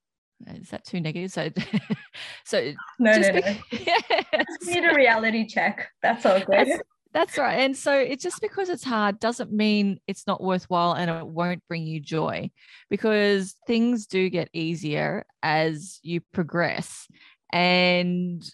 is 0.54 0.70
that 0.70 0.84
too 0.84 1.00
negative 1.00 1.30
so 1.30 1.50
so 2.44 2.72
no 2.98 3.16
no, 3.16 3.30
no. 3.30 3.40
yeah. 3.72 4.42
need 4.64 4.84
a 4.84 4.94
reality 4.94 5.46
check 5.46 5.88
that's 6.02 6.24
all 6.24 6.38
good 6.40 6.68
that's, 6.68 6.80
that's 7.12 7.38
right. 7.38 7.58
And 7.58 7.76
so 7.76 7.92
it's 7.92 8.22
just 8.22 8.40
because 8.40 8.68
it's 8.68 8.84
hard 8.84 9.18
doesn't 9.18 9.52
mean 9.52 9.98
it's 10.06 10.26
not 10.26 10.42
worthwhile 10.42 10.92
and 10.92 11.10
it 11.10 11.26
won't 11.26 11.66
bring 11.66 11.84
you 11.84 11.98
joy 12.00 12.50
because 12.88 13.56
things 13.66 14.06
do 14.06 14.30
get 14.30 14.48
easier 14.52 15.24
as 15.42 15.98
you 16.02 16.20
progress. 16.32 17.08
And 17.52 18.48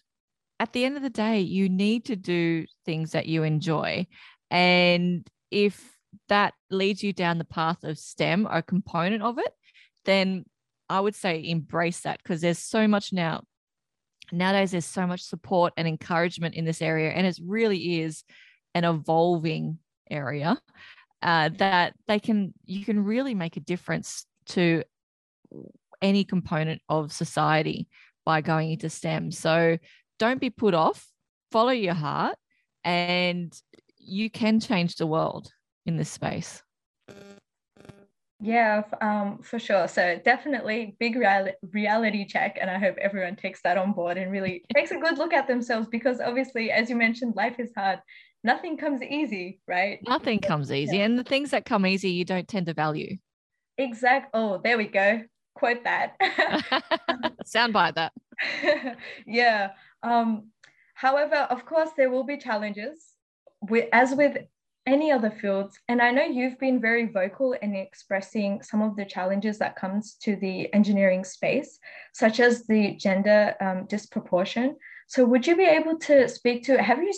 at 0.59 0.73
the 0.73 0.87
end 0.87 0.97
of 0.97 1.03
the 1.03 1.11
day, 1.11 1.41
you 1.41 1.69
need 1.69 2.07
to 2.07 2.17
do 2.17 2.65
things 2.87 3.13
that 3.13 3.27
you 3.27 3.43
enjoy. 3.43 4.07
And 4.51 5.27
if 5.51 5.97
that 6.29 6.55
leads 6.71 7.03
you 7.03 7.13
down 7.13 7.39
the 7.39 7.45
path 7.45 7.85
of 7.85 7.99
STEM 7.99 8.47
or 8.47 8.59
a 8.59 8.63
component 8.63 9.23
of 9.23 9.39
it, 9.39 9.53
then 10.05 10.45
I 10.89 11.01
would 11.01 11.15
say 11.15 11.49
embrace 11.49 12.01
that 12.01 12.23
because 12.23 12.41
there's 12.41 12.59
so 12.59 12.87
much 12.87 13.13
now. 13.13 13.43
Nowadays, 14.33 14.73
there's 14.73 14.85
so 14.85 15.07
much 15.07 15.23
support 15.23 15.73
and 15.77 15.87
encouragement 15.87 16.55
in 16.55 16.65
this 16.65 16.83
area, 16.83 17.11
and 17.11 17.27
it 17.27 17.39
really 17.45 18.01
is 18.01 18.25
an 18.75 18.85
evolving 18.85 19.79
area 20.11 20.61
uh, 21.23 21.51
that 21.59 21.95
they 22.07 22.19
can 22.19 22.53
you 22.65 22.85
can 22.85 23.05
really 23.05 23.35
make 23.35 23.57
a 23.57 23.61
difference 23.61 24.27
to 24.47 24.83
any 26.03 26.25
component 26.25 26.83
of 26.89 27.13
society 27.13 27.89
by 28.25 28.41
going 28.41 28.73
into 28.73 28.91
STEM. 28.91 29.31
So 29.31 29.79
don't 30.19 30.41
be 30.41 30.51
put 30.51 30.75
off, 30.75 31.07
follow 31.53 31.71
your 31.71 31.95
heart, 31.95 32.37
and 32.85 33.53
you 34.07 34.31
can 34.31 34.61
change 34.61 34.97
the 34.97 35.07
world 35.07 35.53
in 35.85 35.97
this 35.97 36.11
space. 36.11 36.63
Yeah, 38.39 38.83
um, 39.01 39.39
for 39.43 39.59
sure. 39.59 39.89
So 39.89 40.21
definitely 40.23 40.97
big 41.01 41.17
real- 41.17 41.53
reality 41.73 42.27
check, 42.27 42.59
and 42.61 42.71
I 42.71 42.79
hope 42.79 42.97
everyone 42.99 43.37
takes 43.37 43.63
that 43.63 43.79
on 43.79 43.93
board 43.93 44.19
and 44.19 44.31
really 44.31 44.63
takes 44.77 44.91
a 44.91 44.99
good 44.99 45.17
look 45.17 45.33
at 45.33 45.47
themselves 45.47 45.89
because 45.89 46.21
obviously, 46.21 46.71
as 46.71 46.91
you 46.91 46.97
mentioned, 46.97 47.35
life 47.35 47.59
is 47.59 47.73
hard, 47.75 48.01
nothing 48.45 48.77
comes 48.77 49.03
easy, 49.03 49.61
right? 49.67 50.01
Nothing 50.07 50.39
comes 50.41 50.71
easy. 50.71 50.99
Yeah. 50.99 51.05
And 51.05 51.19
the 51.19 51.25
things 51.25 51.51
that 51.51 51.65
come 51.65 51.87
easy, 51.87 52.11
you 52.11 52.25
don't 52.25 52.47
tend 52.47 52.67
to 52.67 52.75
value. 52.75 53.17
Exact. 53.79 54.31
Oh, 54.35 54.61
there 54.63 54.77
we 54.77 54.87
go. 54.87 55.23
Quote 55.55 55.85
that. 55.85 56.17
Soundbite 57.47 57.95
that. 57.95 58.13
yeah. 59.27 59.71
Um, 60.03 60.51
however, 60.93 61.37
of 61.37 61.65
course, 61.65 61.91
there 61.97 62.11
will 62.11 62.25
be 62.25 62.37
challenges. 62.37 63.16
As 63.93 64.15
with 64.15 64.39
any 64.87 65.11
other 65.11 65.31
fields, 65.31 65.79
and 65.89 66.01
I 66.01 66.13
know 66.13 66.23
you've 66.23 66.59
been 66.59 66.81
very 66.81 67.07
vocal 67.07 67.53
in 67.55 67.75
expressing 67.75 68.63
some 68.63 68.83
of 68.83 68.97
the 68.97 69.05
challenges 69.05 69.59
that 69.59 69.77
comes 69.77 70.15
to 70.23 70.37
the 70.37 70.73
engineering 70.73 71.25
space, 71.25 71.79
such 72.15 72.39
as 72.39 72.67
the 72.67 72.95
gender 72.95 73.55
um, 73.61 73.87
disproportion. 73.87 74.77
So, 75.09 75.25
would 75.27 75.47
you 75.47 75.57
be 75.57 75.65
able 75.65 75.99
to 76.01 76.29
speak 76.29 76.65
to? 76.65 76.81
Have 76.81 77.03
you 77.03 77.13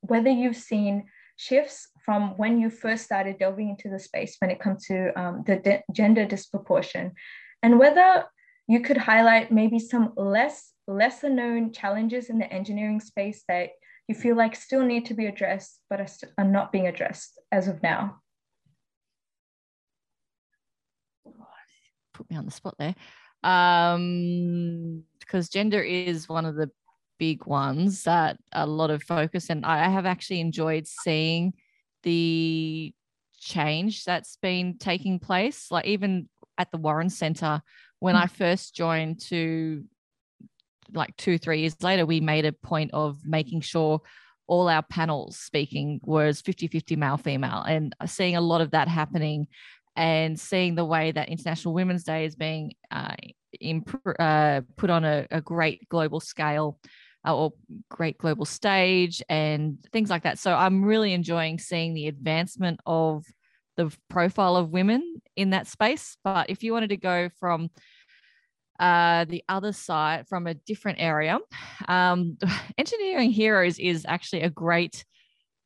whether 0.00 0.30
you've 0.30 0.56
seen 0.56 1.04
shifts 1.36 1.88
from 2.04 2.36
when 2.36 2.60
you 2.60 2.68
first 2.68 3.04
started 3.04 3.38
delving 3.38 3.70
into 3.70 3.88
the 3.88 3.98
space 3.98 4.36
when 4.38 4.50
it 4.50 4.60
comes 4.60 4.84
to 4.86 5.18
um, 5.18 5.42
the 5.46 5.56
de- 5.56 5.82
gender 5.92 6.26
disproportion, 6.26 7.12
and 7.62 7.78
whether 7.78 8.24
you 8.66 8.80
could 8.80 8.98
highlight 8.98 9.50
maybe 9.50 9.78
some 9.78 10.12
less 10.16 10.72
lesser 10.86 11.30
known 11.30 11.72
challenges 11.72 12.28
in 12.28 12.38
the 12.38 12.52
engineering 12.52 13.00
space 13.00 13.44
that 13.48 13.70
you 14.08 14.14
feel 14.14 14.36
like 14.36 14.54
still 14.54 14.82
need 14.84 15.06
to 15.06 15.14
be 15.14 15.26
addressed 15.26 15.80
but 15.88 16.00
are, 16.00 16.06
st- 16.06 16.32
are 16.36 16.44
not 16.44 16.72
being 16.72 16.86
addressed 16.86 17.40
as 17.50 17.68
of 17.68 17.82
now. 17.82 18.20
Put 22.12 22.30
me 22.30 22.36
on 22.36 22.44
the 22.44 22.50
spot 22.50 22.74
there. 22.78 22.94
Um, 23.42 25.02
because 25.20 25.48
gender 25.48 25.82
is 25.82 26.28
one 26.28 26.44
of 26.44 26.54
the 26.54 26.70
big 27.18 27.46
ones 27.46 28.04
that 28.04 28.38
a 28.52 28.66
lot 28.66 28.90
of 28.90 29.02
focus 29.02 29.50
and 29.50 29.64
I 29.64 29.88
have 29.88 30.06
actually 30.06 30.40
enjoyed 30.40 30.86
seeing 30.86 31.54
the 32.02 32.92
change 33.38 34.04
that's 34.04 34.36
been 34.36 34.78
taking 34.78 35.18
place. 35.18 35.70
Like 35.70 35.86
even 35.86 36.28
at 36.58 36.70
the 36.70 36.78
Warren 36.78 37.10
Center, 37.10 37.62
when 38.00 38.16
I 38.16 38.26
first 38.26 38.74
joined 38.74 39.20
to 39.28 39.84
like 40.94 41.16
two, 41.16 41.38
three 41.38 41.60
years 41.60 41.76
later, 41.82 42.06
we 42.06 42.20
made 42.20 42.44
a 42.44 42.52
point 42.52 42.90
of 42.92 43.18
making 43.24 43.60
sure 43.60 44.00
all 44.46 44.68
our 44.68 44.82
panels 44.82 45.38
speaking 45.38 46.00
was 46.02 46.40
50 46.42 46.68
50 46.68 46.96
male 46.96 47.16
female 47.16 47.62
and 47.66 47.94
seeing 48.06 48.36
a 48.36 48.40
lot 48.40 48.60
of 48.60 48.72
that 48.72 48.88
happening 48.88 49.46
and 49.96 50.38
seeing 50.38 50.74
the 50.74 50.84
way 50.84 51.12
that 51.12 51.28
International 51.28 51.72
Women's 51.72 52.04
Day 52.04 52.24
is 52.24 52.34
being 52.34 52.72
uh, 52.90 53.14
imp- 53.60 54.02
uh, 54.18 54.60
put 54.76 54.90
on 54.90 55.04
a, 55.04 55.26
a, 55.30 55.40
great 55.40 55.88
global 55.88 56.20
scale 56.20 56.78
uh, 57.26 57.34
or 57.34 57.52
great 57.90 58.18
global 58.18 58.44
stage 58.44 59.22
and 59.28 59.78
things 59.92 60.10
like 60.10 60.24
that. 60.24 60.38
So 60.38 60.52
I'm 60.52 60.84
really 60.84 61.12
enjoying 61.12 61.58
seeing 61.58 61.94
the 61.94 62.08
advancement 62.08 62.80
of 62.86 63.24
the 63.76 63.96
profile 64.10 64.56
of 64.56 64.70
women 64.70 65.22
in 65.36 65.50
that 65.50 65.66
space. 65.66 66.16
But 66.24 66.50
if 66.50 66.62
you 66.62 66.72
wanted 66.72 66.90
to 66.90 66.96
go 66.96 67.28
from 67.38 67.70
uh, 68.80 69.24
the 69.26 69.44
other 69.48 69.72
side, 69.72 70.26
from 70.28 70.46
a 70.46 70.54
different 70.54 71.00
area, 71.00 71.38
um, 71.88 72.36
Engineering 72.78 73.30
Heroes 73.30 73.78
is 73.78 74.04
actually 74.08 74.42
a 74.42 74.50
great 74.50 75.04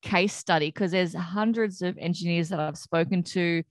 case 0.02 0.34
study 0.34 0.68
because 0.68 0.92
there's 0.92 1.14
hundreds 1.14 1.82
of 1.82 1.98
engineers 1.98 2.48
that 2.50 2.60
I've 2.60 2.78
spoken 2.78 3.22
to 3.24 3.62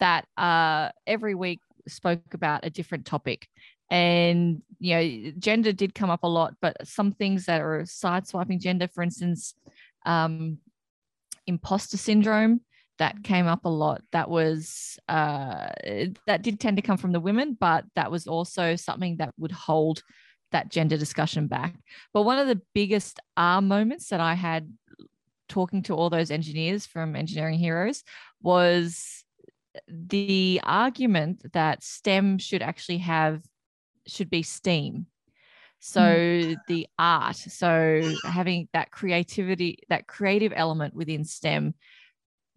that 0.00 0.26
uh, 0.36 0.90
every 1.06 1.34
week 1.34 1.60
spoke 1.88 2.32
about 2.32 2.64
a 2.64 2.70
different 2.70 3.06
topic. 3.06 3.46
And, 3.90 4.62
you 4.78 4.94
know, 4.94 5.32
gender 5.38 5.72
did 5.72 5.94
come 5.94 6.10
up 6.10 6.22
a 6.22 6.28
lot, 6.28 6.54
but 6.60 6.76
some 6.86 7.12
things 7.12 7.46
that 7.46 7.60
are 7.60 7.82
sideswiping 7.82 8.60
gender, 8.60 8.88
for 8.88 9.02
instance, 9.02 9.54
um, 10.06 10.58
imposter 11.46 11.96
syndrome 11.96 12.60
that 12.98 13.22
came 13.24 13.46
up 13.46 13.64
a 13.64 13.68
lot 13.68 14.02
that 14.12 14.30
was 14.30 14.98
uh, 15.08 15.68
that 16.26 16.42
did 16.42 16.60
tend 16.60 16.76
to 16.76 16.82
come 16.82 16.96
from 16.96 17.12
the 17.12 17.20
women 17.20 17.56
but 17.58 17.84
that 17.96 18.10
was 18.10 18.26
also 18.26 18.76
something 18.76 19.16
that 19.16 19.34
would 19.38 19.52
hold 19.52 20.02
that 20.52 20.70
gender 20.70 20.96
discussion 20.96 21.48
back 21.48 21.74
but 22.12 22.22
one 22.22 22.38
of 22.38 22.46
the 22.46 22.60
biggest 22.74 23.18
ah 23.36 23.60
moments 23.60 24.08
that 24.08 24.20
i 24.20 24.34
had 24.34 24.72
talking 25.48 25.82
to 25.82 25.94
all 25.94 26.10
those 26.10 26.30
engineers 26.30 26.86
from 26.86 27.16
engineering 27.16 27.58
heroes 27.58 28.04
was 28.42 29.24
the 29.88 30.60
argument 30.62 31.52
that 31.52 31.82
STEM 31.82 32.38
should 32.38 32.62
actually 32.62 32.98
have 32.98 33.42
should 34.06 34.30
be 34.30 34.42
STEAM. 34.42 35.06
So 35.80 36.00
mm. 36.00 36.56
the 36.68 36.86
art, 36.98 37.36
so 37.36 38.00
having 38.24 38.68
that 38.72 38.90
creativity, 38.90 39.78
that 39.90 40.06
creative 40.06 40.52
element 40.54 40.94
within 40.94 41.24
STEM 41.24 41.74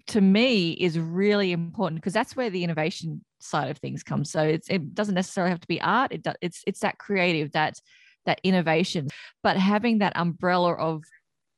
to 0.08 0.22
me 0.22 0.72
is 0.72 0.98
really 0.98 1.52
important 1.52 2.02
because 2.02 2.14
that's 2.14 2.36
where 2.36 2.50
the 2.50 2.64
innovation 2.64 3.24
side 3.40 3.70
of 3.70 3.78
things 3.78 4.04
comes. 4.04 4.32
So 4.32 4.42
it 4.42 4.96
doesn't 4.96 5.16
necessarily 5.16 5.52
have 5.52 5.62
to 5.62 5.68
be 5.68 5.82
art. 5.82 6.12
It 6.12 6.28
it's 6.42 6.64
it's 6.66 6.80
that 6.80 6.98
creative, 6.98 7.52
that 7.54 7.80
that 8.26 8.42
innovation, 8.44 9.08
but 9.44 9.58
having 9.58 10.00
that 10.00 10.14
umbrella 10.16 10.74
of 10.74 11.04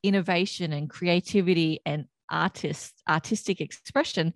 innovation 0.02 0.72
and 0.72 0.88
creativity 0.88 1.80
and 1.84 2.06
artist 2.30 2.94
artistic 3.08 3.60
expression 3.60 4.32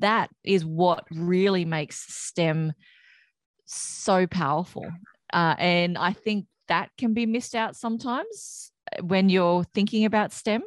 that 0.00 0.30
is 0.44 0.64
what 0.64 1.04
really 1.10 1.64
makes 1.64 2.12
STEM 2.12 2.72
so 3.66 4.26
powerful. 4.26 4.86
Uh, 5.32 5.54
and 5.58 5.96
I 5.96 6.12
think 6.12 6.46
that 6.68 6.90
can 6.98 7.14
be 7.14 7.26
missed 7.26 7.54
out 7.54 7.76
sometimes 7.76 8.72
when 9.02 9.28
you're 9.28 9.64
thinking 9.74 10.04
about 10.04 10.32
STEM, 10.32 10.62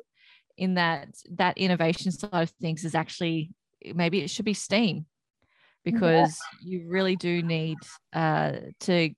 in 0.57 0.75
that 0.75 1.09
that 1.31 1.57
innovation 1.57 2.11
side 2.11 2.29
of 2.33 2.49
things 2.61 2.85
is 2.85 2.95
actually 2.95 3.51
maybe 3.93 4.21
it 4.21 4.29
should 4.29 4.45
be 4.45 4.53
STEAM 4.53 5.05
because 5.83 6.39
yeah. 6.61 6.77
you 6.79 6.89
really 6.89 7.15
do 7.15 7.41
need 7.41 7.77
uh, 8.13 8.53
to 8.79 9.09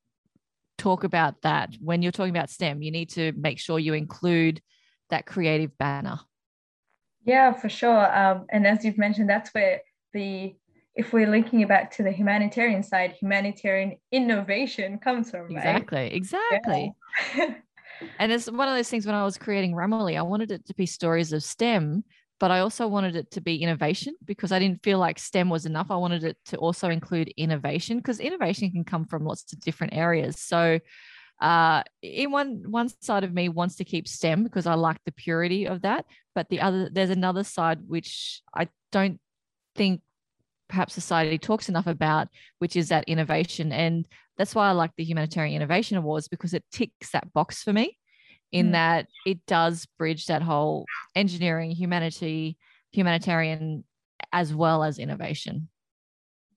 talk 0.78 1.04
about 1.04 1.42
that 1.44 1.76
when 1.80 2.02
you're 2.02 2.12
talking 2.12 2.36
about 2.36 2.50
STEM. 2.50 2.82
You 2.82 2.92
need 2.92 3.10
to 3.12 3.32
make 3.34 3.60
sure 3.60 3.80
you 3.80 3.94
include 3.94 4.62
that 5.10 5.26
creative 5.26 5.78
banner. 5.78 6.20
Yeah, 7.24 7.54
for 7.54 7.70
sure. 7.70 8.18
Um, 8.18 8.46
and 8.50 8.68
as 8.68 8.84
you've 8.84 8.98
mentioned, 8.98 9.30
that's 9.30 9.54
where 9.54 9.82
the 10.14 10.56
if 10.96 11.12
we're 11.12 11.28
linking 11.28 11.60
it 11.60 11.68
back 11.68 11.92
to 11.98 12.04
the 12.04 12.12
humanitarian 12.12 12.82
side, 12.82 13.12
humanitarian 13.20 13.98
innovation 14.12 14.98
comes 14.98 15.30
from. 15.30 15.52
Exactly, 15.52 15.98
right? 15.98 16.14
exactly. 16.14 16.94
Yeah. 17.38 17.56
and 18.20 18.32
it's 18.32 18.50
one 18.50 18.68
of 18.68 18.76
those 18.76 18.90
things 18.90 19.06
when 19.06 19.16
I 19.16 19.24
was 19.24 19.38
creating 19.38 19.74
Grammarly, 19.74 20.18
I 20.18 20.22
wanted 20.22 20.52
it 20.52 20.66
to 20.68 20.74
be 20.74 20.86
stories 20.86 21.34
of 21.34 21.44
STEM, 21.44 22.04
but 22.40 22.52
I 22.52 22.60
also 22.60 22.88
wanted 22.88 23.16
it 23.16 23.32
to 23.32 23.42
be 23.42 23.62
innovation 23.62 24.16
because 24.26 24.52
I 24.52 24.60
didn't 24.60 24.84
feel 24.84 25.00
like 25.00 25.20
STEM 25.20 25.50
was 25.50 25.66
enough. 25.66 25.88
I 25.90 25.96
wanted 25.96 26.24
it 26.24 26.38
to 26.48 26.58
also 26.58 26.90
include 26.90 27.34
innovation 27.38 27.98
because 27.98 28.20
innovation 28.20 28.72
can 28.72 28.84
come 28.84 29.06
from 29.06 29.26
lots 29.26 29.52
of 29.54 29.60
different 29.60 29.94
areas. 29.94 30.40
So 30.40 30.80
uh 31.42 31.84
in 32.02 32.32
one 32.32 32.64
one 32.68 32.88
side 33.02 33.26
of 33.26 33.34
me 33.34 33.50
wants 33.50 33.76
to 33.76 33.84
keep 33.84 34.08
stem 34.08 34.42
because 34.42 34.66
i 34.66 34.74
like 34.74 34.98
the 35.06 35.12
purity 35.12 35.68
of 35.68 35.82
that 35.82 36.06
but 36.34 36.48
the 36.48 36.62
other 36.62 36.90
there's 36.90 37.10
another 37.10 37.44
side 37.44 37.80
which 37.88 38.42
i 38.56 38.68
don't 38.94 39.20
think 39.76 40.00
perhaps 40.68 40.94
society 40.94 41.38
talks 41.38 41.70
enough 41.70 41.88
about, 41.88 42.28
which 42.60 42.76
is 42.76 42.90
that 42.90 43.06
innovation. 43.08 43.72
And 43.72 44.08
that's 44.38 44.56
why 44.56 44.68
I 44.68 44.72
like 44.72 44.92
the 44.98 45.04
Humanitarian 45.04 45.56
Innovation 45.56 45.98
Awards 45.98 46.28
because 46.28 46.54
it 46.54 46.64
ticks 46.72 47.12
that 47.12 47.32
box 47.34 47.64
for 47.64 47.74
me 47.74 47.98
in 48.52 48.70
mm. 48.70 48.72
that 48.74 49.08
it 49.26 49.46
does 49.46 49.88
bridge 49.98 50.26
that 50.28 50.42
whole 50.42 50.86
engineering, 51.16 51.72
humanity, 51.72 52.58
humanitarian, 52.92 53.84
as 54.32 54.54
well 54.54 54.84
as 54.84 55.00
innovation. 55.00 55.70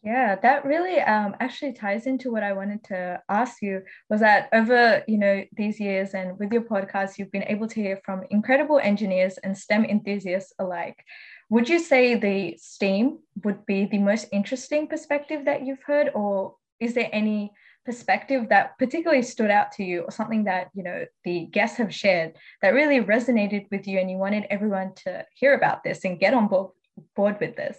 Yeah, 0.04 0.36
that 0.36 0.64
really 0.64 1.00
um, 1.00 1.34
actually 1.40 1.72
ties 1.72 2.06
into 2.06 2.30
what 2.30 2.44
I 2.44 2.52
wanted 2.52 2.84
to 2.84 3.20
ask 3.28 3.60
you 3.60 3.82
was 4.08 4.20
that 4.20 4.48
over 4.52 5.02
you 5.08 5.18
know 5.18 5.42
these 5.56 5.80
years 5.80 6.14
and 6.14 6.38
with 6.38 6.52
your 6.52 6.62
podcast, 6.62 7.18
you've 7.18 7.32
been 7.32 7.42
able 7.44 7.66
to 7.66 7.82
hear 7.82 8.00
from 8.04 8.22
incredible 8.30 8.78
engineers 8.78 9.38
and 9.38 9.58
STEM 9.58 9.84
enthusiasts 9.84 10.52
alike. 10.60 11.04
Would 11.50 11.68
you 11.68 11.78
say 11.78 12.14
the 12.14 12.56
STEAM 12.58 13.18
would 13.44 13.64
be 13.64 13.86
the 13.86 13.98
most 13.98 14.26
interesting 14.32 14.86
perspective 14.86 15.46
that 15.46 15.64
you've 15.64 15.82
heard, 15.82 16.10
or 16.14 16.56
is 16.78 16.94
there 16.94 17.08
any 17.12 17.52
perspective 17.86 18.50
that 18.50 18.78
particularly 18.78 19.22
stood 19.22 19.50
out 19.50 19.72
to 19.72 19.82
you, 19.82 20.02
or 20.02 20.10
something 20.10 20.44
that 20.44 20.68
you 20.74 20.82
know 20.82 21.06
the 21.24 21.46
guests 21.46 21.78
have 21.78 21.94
shared 21.94 22.36
that 22.60 22.74
really 22.74 23.00
resonated 23.00 23.66
with 23.70 23.86
you, 23.86 23.98
and 23.98 24.10
you 24.10 24.18
wanted 24.18 24.44
everyone 24.50 24.92
to 25.04 25.24
hear 25.34 25.54
about 25.54 25.82
this 25.82 26.04
and 26.04 26.20
get 26.20 26.34
on 26.34 26.48
board 26.48 26.72
board 27.16 27.38
with 27.40 27.56
this? 27.56 27.78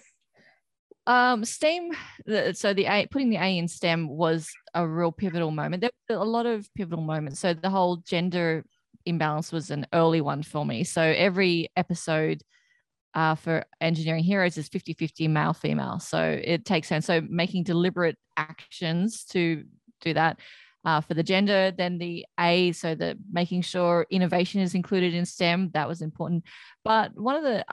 Um, 1.05 1.45
STEAM, 1.45 1.91
so 2.53 2.73
the 2.73 2.86
A, 2.86 3.08
putting 3.08 3.29
the 3.29 3.38
A 3.38 3.58
in 3.58 3.67
STEM 3.67 4.08
was 4.08 4.49
a 4.73 4.88
real 4.88 5.12
pivotal 5.12 5.51
moment. 5.51 5.82
There 5.82 5.91
were 6.10 6.15
a 6.15 6.23
lot 6.23 6.45
of 6.45 6.67
pivotal 6.75 7.03
moments. 7.03 7.39
So 7.39 7.53
the 7.53 7.69
whole 7.69 7.97
gender 7.97 8.63
imbalance 9.05 9.51
was 9.51 9.71
an 9.71 9.88
early 9.93 10.21
one 10.21 10.43
for 10.43 10.65
me. 10.65 10.84
So 10.84 11.01
every 11.01 11.69
episode 11.75 12.43
uh, 13.13 13.36
for 13.36 13.65
engineering 13.82 14.24
heroes 14.24 14.58
is 14.58 14.67
50 14.67 14.93
50 14.93 15.28
male 15.28 15.54
female. 15.54 16.00
So 16.00 16.39
it 16.43 16.65
takes 16.65 16.88
sense. 16.88 17.06
So 17.06 17.22
making 17.22 17.63
deliberate 17.63 18.17
actions 18.38 19.26
to 19.32 19.63
do 20.02 20.13
that. 20.13 20.39
Uh, 20.86 21.02
for 21.02 21.13
the 21.13 21.24
gender, 21.24 21.74
then 21.78 21.98
the 21.98 22.26
A, 22.39 22.72
so 22.72 22.95
the 22.95 23.17
making 23.30 23.62
sure 23.62 24.08
innovation 24.10 24.62
is 24.62 24.76
included 24.76 25.13
in 25.13 25.26
STEM, 25.26 25.72
that 25.74 25.89
was 25.89 26.02
important. 26.02 26.45
But 26.86 27.12
one 27.19 27.36
of 27.36 27.43
the 27.43 27.65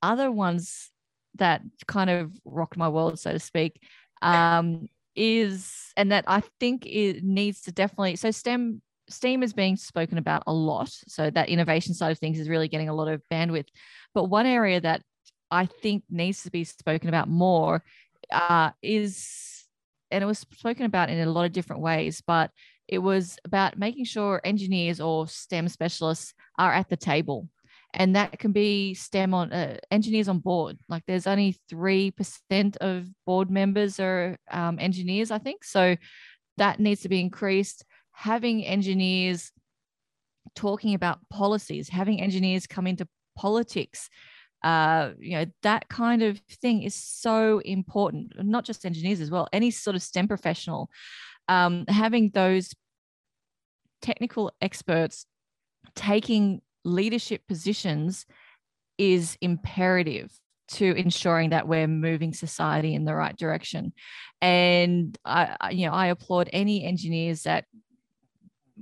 other 0.00 0.30
ones 0.30 0.90
that 1.36 1.62
kind 1.88 2.08
of 2.08 2.30
rocked 2.44 2.76
my 2.76 2.88
world, 2.88 3.18
so 3.18 3.32
to 3.32 3.40
speak, 3.40 3.80
um, 4.22 4.88
is, 5.16 5.92
and 5.96 6.12
that 6.12 6.24
I 6.28 6.44
think 6.60 6.86
it 6.86 7.24
needs 7.24 7.62
to 7.62 7.72
definitely, 7.72 8.14
so 8.14 8.30
STEM 8.30 8.80
STEAM 9.08 9.42
is 9.42 9.52
being 9.52 9.76
spoken 9.76 10.18
about 10.18 10.42
a 10.46 10.52
lot. 10.52 10.90
So 11.08 11.30
that 11.30 11.48
innovation 11.48 11.94
side 11.94 12.12
of 12.12 12.18
things 12.18 12.38
is 12.38 12.48
really 12.48 12.68
getting 12.68 12.88
a 12.88 12.94
lot 12.94 13.08
of 13.08 13.22
bandwidth. 13.30 13.68
But 14.14 14.24
one 14.24 14.46
area 14.46 14.80
that 14.80 15.02
I 15.50 15.66
think 15.66 16.04
needs 16.10 16.42
to 16.44 16.50
be 16.50 16.64
spoken 16.64 17.08
about 17.08 17.28
more 17.28 17.82
uh, 18.30 18.70
is, 18.82 19.64
and 20.10 20.22
it 20.22 20.26
was 20.26 20.38
spoken 20.38 20.86
about 20.86 21.10
in 21.10 21.20
a 21.20 21.30
lot 21.30 21.46
of 21.46 21.52
different 21.52 21.82
ways, 21.82 22.22
but 22.26 22.50
it 22.88 22.98
was 22.98 23.38
about 23.44 23.78
making 23.78 24.04
sure 24.04 24.40
engineers 24.44 25.00
or 25.00 25.26
STEM 25.26 25.68
specialists 25.68 26.34
are 26.58 26.72
at 26.72 26.88
the 26.88 26.96
table. 26.96 27.48
And 27.94 28.16
that 28.16 28.38
can 28.38 28.52
be 28.52 28.94
STEM 28.94 29.34
on 29.34 29.52
uh, 29.52 29.76
engineers 29.90 30.28
on 30.28 30.38
board. 30.38 30.78
Like 30.88 31.02
there's 31.06 31.26
only 31.26 31.56
3% 31.70 32.76
of 32.78 33.06
board 33.26 33.50
members 33.50 34.00
are 34.00 34.36
um, 34.50 34.78
engineers, 34.78 35.30
I 35.30 35.38
think. 35.38 35.62
So 35.62 35.96
that 36.56 36.80
needs 36.80 37.02
to 37.02 37.08
be 37.10 37.20
increased 37.20 37.84
having 38.12 38.64
engineers 38.64 39.50
talking 40.54 40.94
about 40.94 41.18
policies, 41.30 41.88
having 41.88 42.20
engineers 42.20 42.66
come 42.66 42.86
into 42.86 43.08
politics, 43.36 44.08
uh, 44.62 45.10
you 45.18 45.36
know, 45.36 45.46
that 45.62 45.88
kind 45.88 46.22
of 46.22 46.38
thing 46.60 46.82
is 46.82 46.94
so 46.94 47.58
important, 47.60 48.32
not 48.38 48.64
just 48.64 48.84
engineers 48.84 49.20
as 49.20 49.30
well, 49.30 49.48
any 49.52 49.70
sort 49.70 49.96
of 49.96 50.02
STEM 50.02 50.28
professional, 50.28 50.88
um, 51.48 51.84
having 51.88 52.30
those 52.30 52.74
technical 54.00 54.52
experts 54.60 55.26
taking 55.94 56.60
leadership 56.84 57.42
positions 57.48 58.26
is 58.98 59.36
imperative 59.40 60.32
to 60.68 60.94
ensuring 60.96 61.50
that 61.50 61.68
we're 61.68 61.86
moving 61.88 62.32
society 62.32 62.94
in 62.94 63.04
the 63.04 63.14
right 63.14 63.36
direction. 63.36 63.92
And 64.40 65.16
I, 65.24 65.70
you 65.70 65.86
know, 65.86 65.92
I 65.92 66.06
applaud 66.06 66.48
any 66.52 66.84
engineers 66.84 67.42
that 67.42 67.66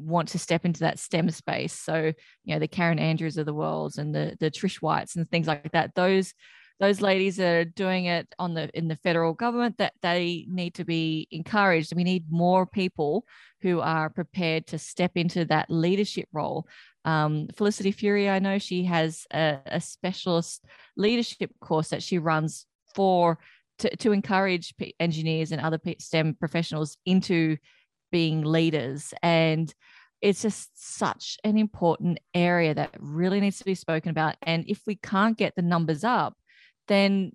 want 0.01 0.29
to 0.31 0.39
step 0.39 0.65
into 0.65 0.81
that 0.81 0.99
STEM 0.99 1.31
space. 1.31 1.73
So, 1.73 2.13
you 2.45 2.55
know, 2.55 2.59
the 2.59 2.69
Karen 2.69 2.99
Andrews 2.99 3.37
of 3.37 3.47
the 3.47 3.55
world 3.55 3.95
and 3.99 4.15
the 4.15 4.37
the 4.41 4.51
Trish 4.51 4.77
Whites 4.77 5.17
and 5.17 5.31
things 5.31 5.47
like 5.47 5.71
that. 5.73 5.95
Those 5.95 6.35
those 6.81 7.03
ladies 7.03 7.39
are 7.39 7.65
doing 7.65 8.07
it 8.07 8.35
on 8.39 8.55
the 8.55 8.71
in 8.73 8.89
the 8.89 8.97
federal 8.97 9.35
government 9.35 9.77
that 9.79 9.93
they 10.03 10.47
need 10.49 10.75
to 10.75 10.85
be 10.85 11.29
encouraged. 11.31 11.95
We 11.95 12.05
need 12.05 12.25
more 12.31 12.67
people 12.67 13.27
who 13.61 13.81
are 13.81 14.09
prepared 14.09 14.67
to 14.69 14.79
step 14.79 15.13
into 15.15 15.45
that 15.47 15.71
leadership 15.71 16.29
role. 16.33 16.67
Um, 17.05 17.49
Felicity 17.55 17.93
Furey, 17.93 18.31
I 18.31 18.39
know 18.39 18.59
she 18.59 18.85
has 18.85 19.27
a, 19.33 19.59
a 19.67 19.81
specialist 19.81 20.65
leadership 20.97 21.51
course 21.61 21.89
that 21.89 22.03
she 22.03 22.19
runs 22.19 22.67
for 22.95 23.39
to, 23.81 23.97
to 23.97 24.13
encourage 24.13 24.75
engineers 24.99 25.53
and 25.53 25.61
other 25.61 25.79
STEM 25.99 26.37
professionals 26.39 26.97
into 27.05 27.57
being 28.11 28.43
leaders. 28.43 29.15
And 29.23 29.73
it's 30.21 30.43
just 30.43 30.71
such 30.75 31.39
an 31.45 31.57
important 31.57 32.19
area 32.35 32.75
that 32.75 32.95
really 32.99 33.41
needs 33.41 33.59
to 33.59 33.65
be 33.65 33.75
spoken 33.75 34.11
about. 34.11 34.37
And 34.43 34.65
if 34.69 34.81
we 34.87 34.97
can't 34.97 35.39
get 35.39 35.55
the 35.57 35.63
numbers 35.63 36.05
up, 36.05 36.37
then 36.89 37.33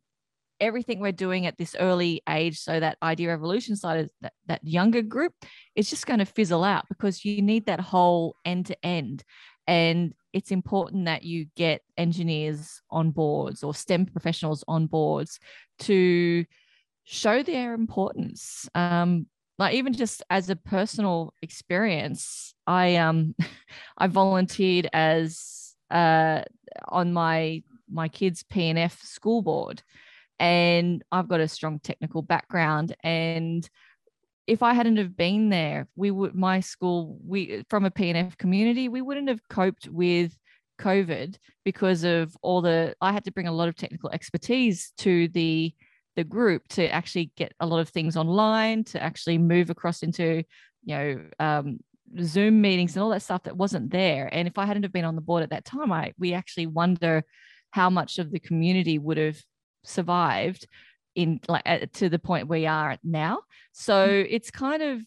everything 0.59 0.99
we're 0.99 1.11
doing 1.11 1.45
at 1.45 1.57
this 1.57 1.75
early 1.79 2.21
age, 2.29 2.59
so 2.59 2.79
that 2.79 2.97
idea 3.01 3.29
revolution 3.29 3.75
side 3.75 4.09
that, 4.21 4.33
that 4.47 4.63
younger 4.63 5.01
group, 5.01 5.33
is 5.75 5.89
just 5.89 6.05
going 6.05 6.19
to 6.19 6.25
fizzle 6.25 6.63
out 6.63 6.85
because 6.87 7.25
you 7.25 7.41
need 7.41 7.65
that 7.65 7.79
whole 7.79 8.35
end 8.45 8.67
to 8.67 8.85
end. 8.85 9.23
And 9.67 10.13
it's 10.31 10.51
important 10.51 11.05
that 11.05 11.23
you 11.23 11.47
get 11.55 11.81
engineers 11.97 12.81
on 12.91 13.11
boards 13.11 13.63
or 13.63 13.73
STEM 13.73 14.05
professionals 14.07 14.63
on 14.67 14.85
boards 14.85 15.39
to 15.79 16.45
show 17.03 17.41
their 17.41 17.73
importance. 17.73 18.69
Um, 18.75 19.27
like 19.57 19.75
even 19.75 19.93
just 19.93 20.23
as 20.29 20.49
a 20.49 20.55
personal 20.55 21.33
experience, 21.41 22.53
I 22.67 22.95
um 22.97 23.35
I 23.97 24.07
volunteered 24.07 24.89
as 24.93 25.75
uh 25.91 26.41
on 26.89 27.13
my 27.13 27.63
my 27.89 28.07
kids 28.07 28.43
P&F 28.43 29.01
school 29.01 29.41
board. 29.41 29.83
And 30.39 31.03
I've 31.11 31.29
got 31.29 31.39
a 31.39 31.47
strong 31.47 31.79
technical 31.79 32.21
background. 32.21 32.95
And 33.03 33.67
if 34.47 34.61
I 34.61 34.73
hadn't 34.73 34.97
have 34.97 35.15
been 35.15 35.49
there, 35.49 35.87
we 35.95 36.11
would 36.11 36.35
my 36.35 36.59
school 36.59 37.17
we 37.25 37.63
from 37.69 37.85
a 37.85 37.91
P&F 37.91 38.37
community, 38.37 38.89
we 38.89 39.01
wouldn't 39.01 39.29
have 39.29 39.47
coped 39.49 39.87
with 39.87 40.37
COVID 40.79 41.37
because 41.63 42.03
of 42.03 42.35
all 42.41 42.61
the 42.61 42.95
I 43.01 43.11
had 43.11 43.23
to 43.25 43.31
bring 43.31 43.47
a 43.47 43.51
lot 43.51 43.69
of 43.69 43.75
technical 43.75 44.09
expertise 44.11 44.91
to 44.97 45.27
the 45.29 45.73
the 46.15 46.23
group 46.23 46.67
to 46.69 46.87
actually 46.89 47.31
get 47.35 47.53
a 47.59 47.65
lot 47.65 47.79
of 47.79 47.89
things 47.89 48.15
online, 48.17 48.83
to 48.85 49.01
actually 49.01 49.37
move 49.37 49.69
across 49.69 50.03
into, 50.03 50.43
you 50.83 50.95
know, 50.95 51.21
um, 51.39 51.79
Zoom 52.21 52.61
meetings 52.61 52.95
and 52.95 53.03
all 53.03 53.09
that 53.09 53.21
stuff 53.21 53.43
that 53.43 53.57
wasn't 53.57 53.91
there. 53.91 54.29
And 54.31 54.47
if 54.47 54.57
I 54.57 54.65
hadn't 54.65 54.83
have 54.83 54.93
been 54.93 55.05
on 55.05 55.15
the 55.15 55.21
board 55.21 55.43
at 55.43 55.49
that 55.49 55.65
time, 55.65 55.91
I 55.91 56.13
we 56.17 56.33
actually 56.33 56.67
wonder 56.67 57.23
how 57.71 57.89
much 57.89 58.19
of 58.19 58.31
the 58.31 58.39
community 58.39 58.97
would 58.97 59.17
have 59.17 59.37
survived 59.83 60.67
in 61.15 61.39
like 61.47 61.91
to 61.93 62.09
the 62.09 62.19
point 62.19 62.47
we 62.47 62.65
are 62.65 62.97
now. 63.03 63.41
So 63.73 64.07
mm. 64.07 64.27
it's 64.29 64.51
kind 64.51 64.81
of 64.81 65.01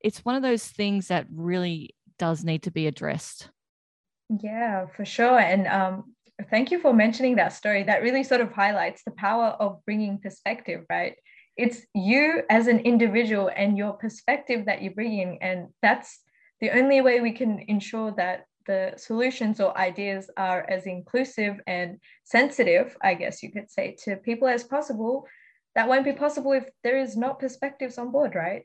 it's 0.00 0.24
one 0.24 0.36
of 0.36 0.42
those 0.42 0.64
things 0.64 1.08
that 1.08 1.26
really 1.30 1.94
does 2.18 2.44
need 2.44 2.62
to 2.64 2.70
be 2.70 2.86
addressed. 2.86 3.50
Yeah, 4.42 4.86
for 4.86 5.04
sure. 5.04 5.38
And 5.38 5.66
um, 5.66 6.14
thank 6.50 6.70
you 6.70 6.78
for 6.78 6.92
mentioning 6.92 7.36
that 7.36 7.52
story. 7.52 7.82
That 7.82 8.02
really 8.02 8.22
sort 8.22 8.40
of 8.40 8.52
highlights 8.52 9.02
the 9.04 9.10
power 9.12 9.56
of 9.58 9.84
bringing 9.84 10.18
perspective, 10.18 10.84
right? 10.88 11.16
It's 11.56 11.80
you 11.94 12.42
as 12.50 12.68
an 12.68 12.80
individual 12.80 13.50
and 13.54 13.76
your 13.76 13.94
perspective 13.94 14.66
that 14.66 14.82
you're 14.82 14.94
bringing. 14.94 15.42
And 15.42 15.68
that's 15.82 16.20
the 16.60 16.70
only 16.70 17.00
way 17.00 17.20
we 17.20 17.32
can 17.32 17.58
ensure 17.66 18.12
that 18.12 18.44
the 18.66 18.92
solutions 18.96 19.60
or 19.60 19.76
ideas 19.76 20.30
are 20.36 20.64
as 20.68 20.86
inclusive 20.86 21.58
and 21.66 21.98
sensitive, 22.24 22.96
I 23.02 23.14
guess 23.14 23.42
you 23.42 23.50
could 23.50 23.70
say, 23.70 23.96
to 24.04 24.16
people 24.16 24.46
as 24.46 24.62
possible. 24.62 25.26
That 25.74 25.88
won't 25.88 26.04
be 26.04 26.12
possible 26.12 26.52
if 26.52 26.68
there 26.84 26.98
is 26.98 27.16
not 27.16 27.40
perspectives 27.40 27.98
on 27.98 28.12
board, 28.12 28.34
right? 28.34 28.62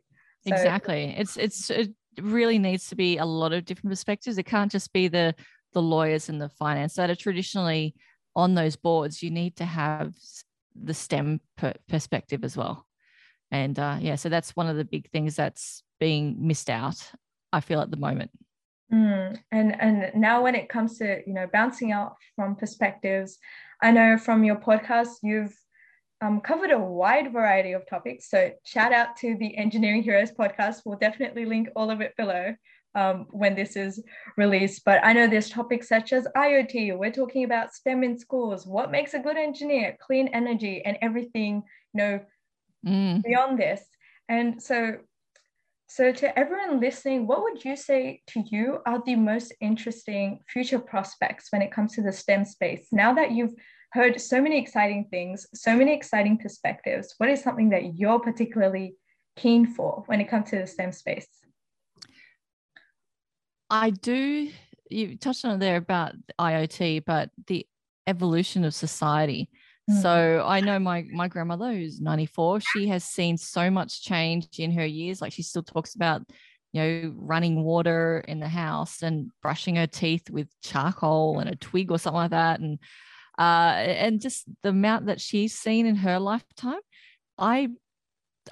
So, 0.47 0.53
exactly. 0.53 1.15
It's 1.17 1.38
it's 1.38 1.69
it 1.69 1.91
really 2.21 2.59
needs 2.59 2.88
to 2.89 2.95
be 2.95 3.17
a 3.17 3.26
lot 3.26 3.53
of 3.53 3.65
different 3.65 3.91
perspectives. 3.91 4.38
It 4.38 4.43
can't 4.43 4.71
just 4.71 4.91
be 4.93 5.07
the 5.07 5.36
the 5.74 5.82
lawyers 5.82 6.30
and 6.30 6.41
the 6.41 6.49
finance 6.49 6.95
that 6.95 7.09
are 7.09 7.15
traditionally 7.15 7.95
on 8.36 8.55
those 8.55 8.76
boards, 8.76 9.21
you 9.21 9.30
need 9.30 9.55
to 9.57 9.65
have 9.65 10.13
the 10.76 10.93
STEM 10.93 11.41
per- 11.57 11.76
perspective 11.88 12.43
as 12.43 12.57
well. 12.57 12.86
And 13.51 13.78
uh, 13.78 13.97
yeah, 14.01 14.15
so 14.15 14.30
that's 14.30 14.55
one 14.55 14.67
of 14.67 14.78
the 14.78 14.86
big 14.86 15.09
things 15.11 15.36
that's 15.36 15.84
being 15.99 16.36
missed 16.39 16.69
out, 16.69 17.11
I 17.51 17.59
feel, 17.59 17.82
at 17.82 17.91
the 17.91 17.97
moment. 17.97 18.32
Mm, 18.91 19.39
and 19.51 19.82
and 19.82 20.11
now 20.15 20.43
when 20.43 20.55
it 20.55 20.69
comes 20.69 20.97
to 20.99 21.21
you 21.26 21.34
know 21.34 21.47
bouncing 21.51 21.91
out 21.91 22.15
from 22.36 22.55
perspectives, 22.55 23.38
I 23.82 23.91
know 23.91 24.17
from 24.17 24.43
your 24.43 24.57
podcast 24.57 25.09
you've 25.21 25.55
um, 26.21 26.41
covered 26.41 26.71
a 26.71 26.80
wide 26.80 27.32
variety 27.32 27.74
of 27.74 27.88
topics. 27.88 28.30
So 28.30 28.51
shout 28.63 28.93
out 28.93 29.17
to 29.17 29.36
the 29.36 29.57
Engineering 29.57 30.03
Heroes 30.03 30.32
podcast. 30.32 30.82
We'll 30.86 30.97
definitely 30.97 31.45
link 31.45 31.69
all 31.76 31.89
of 31.89 32.01
it 32.01 32.15
below 32.17 32.55
um, 32.96 33.28
when 33.32 33.56
this 33.56 33.76
is 33.76 34.02
released. 34.38 34.84
But 34.86 35.04
I 35.04 35.14
know 35.14 35.28
there's 35.28 35.50
topics 35.50 35.88
such 35.88 36.14
as 36.14 36.28
IoT. 36.36 36.98
We're 36.98 37.12
talking 37.12 37.44
about 37.44 37.74
STEM 37.74 38.04
in 38.04 38.18
schools. 38.18 38.66
What 38.66 38.91
makes 38.91 39.14
a 39.14 39.20
good 39.20 39.38
engineer? 39.38 39.98
Clean 40.02 40.28
energy 40.30 40.84
and 40.86 40.98
everything, 41.02 41.64
you 41.94 41.98
know, 41.98 42.20
mm. 42.86 43.24
beyond 43.24 43.60
this. 43.60 43.82
And 44.30 44.62
so, 44.62 44.98
so 45.88 46.12
to 46.12 46.39
everyone 46.39 46.80
listening, 46.80 47.28
what 47.28 47.44
would 47.44 47.64
you 47.64 47.76
say 47.76 48.22
to 48.28 48.41
you 48.41 48.80
are 48.86 49.02
the 49.06 49.16
most 49.16 49.54
interesting 49.62 50.39
future 50.48 50.80
prospects 50.80 51.48
when 51.52 51.62
it 51.62 51.72
comes 51.72 51.94
to 51.94 52.02
the 52.02 52.12
STEM 52.12 52.46
space? 52.46 52.88
Now 52.91 53.14
that 53.14 53.32
you've 53.32 53.54
heard 53.91 54.20
so 54.20 54.41
many 54.41 54.60
exciting 54.60 55.08
things, 55.12 55.46
so 55.54 55.76
many 55.76 55.94
exciting 55.94 56.38
perspectives, 56.38 57.14
what 57.18 57.30
is 57.30 57.44
something 57.44 57.70
that 57.70 57.96
you're 57.96 58.20
particularly 58.20 58.96
keen 59.36 59.68
for 59.68 60.04
when 60.08 60.22
it 60.22 60.30
comes 60.30 60.50
to 60.50 60.58
the 60.58 60.68
STEM 60.68 60.91
space? 60.91 61.28
I 63.74 63.89
do. 63.89 64.51
You 64.91 65.17
touched 65.17 65.43
on 65.45 65.55
it 65.55 65.59
there 65.59 65.78
about 65.78 66.13
IoT, 66.39 67.05
but 67.07 67.32
the 67.47 67.65
evolution 68.05 68.65
of 68.65 68.76
society. 68.76 69.49
Mm. 69.89 70.01
So 70.03 70.45
I 70.45 70.59
know 70.59 70.78
my 70.78 71.05
my 71.11 71.28
grandmother 71.28 71.74
who's 71.74 71.99
94, 71.99 72.59
she 72.59 72.88
has 72.89 73.03
seen 73.03 73.36
so 73.36 73.71
much 73.71 74.03
change 74.03 74.59
in 74.59 74.71
her 74.74 74.86
years. 74.86 75.21
Like 75.21 75.34
she 75.34 75.41
still 75.41 75.63
talks 75.63 75.95
about, 75.95 76.21
you 76.71 76.82
know, 76.82 77.13
running 77.17 77.63
water 77.63 78.24
in 78.28 78.39
the 78.39 78.47
house 78.47 79.01
and 79.01 79.32
brushing 79.41 79.78
her 79.78 79.88
teeth 79.88 80.30
with 80.30 80.49
charcoal 80.61 81.39
and 81.39 81.49
a 81.49 81.55
twig 81.55 81.89
or 81.91 81.97
something 81.97 82.17
like 82.17 82.32
that. 82.32 82.59
And 82.59 82.78
uh 83.39 83.74
and 83.88 84.21
just 84.21 84.45
the 84.61 84.69
amount 84.69 85.07
that 85.07 85.19
she's 85.19 85.57
seen 85.57 85.88
in 85.88 85.95
her 85.95 86.19
lifetime. 86.19 86.82
I 87.39 87.69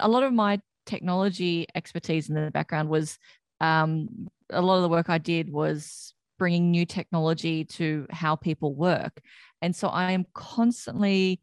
a 0.00 0.08
lot 0.08 0.24
of 0.24 0.32
my 0.32 0.60
technology 0.84 1.68
expertise 1.76 2.28
in 2.28 2.34
the 2.34 2.50
background 2.50 2.88
was 2.88 3.18
um, 3.62 4.28
a 4.52 4.62
lot 4.62 4.76
of 4.76 4.82
the 4.82 4.88
work 4.88 5.08
I 5.08 5.18
did 5.18 5.50
was 5.50 6.14
bringing 6.38 6.70
new 6.70 6.86
technology 6.86 7.64
to 7.64 8.06
how 8.10 8.36
people 8.36 8.74
work. 8.74 9.20
And 9.60 9.74
so 9.74 9.88
I 9.88 10.12
am 10.12 10.26
constantly 10.34 11.40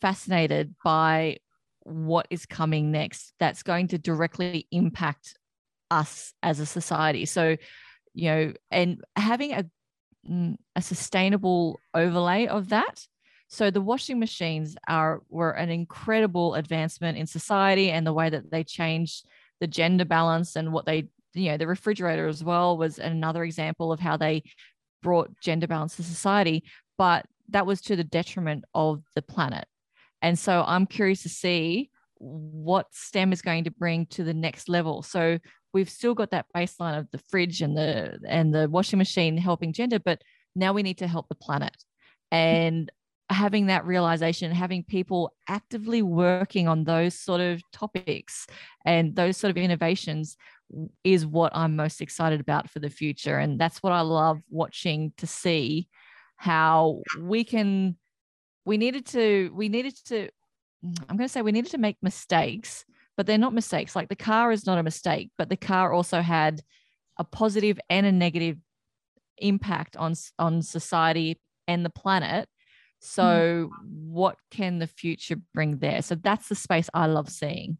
fascinated 0.00 0.74
by 0.84 1.38
what 1.80 2.26
is 2.30 2.46
coming 2.46 2.90
next 2.90 3.32
that's 3.38 3.62
going 3.62 3.88
to 3.88 3.98
directly 3.98 4.66
impact 4.70 5.34
us 5.90 6.32
as 6.42 6.60
a 6.60 6.66
society. 6.66 7.26
So, 7.26 7.56
you 8.14 8.30
know, 8.30 8.52
and 8.70 9.00
having 9.14 9.52
a 9.52 9.64
mm, 10.28 10.56
a 10.74 10.82
sustainable 10.82 11.78
overlay 11.94 12.46
of 12.46 12.68
that. 12.70 13.06
So 13.48 13.70
the 13.70 13.80
washing 13.80 14.18
machines 14.18 14.76
are 14.88 15.22
were 15.28 15.52
an 15.52 15.70
incredible 15.70 16.54
advancement 16.54 17.18
in 17.18 17.26
society 17.26 17.90
and 17.90 18.06
the 18.06 18.12
way 18.12 18.28
that 18.30 18.50
they 18.50 18.64
changed 18.64 19.26
the 19.60 19.66
gender 19.66 20.04
balance 20.04 20.56
and 20.56 20.72
what 20.72 20.86
they 20.86 21.08
you 21.36 21.50
know 21.50 21.56
the 21.56 21.66
refrigerator 21.66 22.26
as 22.26 22.42
well 22.42 22.76
was 22.76 22.98
another 22.98 23.44
example 23.44 23.92
of 23.92 24.00
how 24.00 24.16
they 24.16 24.42
brought 25.02 25.30
gender 25.42 25.66
balance 25.66 25.96
to 25.96 26.02
society 26.02 26.64
but 26.98 27.26
that 27.50 27.66
was 27.66 27.80
to 27.82 27.94
the 27.94 28.04
detriment 28.04 28.64
of 28.74 29.02
the 29.14 29.22
planet. 29.22 29.66
And 30.22 30.38
so 30.38 30.64
i'm 30.66 30.86
curious 30.86 31.22
to 31.22 31.28
see 31.28 31.90
what 32.18 32.86
stem 32.92 33.32
is 33.32 33.42
going 33.42 33.64
to 33.64 33.70
bring 33.70 34.06
to 34.06 34.24
the 34.24 34.32
next 34.32 34.70
level. 34.70 35.02
So 35.02 35.38
we've 35.74 35.90
still 35.90 36.14
got 36.14 36.30
that 36.30 36.46
baseline 36.56 36.98
of 36.98 37.10
the 37.10 37.20
fridge 37.28 37.60
and 37.60 37.76
the 37.76 38.18
and 38.26 38.54
the 38.54 38.68
washing 38.68 38.98
machine 38.98 39.36
helping 39.36 39.72
gender 39.72 39.98
but 39.98 40.22
now 40.54 40.72
we 40.72 40.82
need 40.82 40.98
to 40.98 41.06
help 41.06 41.28
the 41.28 41.34
planet. 41.34 41.76
And 42.32 42.90
having 43.28 43.66
that 43.66 43.84
realization, 43.84 44.52
having 44.52 44.84
people 44.84 45.32
actively 45.48 46.00
working 46.00 46.68
on 46.68 46.84
those 46.84 47.14
sort 47.14 47.40
of 47.40 47.60
topics 47.72 48.46
and 48.84 49.14
those 49.16 49.36
sort 49.36 49.50
of 49.50 49.56
innovations 49.56 50.36
is 51.04 51.26
what 51.26 51.52
I'm 51.54 51.76
most 51.76 52.00
excited 52.00 52.40
about 52.40 52.70
for 52.70 52.80
the 52.80 52.90
future. 52.90 53.38
And 53.38 53.58
that's 53.58 53.82
what 53.82 53.92
I 53.92 54.00
love 54.00 54.40
watching 54.50 55.12
to 55.18 55.26
see 55.26 55.88
how 56.36 57.02
we 57.20 57.44
can, 57.44 57.96
we 58.64 58.76
needed 58.76 59.06
to, 59.06 59.50
we 59.54 59.68
needed 59.68 59.96
to, 60.06 60.28
I'm 61.08 61.16
going 61.16 61.28
to 61.28 61.28
say 61.28 61.42
we 61.42 61.52
needed 61.52 61.70
to 61.72 61.78
make 61.78 61.96
mistakes, 62.02 62.84
but 63.16 63.26
they're 63.26 63.38
not 63.38 63.54
mistakes. 63.54 63.96
Like 63.96 64.08
the 64.08 64.16
car 64.16 64.52
is 64.52 64.66
not 64.66 64.78
a 64.78 64.82
mistake, 64.82 65.30
but 65.38 65.48
the 65.48 65.56
car 65.56 65.92
also 65.92 66.20
had 66.20 66.62
a 67.18 67.24
positive 67.24 67.78
and 67.88 68.06
a 68.06 68.12
negative 68.12 68.58
impact 69.38 69.96
on 69.96 70.14
on 70.38 70.62
society 70.62 71.38
and 71.68 71.84
the 71.84 71.90
planet 71.90 72.48
so 73.00 73.22
mm. 73.22 73.70
what 73.84 74.36
can 74.50 74.78
the 74.78 74.86
future 74.86 75.36
bring 75.52 75.78
there 75.78 76.00
so 76.00 76.14
that's 76.14 76.48
the 76.48 76.54
space 76.54 76.88
i 76.94 77.06
love 77.06 77.28
seeing 77.28 77.76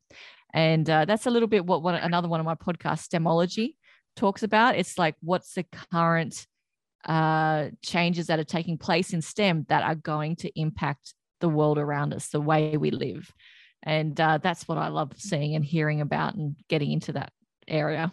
and 0.57 0.89
uh, 0.89 1.05
that's 1.05 1.27
a 1.27 1.31
little 1.31 1.47
bit 1.47 1.65
what 1.65 2.03
another 2.03 2.29
one 2.29 2.41
of 2.41 2.47
my 2.47 2.55
podcasts 2.55 3.01
stemology 3.01 3.77
talks 4.17 4.43
about 4.43 4.77
it's 4.77 4.99
like 4.99 5.15
what's 5.21 5.55
the 5.55 5.65
current 5.93 6.47
uh, 7.05 7.69
changes 7.83 8.27
that 8.27 8.41
are 8.41 8.45
taking 8.45 8.77
place 8.79 9.13
in 9.13 9.23
stem 9.23 9.65
that 9.69 9.85
are 9.85 9.95
going 9.95 10.35
to 10.35 10.51
impact 10.59 11.15
the 11.41 11.49
world 11.49 11.79
around 11.79 12.13
us 12.13 12.29
the 12.29 12.41
way 12.41 12.77
we 12.77 12.91
live 12.91 13.31
and 13.83 14.21
uh, 14.21 14.39
that's 14.43 14.67
what 14.67 14.79
i 14.79 14.89
love 14.89 15.13
seeing 15.17 15.55
and 15.55 15.65
hearing 15.65 16.01
about 16.01 16.35
and 16.35 16.57
getting 16.69 16.91
into 16.91 17.13
that 17.13 17.31
area 17.69 18.11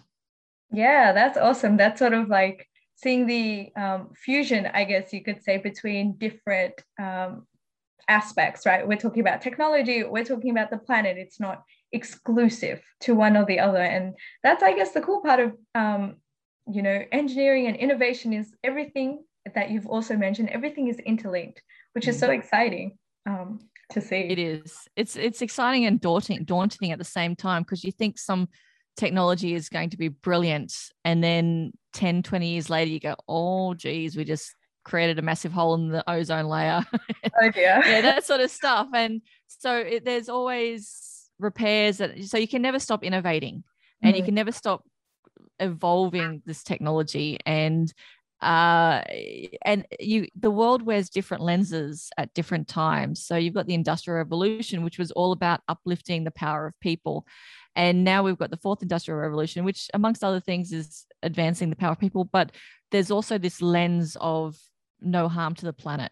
yeah 0.72 1.14
that's 1.14 1.38
awesome 1.38 1.78
that's 1.78 2.00
sort 2.00 2.14
of 2.14 2.28
like 2.28 2.68
seeing 2.96 3.26
the 3.28 3.72
um, 3.76 4.10
fusion, 4.16 4.70
I 4.74 4.86
guess 4.86 5.12
you 5.12 5.24
could 5.24 5.44
say, 5.44 5.58
between 5.58 6.14
different 6.14 6.74
um, 7.02 7.46
aspects, 8.08 8.66
right? 8.66 8.88
We're 8.88 8.98
talking 8.98 9.22
about 9.22 9.41
technology, 9.41 10.04
we're 10.04 10.24
talking 10.24 10.52
about 10.52 10.70
the 10.70 10.78
planet. 10.78 11.18
It's 11.18 11.39
not 11.39 11.64
exclusive 11.94 12.82
to 13.02 13.16
one 13.16 13.38
or 13.38 13.46
the 13.46 13.60
other. 13.60 13.82
And 13.82 14.16
that's, 14.44 14.64
I 14.64 14.74
guess, 14.74 14.91
the 14.91 15.02
cool 15.02 15.22
part 15.22 15.39
of, 15.39 15.54
um, 15.76 16.18
you 16.68 16.82
know, 16.82 17.04
engineering 17.12 17.68
and 17.68 17.76
innovation 17.76 18.34
is 18.34 18.54
everything 18.64 19.24
that 19.56 19.70
you've 19.70 19.88
also 19.88 20.18
mentioned, 20.18 20.50
everything 20.50 20.88
is 20.88 21.00
interlinked, 21.00 21.62
which 21.94 22.08
is 22.08 22.18
so 22.18 22.30
mm. 22.30 22.38
exciting. 22.38 22.98
Um, 23.26 23.60
to 23.91 24.02
see 24.02 24.16
it 24.16 24.39
is 24.39 24.88
it's 24.96 25.16
it's 25.16 25.41
exciting 25.41 25.86
and 25.86 26.02
daunting 26.02 26.44
daunting 26.44 26.91
at 26.91 26.98
the 26.98 27.06
same 27.06 27.36
time 27.36 27.62
because 27.64 27.84
you 27.84 27.91
think 27.91 28.18
some 28.18 28.48
technology 28.96 29.54
is 29.54 29.70
going 29.70 29.89
to 29.89 29.98
be 29.98 30.08
brilliant 30.08 30.74
and 31.04 31.24
then 31.24 31.72
10 31.94 32.24
20 32.24 32.48
years 32.48 32.70
later 32.70 32.89
you 32.89 33.00
go 33.00 33.16
oh 33.28 33.74
geez 33.74 34.16
we 34.16 34.24
just 34.24 34.56
created 34.84 35.20
a 35.20 35.22
massive 35.22 35.52
hole 35.52 35.76
in 35.76 35.89
the 35.89 36.04
ozone 36.10 36.46
layer 36.46 36.84
oh 37.41 37.52
dear 37.52 37.82
yeah 37.86 38.02
that 38.02 38.26
sort 38.26 38.41
of 38.41 38.52
stuff 38.52 38.88
and 38.94 39.22
so 39.48 39.78
it, 39.78 40.06
there's 40.06 40.30
always 40.30 41.12
repairs 41.39 41.97
that 41.97 42.23
so 42.23 42.38
you 42.38 42.47
can 42.47 42.61
never 42.61 42.79
stop 42.79 43.03
innovating 43.03 43.63
and 44.01 44.13
mm. 44.13 44.17
you 44.17 44.23
can 44.23 44.36
never 44.36 44.51
stop 44.51 44.84
evolving 45.59 46.41
this 46.45 46.63
technology 46.63 47.38
and 47.45 47.93
uh, 48.41 49.01
and 49.63 49.86
you 50.01 50.27
the 50.36 50.51
world 50.51 50.81
wears 50.81 51.09
different 51.09 51.41
lenses 51.41 52.09
at 52.17 52.34
different 52.34 52.67
times 52.67 53.23
so 53.23 53.36
you've 53.36 53.53
got 53.53 53.67
the 53.67 53.73
industrial 53.73 54.17
revolution 54.17 54.84
which 54.84 54.99
was 54.99 55.11
all 55.11 55.31
about 55.31 55.61
uplifting 55.69 56.23
the 56.23 56.31
power 56.31 56.67
of 56.67 56.79
people 56.81 57.25
and 57.75 58.03
now 58.03 58.23
we've 58.23 58.38
got 58.38 58.51
the 58.51 58.57
fourth 58.57 58.81
industrial 58.81 59.19
revolution, 59.19 59.65
which, 59.65 59.89
amongst 59.93 60.23
other 60.23 60.39
things, 60.39 60.71
is 60.71 61.05
advancing 61.23 61.69
the 61.69 61.75
power 61.75 61.93
of 61.93 61.99
people. 61.99 62.25
But 62.25 62.51
there's 62.91 63.11
also 63.11 63.38
this 63.38 63.61
lens 63.61 64.15
of 64.21 64.57
no 65.01 65.27
harm 65.27 65.55
to 65.55 65.65
the 65.65 65.73
planet. 65.73 66.11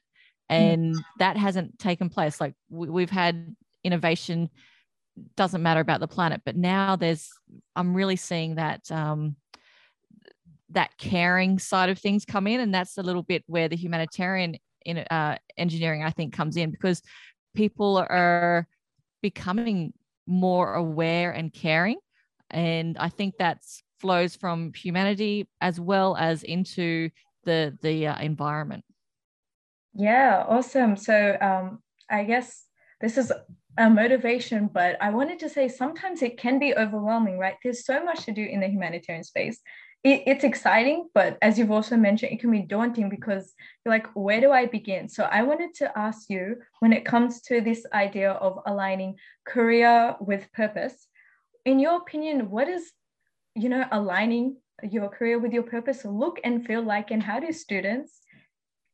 Hmm. 0.50 0.56
And 0.56 0.96
mm. 0.96 1.04
that 1.20 1.38
hasn't 1.38 1.78
taken 1.80 2.10
place. 2.10 2.42
Like 2.42 2.56
we, 2.70 3.04
have 3.04 3.12
had 3.12 3.56
innovation, 3.84 4.50
doesn't 5.36 5.62
matter 5.62 5.80
about 5.80 6.00
the 6.00 6.08
planet. 6.08 6.42
But 6.46 6.56
now 6.56 6.96
there's, 6.96 7.30
I'm 7.76 7.94
really 7.94 8.16
seeing 8.16 8.56
that. 8.56 8.90
Um, 8.92 9.36
that 10.74 10.98
caring 10.98 11.60
side 11.60 11.90
of 11.90 12.00
things 12.00 12.24
come 12.24 12.48
in 12.48 12.62
and 12.62 12.74
that's 12.74 12.98
a 12.98 13.04
little 13.04 13.24
bit 13.24 13.44
where 13.46 13.68
the 13.68 13.76
humanitarian 13.76 14.56
in 14.86 15.00
uh, 15.00 15.36
engineering 15.58 16.02
i 16.02 16.10
think 16.10 16.32
comes 16.32 16.56
in 16.56 16.72
because 16.72 17.02
people 17.54 17.98
are 17.98 18.66
becoming 19.22 19.92
more 20.28 20.74
aware 20.74 21.32
and 21.32 21.54
caring. 21.54 21.98
And 22.50 22.98
I 22.98 23.10
think 23.10 23.38
that 23.38 23.60
flows 24.00 24.36
from 24.36 24.74
humanity 24.74 25.48
as 25.60 25.80
well 25.80 26.16
as 26.18 26.44
into 26.44 27.10
the 27.44 27.78
the 27.82 28.08
uh, 28.08 28.20
environment. 28.22 28.84
Yeah, 29.94 30.46
awesome. 30.48 30.96
So 30.96 31.38
um, 31.42 31.82
I 32.10 32.24
guess 32.24 32.66
this 33.00 33.18
is 33.18 33.32
a 33.78 33.90
motivation, 33.90 34.70
but 34.72 34.98
I 35.02 35.10
wanted 35.12 35.40
to 35.40 35.50
say 35.50 35.68
sometimes 35.68 36.22
it 36.22 36.38
can 36.38 36.60
be 36.60 36.76
overwhelming, 36.76 37.38
right? 37.38 37.56
There's 37.64 37.86
so 37.86 38.04
much 38.04 38.26
to 38.26 38.32
do 38.32 38.44
in 38.44 38.60
the 38.60 38.68
humanitarian 38.68 39.24
space. 39.24 39.60
It, 40.04 40.24
it's 40.26 40.44
exciting, 40.44 41.10
but 41.14 41.38
as 41.42 41.58
you've 41.58 41.72
also 41.72 41.96
mentioned, 41.96 42.32
it 42.32 42.40
can 42.40 42.52
be 42.52 42.64
daunting 42.64 43.08
because 43.10 43.54
you're 43.86 43.94
like, 43.94 44.08
where 44.14 44.42
do 44.42 44.52
I 44.52 44.66
begin? 44.66 45.08
So 45.08 45.24
I 45.24 45.44
wanted 45.44 45.74
to 45.76 45.98
ask 45.98 46.30
you 46.30 46.58
when 46.80 46.92
it 46.92 47.06
comes 47.06 47.42
to 47.44 47.62
this 47.62 47.86
idea 47.94 48.32
of 48.32 48.60
aligning 48.66 49.16
career 49.46 50.16
with 50.20 50.52
purpose, 50.54 51.08
in 51.66 51.80
your 51.80 51.98
opinion, 51.98 52.50
what 52.50 52.68
is, 52.68 52.92
you 53.56 53.70
know, 53.70 53.86
aligning 53.92 54.58
your 54.84 55.10
career 55.10 55.38
with 55.38 55.54
your 55.54 55.64
purpose 55.64 56.04
look 56.04 56.40
and 56.44 56.66
feel 56.66 56.82
like, 56.82 57.12
and 57.12 57.22
how 57.22 57.40
do 57.40 57.52
students 57.52 58.21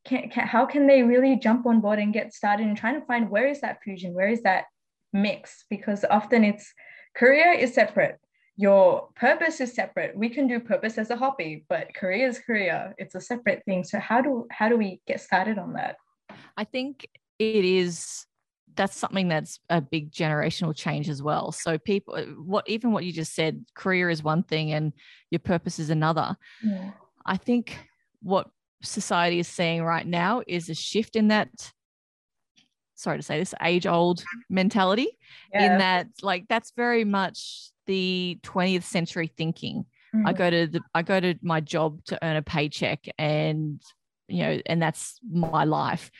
can, 0.07 0.29
can, 0.29 0.47
how 0.47 0.65
can 0.65 0.87
they 0.87 1.03
really 1.03 1.35
jump 1.35 1.65
on 1.65 1.81
board 1.81 1.99
and 1.99 2.13
get 2.13 2.33
started 2.33 2.65
and 2.65 2.77
trying 2.77 2.99
to 2.99 3.05
find 3.05 3.29
where 3.29 3.47
is 3.47 3.61
that 3.61 3.81
fusion 3.83 4.13
where 4.13 4.29
is 4.29 4.41
that 4.43 4.65
mix? 5.13 5.65
Because 5.69 6.05
often 6.09 6.43
it's 6.43 6.73
career 7.15 7.51
is 7.51 7.73
separate 7.73 8.19
your 8.57 9.09
purpose 9.15 9.61
is 9.61 9.73
separate. 9.73 10.17
We 10.17 10.29
can 10.29 10.47
do 10.47 10.59
purpose 10.59 10.97
as 10.97 11.11
a 11.11 11.15
hobby 11.15 11.63
but 11.69 11.93
career 11.93 12.27
is 12.27 12.39
career. 12.39 12.93
It's 12.97 13.15
a 13.15 13.21
separate 13.21 13.63
thing. 13.65 13.83
So 13.83 13.99
how 13.99 14.21
do 14.21 14.47
how 14.51 14.67
do 14.67 14.77
we 14.77 14.99
get 15.07 15.21
started 15.21 15.59
on 15.59 15.73
that? 15.73 15.97
I 16.57 16.63
think 16.63 17.07
it 17.39 17.63
is 17.63 18.25
that's 18.75 18.95
something 18.95 19.27
that's 19.27 19.59
a 19.69 19.81
big 19.81 20.11
generational 20.11 20.75
change 20.75 21.07
as 21.07 21.21
well. 21.21 21.51
So 21.51 21.77
people 21.77 22.17
what 22.39 22.67
even 22.67 22.91
what 22.91 23.05
you 23.05 23.13
just 23.13 23.35
said 23.35 23.63
career 23.75 24.09
is 24.09 24.23
one 24.23 24.43
thing 24.43 24.73
and 24.73 24.91
your 25.29 25.39
purpose 25.39 25.77
is 25.79 25.89
another. 25.89 26.35
Yeah. 26.63 26.91
i 27.25 27.37
think 27.37 27.77
what 28.21 28.49
society 28.81 29.39
is 29.39 29.47
seeing 29.47 29.83
right 29.83 30.05
now 30.05 30.41
is 30.47 30.69
a 30.69 30.75
shift 30.75 31.15
in 31.15 31.29
that 31.29 31.49
sorry 32.95 33.17
to 33.17 33.23
say 33.23 33.37
this 33.39 33.53
age 33.61 33.85
old 33.85 34.23
mentality 34.49 35.07
yeah. 35.53 35.71
in 35.71 35.77
that 35.77 36.07
like 36.21 36.45
that's 36.49 36.73
very 36.75 37.03
much 37.03 37.71
the 37.87 38.37
20th 38.43 38.83
century 38.83 39.31
thinking. 39.35 39.85
Mm-hmm. 40.13 40.27
I 40.27 40.33
go 40.33 40.49
to 40.49 40.67
the 40.67 40.81
I 40.93 41.01
go 41.01 41.19
to 41.19 41.35
my 41.41 41.59
job 41.59 42.03
to 42.05 42.23
earn 42.23 42.35
a 42.35 42.41
paycheck 42.41 43.07
and 43.17 43.81
you 44.27 44.43
know 44.43 44.61
and 44.65 44.81
that's 44.81 45.19
my 45.29 45.63
life. 45.63 46.11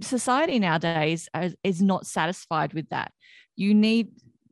Society 0.00 0.58
nowadays 0.58 1.28
is 1.62 1.82
not 1.82 2.06
satisfied 2.06 2.72
with 2.72 2.88
that. 2.88 3.12
You 3.56 3.74
need 3.74 4.08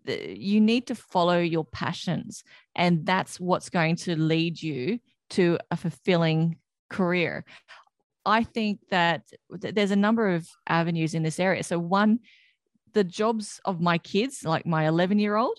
you 0.07 0.61
need 0.61 0.89
to 0.89 0.97
follow 0.97 1.39
your 1.39 1.65
passions 1.65 2.43
and 2.75 3.07
that's 3.07 3.39
what's 3.39 3.71
going 3.71 3.95
to 3.95 4.19
lead 4.19 4.61
you 4.61 4.99
to 5.31 5.57
a 5.71 5.77
fulfilling 5.77 6.57
career. 6.93 7.45
I 8.25 8.45
think 8.45 8.81
that 8.91 9.23
there's 9.51 9.91
a 9.91 9.97
number 9.97 10.35
of 10.35 10.47
avenues 10.69 11.15
in 11.15 11.23
this 11.23 11.41
area. 11.41 11.63
So 11.63 11.79
one 11.79 12.21
the 12.93 13.05
jobs 13.05 13.61
of 13.65 13.81
my 13.81 13.99
kids, 13.99 14.45
like 14.45 14.67
my 14.67 14.87
11 14.87 15.19
year 15.19 15.37
old, 15.37 15.59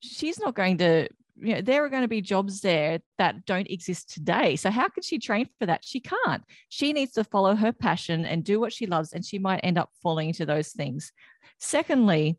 she's 0.00 0.38
not 0.40 0.54
going 0.54 0.78
to 0.78 1.08
you 1.36 1.54
know 1.54 1.60
there 1.60 1.84
are 1.84 1.88
going 1.88 2.02
to 2.02 2.08
be 2.08 2.20
jobs 2.20 2.60
there 2.60 3.00
that 3.18 3.46
don't 3.46 3.70
exist 3.70 4.12
today 4.12 4.54
so 4.54 4.70
how 4.70 4.88
could 4.88 5.04
she 5.04 5.18
train 5.18 5.48
for 5.58 5.66
that 5.66 5.84
she 5.84 6.00
can't 6.00 6.42
she 6.68 6.92
needs 6.92 7.12
to 7.12 7.24
follow 7.24 7.54
her 7.54 7.72
passion 7.72 8.24
and 8.24 8.44
do 8.44 8.60
what 8.60 8.72
she 8.72 8.86
loves 8.86 9.12
and 9.12 9.24
she 9.24 9.38
might 9.38 9.60
end 9.62 9.78
up 9.78 9.90
falling 10.02 10.28
into 10.28 10.44
those 10.44 10.68
things 10.68 11.12
secondly 11.58 12.36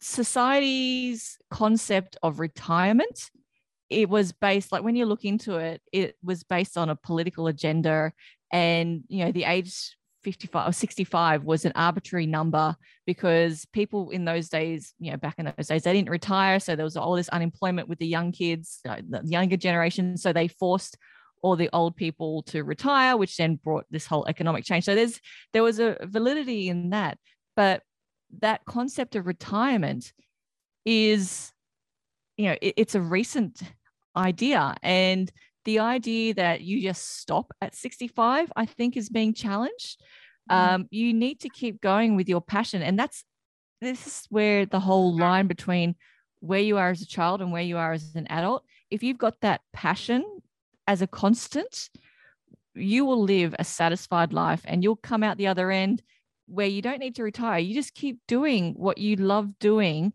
society's 0.00 1.38
concept 1.50 2.16
of 2.22 2.40
retirement 2.40 3.30
it 3.90 4.08
was 4.08 4.32
based 4.32 4.70
like 4.72 4.82
when 4.82 4.96
you 4.96 5.06
look 5.06 5.24
into 5.24 5.56
it 5.56 5.80
it 5.92 6.16
was 6.22 6.42
based 6.44 6.76
on 6.76 6.90
a 6.90 6.96
political 6.96 7.46
agenda 7.46 8.12
and 8.52 9.02
you 9.08 9.24
know 9.24 9.32
the 9.32 9.44
age 9.44 9.96
55 10.24 10.68
or 10.68 10.72
65 10.72 11.44
was 11.44 11.64
an 11.64 11.72
arbitrary 11.74 12.26
number 12.26 12.76
because 13.06 13.64
people 13.72 14.10
in 14.10 14.24
those 14.24 14.48
days, 14.48 14.94
you 14.98 15.10
know, 15.10 15.16
back 15.16 15.36
in 15.38 15.52
those 15.56 15.68
days, 15.68 15.82
they 15.82 15.92
didn't 15.92 16.10
retire. 16.10 16.60
So 16.60 16.76
there 16.76 16.84
was 16.84 16.96
all 16.96 17.14
this 17.14 17.28
unemployment 17.28 17.88
with 17.88 17.98
the 17.98 18.06
young 18.06 18.32
kids, 18.32 18.80
uh, 18.88 18.96
the 19.08 19.22
younger 19.24 19.56
generation. 19.56 20.16
So 20.16 20.32
they 20.32 20.48
forced 20.48 20.98
all 21.42 21.56
the 21.56 21.70
old 21.72 21.96
people 21.96 22.42
to 22.42 22.64
retire, 22.64 23.16
which 23.16 23.36
then 23.36 23.56
brought 23.56 23.86
this 23.90 24.06
whole 24.06 24.26
economic 24.26 24.64
change. 24.64 24.84
So 24.84 24.94
there's 24.94 25.20
there 25.52 25.62
was 25.62 25.78
a 25.78 25.96
validity 26.02 26.68
in 26.68 26.90
that. 26.90 27.18
But 27.54 27.82
that 28.40 28.64
concept 28.66 29.16
of 29.16 29.26
retirement 29.26 30.12
is, 30.84 31.52
you 32.36 32.46
know, 32.46 32.56
it, 32.60 32.74
it's 32.76 32.94
a 32.94 33.00
recent 33.00 33.62
idea. 34.18 34.74
And 34.82 35.30
the 35.64 35.78
idea 35.78 36.34
that 36.34 36.60
you 36.60 36.82
just 36.82 37.18
stop 37.18 37.52
at 37.60 37.74
65, 37.74 38.52
I 38.56 38.66
think, 38.66 38.96
is 38.96 39.08
being 39.08 39.34
challenged. 39.34 40.02
Mm-hmm. 40.50 40.74
Um, 40.74 40.86
you 40.90 41.14
need 41.14 41.40
to 41.40 41.48
keep 41.48 41.80
going 41.80 42.16
with 42.16 42.28
your 42.28 42.40
passion. 42.40 42.82
And 42.82 42.98
that's 42.98 43.24
this 43.80 44.06
is 44.06 44.26
where 44.28 44.66
the 44.66 44.80
whole 44.80 45.16
line 45.16 45.46
between 45.46 45.94
where 46.40 46.60
you 46.60 46.76
are 46.76 46.90
as 46.90 47.02
a 47.02 47.06
child 47.06 47.40
and 47.40 47.52
where 47.52 47.62
you 47.62 47.76
are 47.76 47.92
as 47.92 48.14
an 48.14 48.26
adult, 48.28 48.64
if 48.90 49.02
you've 49.02 49.18
got 49.18 49.40
that 49.40 49.60
passion 49.72 50.24
as 50.86 51.02
a 51.02 51.06
constant, 51.06 51.90
you 52.74 53.04
will 53.04 53.22
live 53.22 53.54
a 53.58 53.64
satisfied 53.64 54.32
life 54.32 54.62
and 54.64 54.82
you'll 54.82 54.96
come 54.96 55.22
out 55.22 55.36
the 55.36 55.46
other 55.46 55.70
end 55.70 56.02
where 56.46 56.66
you 56.66 56.80
don't 56.80 57.00
need 57.00 57.16
to 57.16 57.22
retire. 57.22 57.58
You 57.58 57.74
just 57.74 57.94
keep 57.94 58.18
doing 58.26 58.74
what 58.74 58.98
you 58.98 59.16
love 59.16 59.58
doing 59.58 60.12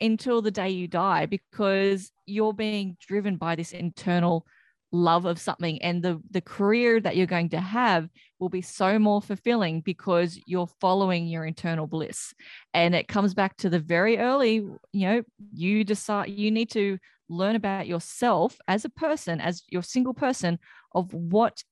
until 0.00 0.42
the 0.42 0.50
day 0.50 0.70
you 0.70 0.88
die 0.88 1.26
because 1.26 2.10
you're 2.26 2.52
being 2.52 2.96
driven 3.00 3.36
by 3.36 3.54
this 3.54 3.72
internal 3.72 4.46
love 4.92 5.24
of 5.24 5.38
something. 5.38 5.82
And 5.82 6.02
the 6.02 6.20
the 6.30 6.40
career 6.40 7.00
that 7.00 7.16
you're 7.16 7.26
going 7.26 7.50
to 7.50 7.60
have 7.60 8.08
will 8.38 8.48
be 8.48 8.62
so 8.62 8.98
more 8.98 9.20
fulfilling 9.20 9.80
because 9.80 10.38
you're 10.46 10.68
following 10.80 11.26
your 11.26 11.44
internal 11.44 11.86
bliss. 11.86 12.34
And 12.72 12.94
it 12.94 13.08
comes 13.08 13.34
back 13.34 13.56
to 13.58 13.68
the 13.68 13.80
very 13.80 14.18
early 14.18 14.54
you 14.92 15.08
know 15.08 15.22
you 15.52 15.84
decide 15.84 16.30
you 16.30 16.50
need 16.50 16.70
to 16.70 16.98
learn 17.28 17.56
about 17.56 17.86
yourself 17.86 18.56
as 18.68 18.84
a 18.84 18.88
person 18.88 19.40
as 19.40 19.62
your 19.68 19.82
single 19.82 20.14
person 20.14 20.58
of 20.94 21.12
what 21.12 21.62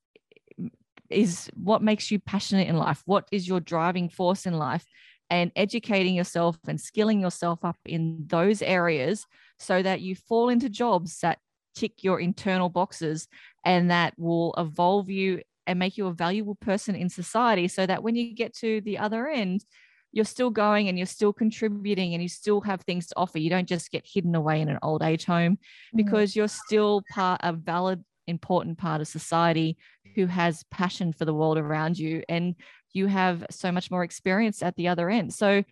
is 1.10 1.50
what 1.54 1.82
makes 1.82 2.10
you 2.10 2.18
passionate 2.18 2.66
in 2.66 2.76
life 2.76 3.02
what 3.06 3.28
is 3.30 3.46
your 3.46 3.60
driving 3.60 4.08
force 4.08 4.46
in 4.46 4.54
life 4.54 4.84
and 5.30 5.50
educating 5.56 6.14
yourself 6.14 6.58
and 6.66 6.80
skilling 6.80 7.20
yourself 7.20 7.64
up 7.64 7.78
in 7.84 8.24
those 8.26 8.62
areas 8.62 9.26
so 9.58 9.82
that 9.82 10.00
you 10.00 10.14
fall 10.14 10.48
into 10.48 10.68
jobs 10.68 11.20
that 11.20 11.38
tick 11.74 12.04
your 12.04 12.20
internal 12.20 12.68
boxes 12.68 13.26
and 13.64 13.90
that 13.90 14.14
will 14.18 14.54
evolve 14.58 15.10
you 15.10 15.40
and 15.66 15.78
make 15.78 15.96
you 15.96 16.06
a 16.06 16.12
valuable 16.12 16.54
person 16.54 16.94
in 16.94 17.08
society 17.08 17.66
so 17.68 17.86
that 17.86 18.02
when 18.02 18.14
you 18.14 18.34
get 18.34 18.54
to 18.54 18.80
the 18.82 18.98
other 18.98 19.28
end 19.28 19.64
you're 20.12 20.24
still 20.24 20.50
going 20.50 20.88
and 20.88 20.96
you're 20.96 21.06
still 21.06 21.32
contributing 21.32 22.14
and 22.14 22.22
you 22.22 22.28
still 22.28 22.60
have 22.60 22.80
things 22.82 23.06
to 23.06 23.14
offer 23.16 23.38
you 23.38 23.50
don't 23.50 23.68
just 23.68 23.90
get 23.90 24.06
hidden 24.06 24.34
away 24.34 24.60
in 24.60 24.68
an 24.68 24.78
old 24.82 25.02
age 25.02 25.24
home 25.24 25.56
mm. 25.56 25.96
because 25.96 26.36
you're 26.36 26.46
still 26.48 27.02
part 27.12 27.40
a 27.42 27.52
valid 27.52 28.04
important 28.26 28.78
part 28.78 29.00
of 29.00 29.08
society 29.08 29.76
who 30.14 30.26
has 30.26 30.64
passion 30.70 31.12
for 31.12 31.24
the 31.24 31.34
world 31.34 31.58
around 31.58 31.98
you 31.98 32.22
and 32.28 32.54
you 32.94 33.06
have 33.06 33.44
so 33.50 33.70
much 33.70 33.90
more 33.90 34.04
experience 34.04 34.62
at 34.62 34.76
the 34.76 34.88
other 34.88 35.10
end. 35.10 35.34
So 35.34 35.64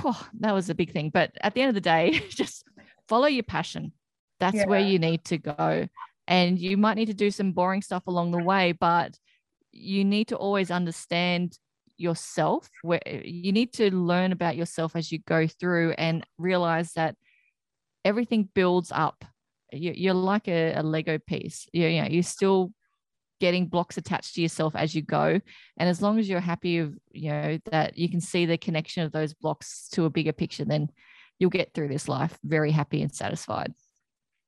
whew, 0.00 0.14
that 0.40 0.52
was 0.52 0.68
a 0.68 0.74
big 0.74 0.92
thing. 0.92 1.10
But 1.10 1.32
at 1.40 1.54
the 1.54 1.62
end 1.62 1.70
of 1.70 1.74
the 1.74 1.80
day 1.80 2.20
just 2.28 2.64
follow 3.08 3.26
your 3.26 3.44
passion. 3.44 3.92
That's 4.40 4.56
yeah. 4.56 4.66
where 4.66 4.80
you 4.80 4.98
need 4.98 5.24
to 5.26 5.38
go. 5.38 5.88
And 6.26 6.58
you 6.58 6.76
might 6.76 6.96
need 6.96 7.06
to 7.06 7.14
do 7.14 7.30
some 7.30 7.52
boring 7.52 7.80
stuff 7.80 8.06
along 8.06 8.32
the 8.32 8.42
way, 8.42 8.72
but 8.72 9.16
you 9.72 10.04
need 10.04 10.28
to 10.28 10.36
always 10.36 10.70
understand 10.70 11.58
yourself 11.96 12.68
where 12.82 13.00
you 13.24 13.50
need 13.52 13.72
to 13.74 13.94
learn 13.94 14.32
about 14.32 14.56
yourself 14.56 14.94
as 14.94 15.10
you 15.10 15.18
go 15.26 15.46
through 15.46 15.92
and 15.92 16.24
realize 16.36 16.92
that 16.92 17.16
everything 18.04 18.48
builds 18.54 18.92
up. 18.92 19.24
You, 19.72 20.10
are 20.10 20.14
like 20.14 20.48
a, 20.48 20.74
a, 20.74 20.82
lego 20.82 21.18
piece. 21.18 21.66
You, 21.72 21.88
you 21.88 22.02
know, 22.02 22.08
you're 22.08 22.22
still 22.22 22.72
getting 23.40 23.66
blocks 23.66 23.96
attached 23.96 24.34
to 24.34 24.42
yourself 24.42 24.74
as 24.74 24.94
you 24.94 25.02
go 25.02 25.40
and 25.76 25.88
as 25.88 26.02
long 26.02 26.18
as 26.18 26.28
you're 26.28 26.40
happy 26.40 26.78
of 26.78 26.94
you 27.10 27.30
know 27.30 27.58
that 27.70 27.96
you 27.96 28.08
can 28.08 28.20
see 28.20 28.46
the 28.46 28.58
connection 28.58 29.02
of 29.02 29.12
those 29.12 29.34
blocks 29.34 29.88
to 29.92 30.04
a 30.04 30.10
bigger 30.10 30.32
picture 30.32 30.64
then 30.64 30.88
you'll 31.38 31.50
get 31.50 31.72
through 31.72 31.88
this 31.88 32.08
life 32.08 32.36
very 32.42 32.70
happy 32.70 33.02
and 33.02 33.14
satisfied 33.14 33.72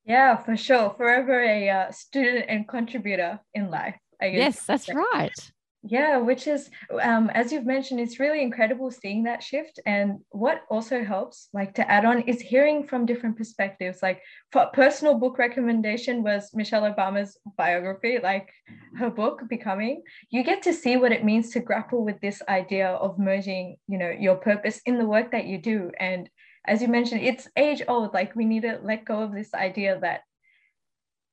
yeah, 0.04 0.36
for 0.36 0.56
sure. 0.56 0.94
Forever 0.96 1.40
a 1.40 1.68
uh, 1.68 1.92
student 1.92 2.46
and 2.48 2.66
contributor 2.66 3.40
in 3.54 3.70
life. 3.70 3.96
I 4.20 4.30
guess. 4.30 4.38
Yes, 4.38 4.66
that's 4.66 4.88
right. 4.92 5.52
Yeah, 5.82 6.18
which 6.18 6.46
is, 6.46 6.68
um, 7.00 7.30
as 7.30 7.50
you've 7.50 7.64
mentioned, 7.64 8.00
it's 8.00 8.20
really 8.20 8.42
incredible 8.42 8.90
seeing 8.90 9.22
that 9.24 9.42
shift. 9.42 9.80
And 9.86 10.18
what 10.28 10.60
also 10.70 11.02
helps, 11.02 11.48
like 11.54 11.74
to 11.76 11.90
add 11.90 12.04
on, 12.04 12.20
is 12.22 12.38
hearing 12.38 12.86
from 12.86 13.06
different 13.06 13.38
perspectives. 13.38 14.02
Like, 14.02 14.20
for 14.52 14.66
personal 14.74 15.14
book 15.18 15.38
recommendation 15.38 16.22
was 16.22 16.50
Michelle 16.52 16.82
Obama's 16.82 17.38
biography, 17.56 18.18
like 18.22 18.50
her 18.98 19.08
book 19.08 19.40
Becoming. 19.48 20.02
You 20.28 20.44
get 20.44 20.62
to 20.64 20.74
see 20.74 20.98
what 20.98 21.12
it 21.12 21.24
means 21.24 21.50
to 21.52 21.60
grapple 21.60 22.04
with 22.04 22.20
this 22.20 22.42
idea 22.46 22.88
of 22.88 23.18
merging, 23.18 23.76
you 23.88 23.96
know, 23.96 24.10
your 24.10 24.36
purpose 24.36 24.82
in 24.84 24.98
the 24.98 25.06
work 25.06 25.32
that 25.32 25.46
you 25.46 25.56
do, 25.62 25.90
and 25.98 26.28
as 26.66 26.82
you 26.82 26.88
mentioned, 26.88 27.22
it's 27.22 27.48
age 27.56 27.82
old. 27.88 28.12
Like 28.12 28.36
we 28.36 28.44
need 28.44 28.62
to 28.62 28.78
let 28.82 29.06
go 29.06 29.22
of 29.22 29.32
this 29.32 29.54
idea 29.54 29.98
that 30.00 30.20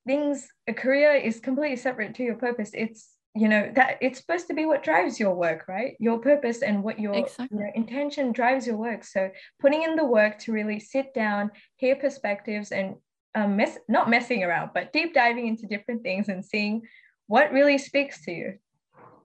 things, 0.08 0.48
a 0.68 0.74
career 0.74 1.16
is 1.16 1.42
completely 1.42 1.76
separate 1.76 2.16
to 2.16 2.24
your 2.24 2.36
purpose. 2.36 2.72
It's 2.74 3.10
you 3.38 3.48
know 3.48 3.72
that 3.76 3.98
it's 4.02 4.20
supposed 4.20 4.48
to 4.48 4.54
be 4.54 4.66
what 4.66 4.84
drives 4.84 5.20
your 5.20 5.36
work 5.36 5.68
right 5.68 5.96
your 6.00 6.18
purpose 6.20 6.62
and 6.62 6.84
what 6.84 7.00
your 7.00 7.14
exactly. 7.14 7.48
you 7.52 7.64
know, 7.64 7.72
intention 7.76 8.32
drives 8.32 8.66
your 8.66 8.78
work 8.78 9.04
so 9.04 9.30
putting 9.60 9.84
in 9.84 9.96
the 9.96 10.04
work 10.04 10.40
to 10.40 10.52
really 10.52 10.80
sit 10.80 11.14
down 11.14 11.52
hear 11.76 11.96
perspectives 11.96 12.72
and 12.72 12.96
um, 13.36 13.56
mess 13.56 13.78
not 13.88 14.10
messing 14.10 14.44
around 14.44 14.72
but 14.74 14.92
deep 14.92 15.14
diving 15.14 15.48
into 15.48 15.68
different 15.68 16.02
things 16.02 16.30
and 16.30 16.44
seeing 16.44 16.82
what 17.28 17.52
really 17.52 17.78
speaks 17.78 18.24
to 18.26 18.32
you 18.32 18.54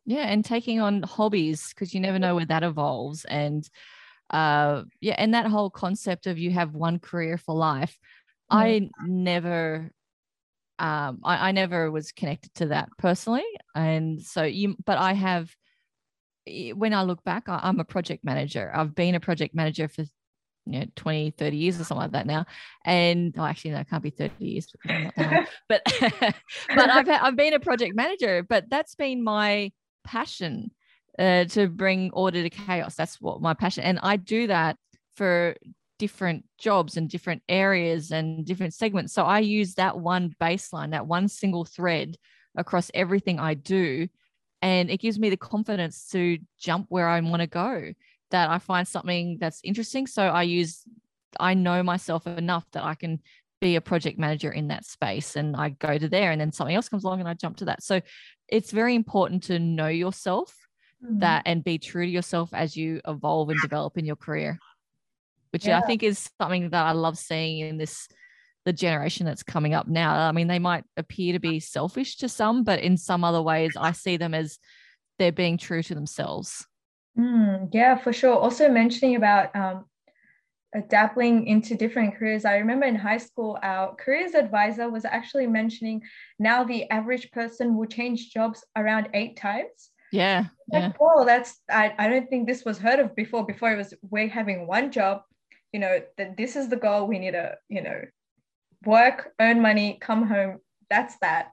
yeah 0.04 0.26
and 0.26 0.44
taking 0.44 0.80
on 0.80 1.02
hobbies 1.02 1.70
because 1.70 1.94
you 1.94 2.00
never 2.00 2.18
know 2.18 2.34
where 2.34 2.46
that 2.46 2.62
evolves 2.62 3.24
and 3.24 3.68
uh 4.30 4.82
yeah 5.00 5.14
and 5.16 5.32
that 5.32 5.46
whole 5.46 5.70
concept 5.70 6.26
of 6.26 6.38
you 6.38 6.50
have 6.50 6.74
one 6.74 6.98
career 6.98 7.38
for 7.38 7.54
life 7.54 7.98
mm. 8.52 8.56
i 8.58 8.90
never 9.06 9.90
um 10.78 11.20
I, 11.24 11.48
I 11.48 11.52
never 11.52 11.90
was 11.90 12.12
connected 12.12 12.54
to 12.56 12.66
that 12.66 12.88
personally 12.98 13.44
and 13.74 14.20
so 14.20 14.42
you 14.42 14.76
but 14.84 14.98
i 14.98 15.12
have 15.12 15.54
when 16.74 16.92
i 16.92 17.02
look 17.02 17.22
back 17.24 17.48
I, 17.48 17.60
i'm 17.62 17.80
a 17.80 17.84
project 17.84 18.24
manager 18.24 18.70
i've 18.74 18.94
been 18.94 19.14
a 19.14 19.20
project 19.20 19.54
manager 19.54 19.88
for 19.88 20.02
you 20.66 20.80
know 20.80 20.86
20 20.96 21.32
30 21.32 21.56
years 21.56 21.80
or 21.80 21.84
something 21.84 22.02
like 22.02 22.12
that 22.12 22.26
now 22.26 22.46
and 22.84 23.34
oh, 23.36 23.44
actually 23.44 23.72
no 23.72 23.80
it 23.80 23.90
can't 23.90 24.02
be 24.02 24.10
30 24.10 24.32
years 24.38 24.68
but 25.68 25.82
but 26.68 26.90
I've, 26.90 27.08
I've 27.08 27.36
been 27.36 27.54
a 27.54 27.60
project 27.60 27.94
manager 27.94 28.42
but 28.42 28.70
that's 28.70 28.94
been 28.94 29.24
my 29.24 29.72
passion 30.04 30.70
uh, 31.18 31.44
to 31.44 31.68
bring 31.68 32.10
order 32.12 32.42
to 32.42 32.50
chaos. 32.50 32.94
That's 32.94 33.20
what 33.20 33.40
my 33.40 33.54
passion. 33.54 33.84
And 33.84 33.98
I 34.02 34.16
do 34.16 34.46
that 34.46 34.76
for 35.14 35.54
different 36.02 36.44
jobs 36.58 36.96
and 36.96 37.08
different 37.08 37.44
areas 37.48 38.10
and 38.10 38.44
different 38.44 38.74
segments. 38.74 39.12
So 39.12 39.22
I 39.22 39.38
use 39.38 39.74
that 39.74 40.00
one 40.00 40.34
baseline, 40.40 40.90
that 40.90 41.06
one 41.06 41.28
single 41.28 41.64
thread 41.64 42.16
across 42.56 42.90
everything 42.92 43.38
I 43.38 43.54
do. 43.54 44.08
And 44.62 44.90
it 44.90 44.96
gives 44.96 45.16
me 45.16 45.30
the 45.30 45.36
confidence 45.36 46.08
to 46.10 46.38
jump 46.58 46.86
where 46.88 47.06
I 47.06 47.20
want 47.20 47.40
to 47.40 47.46
go, 47.46 47.92
that 48.32 48.50
I 48.50 48.58
find 48.58 48.88
something 48.88 49.38
that's 49.40 49.60
interesting. 49.62 50.08
So 50.08 50.24
I 50.24 50.42
use, 50.42 50.82
I 51.38 51.54
know 51.54 51.84
myself 51.84 52.26
enough 52.26 52.66
that 52.72 52.82
I 52.82 52.96
can 52.96 53.20
be 53.60 53.76
a 53.76 53.80
project 53.80 54.18
manager 54.18 54.50
in 54.50 54.66
that 54.68 54.84
space 54.84 55.36
and 55.36 55.54
I 55.54 55.68
go 55.68 55.98
to 55.98 56.08
there 56.08 56.32
and 56.32 56.40
then 56.40 56.50
something 56.50 56.74
else 56.74 56.88
comes 56.88 57.04
along 57.04 57.20
and 57.20 57.28
I 57.28 57.34
jump 57.34 57.58
to 57.58 57.66
that. 57.66 57.84
So 57.84 58.00
it's 58.48 58.72
very 58.72 58.96
important 58.96 59.44
to 59.44 59.60
know 59.60 59.86
yourself 59.86 60.52
mm-hmm. 61.00 61.20
that 61.20 61.44
and 61.46 61.62
be 61.62 61.78
true 61.78 62.06
to 62.06 62.10
yourself 62.10 62.50
as 62.52 62.76
you 62.76 63.00
evolve 63.06 63.50
and 63.50 63.60
develop 63.62 63.96
in 63.98 64.04
your 64.04 64.16
career 64.16 64.58
which 65.52 65.66
yeah. 65.66 65.78
i 65.78 65.82
think 65.82 66.02
is 66.02 66.30
something 66.40 66.70
that 66.70 66.86
i 66.86 66.92
love 66.92 67.18
seeing 67.18 67.60
in 67.60 67.78
this 67.78 68.08
the 68.64 68.72
generation 68.72 69.26
that's 69.26 69.42
coming 69.42 69.74
up 69.74 69.88
now 69.88 70.14
i 70.14 70.32
mean 70.32 70.46
they 70.46 70.58
might 70.58 70.84
appear 70.96 71.32
to 71.32 71.40
be 71.40 71.58
selfish 71.60 72.16
to 72.16 72.28
some 72.28 72.64
but 72.64 72.80
in 72.80 72.96
some 72.96 73.24
other 73.24 73.42
ways 73.42 73.72
i 73.78 73.92
see 73.92 74.16
them 74.16 74.34
as 74.34 74.58
they're 75.18 75.32
being 75.32 75.58
true 75.58 75.82
to 75.82 75.94
themselves 75.94 76.66
mm, 77.18 77.68
yeah 77.72 77.96
for 77.96 78.12
sure 78.12 78.36
also 78.36 78.68
mentioning 78.68 79.16
about 79.16 79.54
um, 79.56 79.84
dabbling 80.88 81.46
into 81.46 81.74
different 81.74 82.16
careers. 82.16 82.44
I 82.44 82.56
remember 82.56 82.86
in 82.86 82.94
high 82.94 83.18
school, 83.18 83.58
our 83.62 83.94
careers 83.94 84.34
advisor 84.34 84.88
was 84.90 85.04
actually 85.04 85.46
mentioning 85.46 86.02
now 86.38 86.64
the 86.64 86.88
average 86.90 87.30
person 87.30 87.76
will 87.76 87.86
change 87.86 88.32
jobs 88.32 88.64
around 88.76 89.08
eight 89.12 89.36
times. 89.36 89.90
Yeah. 90.12 90.46
Like, 90.72 90.82
yeah. 90.82 90.92
oh, 91.00 91.24
that's 91.24 91.60
I, 91.70 91.94
I 91.98 92.08
don't 92.08 92.28
think 92.28 92.46
this 92.46 92.64
was 92.64 92.78
heard 92.78 93.00
of 93.00 93.14
before. 93.14 93.44
Before 93.44 93.72
it 93.72 93.76
was 93.76 93.94
we're 94.10 94.28
having 94.28 94.66
one 94.66 94.90
job, 94.90 95.22
you 95.72 95.80
know, 95.80 96.00
that 96.18 96.36
this 96.36 96.56
is 96.56 96.68
the 96.68 96.76
goal. 96.76 97.06
We 97.06 97.18
need 97.18 97.32
to, 97.32 97.56
you 97.68 97.82
know, 97.82 98.02
work, 98.84 99.32
earn 99.40 99.60
money, 99.60 99.98
come 100.00 100.26
home. 100.26 100.58
That's 100.90 101.16
that. 101.18 101.52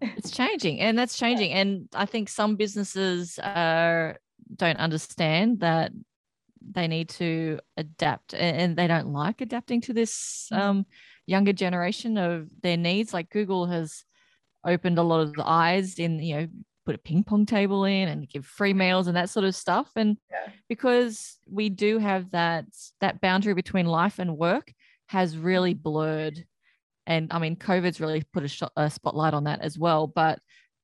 It's 0.00 0.30
changing 0.30 0.80
and 0.80 0.98
that's 0.98 1.16
changing. 1.16 1.52
And 1.52 1.88
I 1.94 2.06
think 2.06 2.28
some 2.28 2.56
businesses 2.56 3.38
uh, 3.38 4.14
don't 4.56 4.78
understand 4.78 5.60
that 5.60 5.92
they 6.60 6.88
need 6.88 7.08
to 7.10 7.60
adapt 7.76 8.34
and 8.34 8.76
they 8.76 8.86
don't 8.86 9.12
like 9.12 9.40
adapting 9.40 9.80
to 9.82 9.92
this 9.92 10.48
mm. 10.52 10.58
um, 10.58 10.86
younger 11.26 11.52
generation 11.52 12.18
of 12.18 12.48
their 12.62 12.76
needs. 12.76 13.14
Like 13.14 13.30
Google 13.30 13.66
has 13.66 14.04
opened 14.64 14.98
a 14.98 15.02
lot 15.02 15.20
of 15.20 15.34
the 15.34 15.46
eyes 15.46 15.98
in, 15.98 16.18
you 16.18 16.36
know, 16.36 16.46
put 16.84 16.94
a 16.94 16.98
ping 16.98 17.22
pong 17.22 17.46
table 17.46 17.84
in 17.84 18.08
and 18.08 18.28
give 18.28 18.44
free 18.44 18.72
meals 18.72 19.06
and 19.06 19.16
that 19.16 19.30
sort 19.30 19.44
of 19.44 19.54
stuff 19.54 19.90
and 19.96 20.18
yeah. 20.30 20.52
because 20.68 21.38
we 21.48 21.68
do 21.68 21.98
have 21.98 22.30
that 22.30 22.64
that 23.00 23.20
boundary 23.20 23.54
between 23.54 23.86
life 23.86 24.18
and 24.18 24.36
work 24.36 24.72
has 25.06 25.36
really 25.36 25.74
blurred 25.74 26.44
and 27.06 27.32
i 27.32 27.38
mean 27.38 27.56
covid's 27.56 28.00
really 28.00 28.22
put 28.32 28.44
a, 28.44 28.48
shot, 28.48 28.72
a 28.76 28.90
spotlight 28.90 29.34
on 29.34 29.44
that 29.44 29.60
as 29.60 29.78
well 29.78 30.06
but 30.06 30.40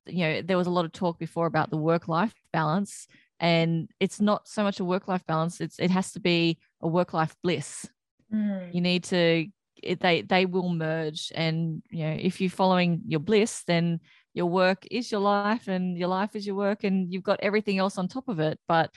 you 0.07 0.25
know 0.25 0.43
there 0.43 0.57
was 0.57 0.67
a 0.67 0.71
lot 0.71 0.85
of 0.85 0.93
talk 0.93 1.19
before 1.19 1.47
about 1.47 1.71
the 1.71 1.77
work 1.77 2.09
life 2.09 2.35
balance 2.53 3.07
and 3.41 3.89
it's 4.01 4.21
not 4.21 4.49
so 4.49 4.63
much 4.63 4.81
a 4.81 4.85
work 4.85 5.09
life 5.09 5.25
balance 5.27 5.61
it's 5.61 5.79
it 5.79 5.91
has 5.91 6.13
to 6.13 6.21
be 6.21 6.59
a 6.81 6.89
work 6.89 7.13
life 7.13 7.35
bliss 7.43 7.87
mm. 8.33 8.73
you 8.73 8.81
need 8.81 9.05
to 9.05 9.47
it, 9.83 10.01
they 10.01 10.23
they 10.23 10.45
will 10.45 10.69
merge 10.69 11.31
and 11.35 11.83
you 11.91 12.05
know 12.05 12.17
if 12.19 12.41
you're 12.41 12.51
following 12.51 13.01
your 13.07 13.21
bliss 13.21 13.63
then 13.67 14.01
your 14.39 14.47
work 14.47 14.87
is 14.89 15.11
your 15.11 15.21
life 15.21 15.67
and 15.67 15.99
your 15.99 16.09
life 16.09 16.37
is 16.37 16.47
your 16.47 16.55
work 16.55 16.85
and 16.85 17.13
you've 17.13 17.25
got 17.31 17.41
everything 17.43 17.79
else 17.79 17.99
on 17.99 18.07
top 18.07 18.29
of 18.29 18.39
it 18.39 18.57
but 18.69 18.89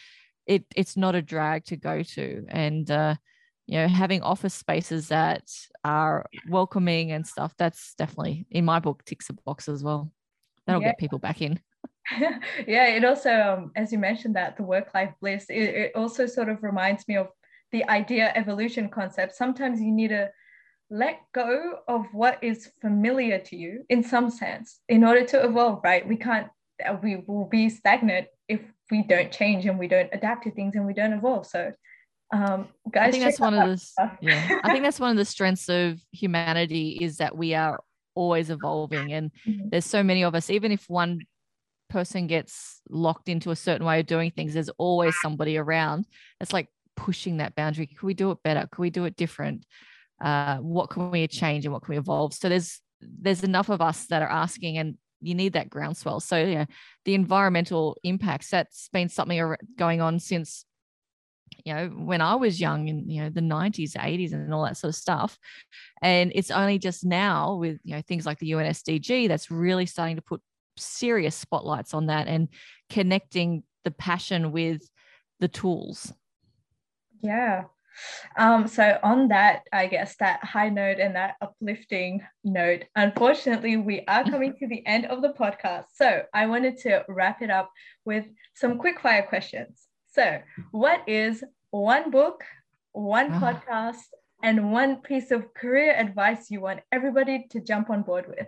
it 0.46 0.64
it's 0.76 0.96
not 0.96 1.16
a 1.16 1.22
drag 1.22 1.66
to 1.66 1.76
go 1.76 2.04
to. 2.04 2.46
And 2.48 2.90
uh 2.90 3.16
you 3.66 3.78
know 3.80 3.88
having 3.88 4.22
office 4.22 4.54
spaces 4.54 5.08
that 5.08 5.44
are 5.84 6.26
welcoming 6.48 7.12
and 7.12 7.26
stuff 7.26 7.54
that's 7.58 7.96
definitely 7.96 8.46
in 8.52 8.66
my 8.66 8.80
book 8.80 9.04
ticks 9.04 9.30
a 9.30 9.34
box 9.34 9.68
as 9.68 9.84
well. 9.84 10.12
That'll 10.66 10.84
yeah. 10.84 10.90
get 10.90 11.00
people 11.00 11.20
back 11.20 11.42
in. 11.42 11.60
Yeah 12.68 12.88
it 12.98 13.04
also 13.06 13.32
um, 13.32 13.72
as 13.76 13.92
you 13.92 14.00
mentioned 14.10 14.36
that 14.36 14.58
the 14.58 14.64
work 14.64 14.88
life 14.94 15.14
bliss 15.22 15.46
it, 15.50 15.70
it 15.84 15.92
also 15.96 16.26
sort 16.28 16.50
of 16.50 16.62
reminds 16.62 17.08
me 17.08 17.16
of 17.18 17.30
the 17.72 17.84
idea 17.90 18.34
evolution 18.36 18.90
concept. 18.90 19.34
Sometimes 19.34 19.80
you 19.80 19.92
need 19.92 20.10
to 20.10 20.30
let 20.92 21.22
go 21.34 21.80
of 21.88 22.06
what 22.12 22.44
is 22.44 22.70
familiar 22.82 23.40
to 23.40 23.56
you 23.56 23.84
in 23.90 24.04
some 24.04 24.30
sense. 24.30 24.80
In 24.88 25.04
order 25.04 25.26
to 25.26 25.44
evolve 25.44 25.82
right? 25.84 26.08
We 26.08 26.18
can't 26.18 26.48
uh, 26.86 26.98
we 27.02 27.24
will 27.28 27.46
be 27.46 27.70
stagnant 27.70 28.28
if 28.48 28.62
we 28.92 29.04
don't 29.04 29.32
change 29.32 29.66
and 29.66 29.80
we 29.80 29.88
don't 29.88 30.10
adapt 30.12 30.44
to 30.44 30.52
things 30.52 30.76
and 30.76 30.86
we 30.86 30.94
don't 30.94 31.14
evolve. 31.14 31.48
So 31.48 31.72
um, 32.34 32.70
guys 32.90 33.10
i 33.10 33.12
think 33.12 33.24
that's 33.26 33.42
one 33.42 33.54
of 33.54 33.68
the 33.68 34.12
yeah. 34.22 34.60
I 34.64 34.72
think 34.72 34.86
that's 34.86 35.02
one 35.02 35.12
of 35.12 35.18
the 35.18 35.26
strengths 35.26 35.68
of 35.68 36.00
humanity 36.14 36.98
is 37.02 37.18
that 37.18 37.36
we 37.36 37.56
are 37.56 37.78
always 38.16 38.50
evolving 38.50 39.12
and 39.12 39.32
mm-hmm. 39.46 39.68
there's 39.68 39.86
so 39.86 40.02
many 40.02 40.24
of 40.24 40.34
us 40.34 40.50
even 40.50 40.72
if 40.72 40.90
one 40.90 41.20
person 41.90 42.28
gets 42.28 42.80
locked 42.90 43.28
into 43.28 43.52
a 43.52 43.56
certain 43.58 43.86
way 43.86 44.00
of 44.00 44.06
doing 44.06 44.32
things 44.32 44.54
there's 44.54 44.70
always 44.78 45.14
somebody 45.22 45.58
around 45.58 46.06
it's 46.40 46.54
like 46.54 46.70
pushing 46.96 47.38
that 47.38 47.56
boundary. 47.56 47.88
Could 47.88 48.04
we 48.04 48.14
do 48.14 48.32
it 48.32 48.44
better? 48.44 48.68
Could 48.72 48.82
we 48.82 48.90
do 48.90 49.06
it 49.06 49.16
different 49.16 49.66
uh, 50.22 50.58
what 50.58 50.90
can 50.90 51.12
we 51.12 51.28
change 51.28 51.66
and 51.66 51.74
what 51.74 51.84
can 51.84 51.94
we 51.94 51.98
evolve? 51.98 52.34
So 52.34 52.50
there's 52.50 52.82
there's 53.02 53.44
enough 53.44 53.70
of 53.70 53.82
us 53.82 54.06
that 54.08 54.22
are 54.22 54.30
asking 54.30 54.78
and 54.78 54.98
you 55.22 55.36
need 55.36 55.54
that 55.54 55.70
groundswell. 55.70 56.20
So 56.20 56.38
yeah 56.38 56.66
the 57.06 57.14
environmental 57.14 57.98
impacts 58.04 58.50
that's 58.50 58.90
been 58.90 59.10
something 59.10 59.56
going 59.78 60.02
on 60.02 60.20
since 60.20 60.66
you 61.66 61.74
know 61.74 61.88
when 61.90 62.22
i 62.22 62.34
was 62.34 62.62
young 62.62 62.88
in 62.88 63.10
you 63.10 63.22
know 63.22 63.30
the 63.30 63.42
90s 63.42 63.94
80s 63.94 64.34
and 64.34 64.54
all 64.54 64.64
that 64.64 64.78
sort 64.78 64.90
of 64.90 64.96
stuff. 64.96 65.38
And 66.02 66.32
it's 66.34 66.52
only 66.52 66.80
just 66.80 67.06
now 67.06 67.56
with 67.56 67.80
you 67.84 67.96
know 67.96 68.02
things 68.02 68.26
like 68.26 68.40
the 68.40 68.48
UN 68.48 68.72
SDG 68.72 69.28
that's 69.28 69.52
really 69.52 69.86
starting 69.86 70.16
to 70.16 70.22
put 70.22 70.42
serious 70.78 71.36
spotlights 71.36 71.94
on 71.94 72.08
that 72.08 72.28
and 72.28 72.48
connecting 72.90 73.64
the 73.84 73.92
passion 73.92 74.52
with 74.52 74.82
the 75.40 75.48
tools. 75.48 76.14
Yeah 77.22 77.66
um, 78.38 78.68
so 78.68 78.98
on 79.04 79.28
that, 79.30 79.64
I 79.72 79.88
guess 79.88 80.16
that 80.18 80.44
high 80.44 80.70
note 80.70 81.00
and 81.00 81.16
that 81.16 81.36
uplifting 81.42 82.22
note, 82.44 82.86
unfortunately, 82.96 83.78
we 83.78 84.04
are 84.08 84.24
coming 84.24 84.56
to 84.60 84.68
the 84.68 84.86
end 84.86 85.06
of 85.06 85.22
the 85.22 85.34
podcast. 85.34 85.86
So 85.94 86.24
I 86.34 86.46
wanted 86.48 86.78
to 86.80 87.04
wrap 87.08 87.42
it 87.42 87.50
up 87.50 87.72
with 88.06 88.26
some 88.56 88.78
quick 88.78 89.00
fire 89.00 89.24
questions. 89.28 89.88
So, 90.14 90.40
what 90.72 91.02
is 91.08 91.44
one 91.72 92.12
book, 92.12 92.44
one 92.92 93.32
ah. 93.32 93.40
podcast, 93.40 94.04
and 94.44 94.72
one 94.72 94.98
piece 94.98 95.32
of 95.32 95.54
career 95.54 95.96
advice 95.96 96.50
you 96.50 96.62
want 96.62 96.82
everybody 96.92 97.48
to 97.52 97.62
jump 97.62 97.90
on 97.90 98.02
board 98.02 98.26
with? 98.28 98.48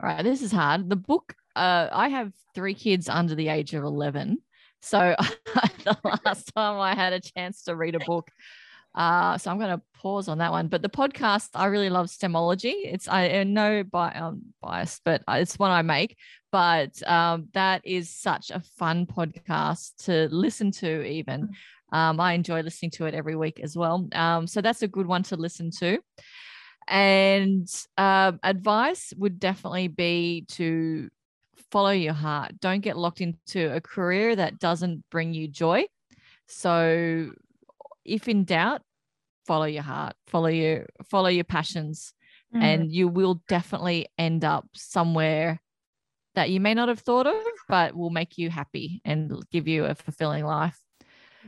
All 0.00 0.08
right, 0.08 0.22
this 0.22 0.42
is 0.42 0.52
hard. 0.52 0.88
The 0.88 0.96
book, 0.96 1.34
uh, 1.56 1.88
I 1.90 2.08
have 2.08 2.32
three 2.54 2.74
kids 2.74 3.08
under 3.08 3.34
the 3.34 3.48
age 3.48 3.74
of 3.74 3.82
11. 3.82 4.38
So 4.80 5.14
the 5.84 5.96
last 6.24 6.52
time 6.54 6.80
I 6.80 6.94
had 6.94 7.12
a 7.12 7.20
chance 7.20 7.64
to 7.64 7.76
read 7.76 7.94
a 7.94 8.00
book, 8.00 8.30
uh, 8.94 9.38
so 9.38 9.50
I'm 9.50 9.58
going 9.58 9.76
to 9.76 9.82
pause 9.94 10.28
on 10.28 10.38
that 10.38 10.50
one. 10.50 10.68
But 10.68 10.82
the 10.82 10.88
podcast, 10.88 11.50
I 11.54 11.66
really 11.66 11.90
love 11.90 12.10
Stemology. 12.10 12.70
It's 12.70 13.08
I 13.08 13.44
know 13.44 13.84
by 13.84 14.12
um, 14.12 14.42
bias, 14.60 15.00
but 15.04 15.22
it's 15.28 15.58
one 15.58 15.70
I 15.70 15.82
make. 15.82 16.16
But 16.50 17.00
um, 17.08 17.48
that 17.52 17.82
is 17.84 18.10
such 18.10 18.50
a 18.50 18.60
fun 18.78 19.06
podcast 19.06 20.04
to 20.04 20.28
listen 20.30 20.70
to. 20.72 21.04
Even 21.06 21.50
um, 21.92 22.20
I 22.20 22.32
enjoy 22.32 22.62
listening 22.62 22.90
to 22.92 23.06
it 23.06 23.14
every 23.14 23.36
week 23.36 23.60
as 23.60 23.76
well. 23.76 24.08
Um, 24.12 24.46
so 24.46 24.60
that's 24.60 24.82
a 24.82 24.88
good 24.88 25.06
one 25.06 25.22
to 25.24 25.36
listen 25.36 25.70
to. 25.78 25.98
And 26.86 27.68
uh, 27.98 28.32
advice 28.42 29.12
would 29.16 29.38
definitely 29.38 29.88
be 29.88 30.46
to 30.52 31.10
follow 31.70 31.90
your 31.90 32.14
heart. 32.14 32.60
Don't 32.60 32.80
get 32.80 32.96
locked 32.96 33.20
into 33.20 33.74
a 33.74 33.80
career 33.80 34.36
that 34.36 34.58
doesn't 34.58 35.04
bring 35.10 35.34
you 35.34 35.48
joy. 35.48 35.84
So 36.46 37.30
if 38.04 38.28
in 38.28 38.44
doubt, 38.44 38.82
follow 39.46 39.66
your 39.66 39.82
heart, 39.82 40.14
follow 40.26 40.48
your 40.48 40.86
follow 41.10 41.28
your 41.28 41.44
passions 41.44 42.12
mm. 42.54 42.62
and 42.62 42.92
you 42.92 43.08
will 43.08 43.42
definitely 43.48 44.06
end 44.18 44.44
up 44.44 44.66
somewhere 44.74 45.60
that 46.34 46.50
you 46.50 46.60
may 46.60 46.74
not 46.74 46.88
have 46.88 47.00
thought 47.00 47.26
of 47.26 47.42
but 47.68 47.94
will 47.94 48.10
make 48.10 48.38
you 48.38 48.50
happy 48.50 49.00
and 49.04 49.32
give 49.50 49.66
you 49.66 49.84
a 49.84 49.94
fulfilling 49.94 50.44
life. 50.44 50.78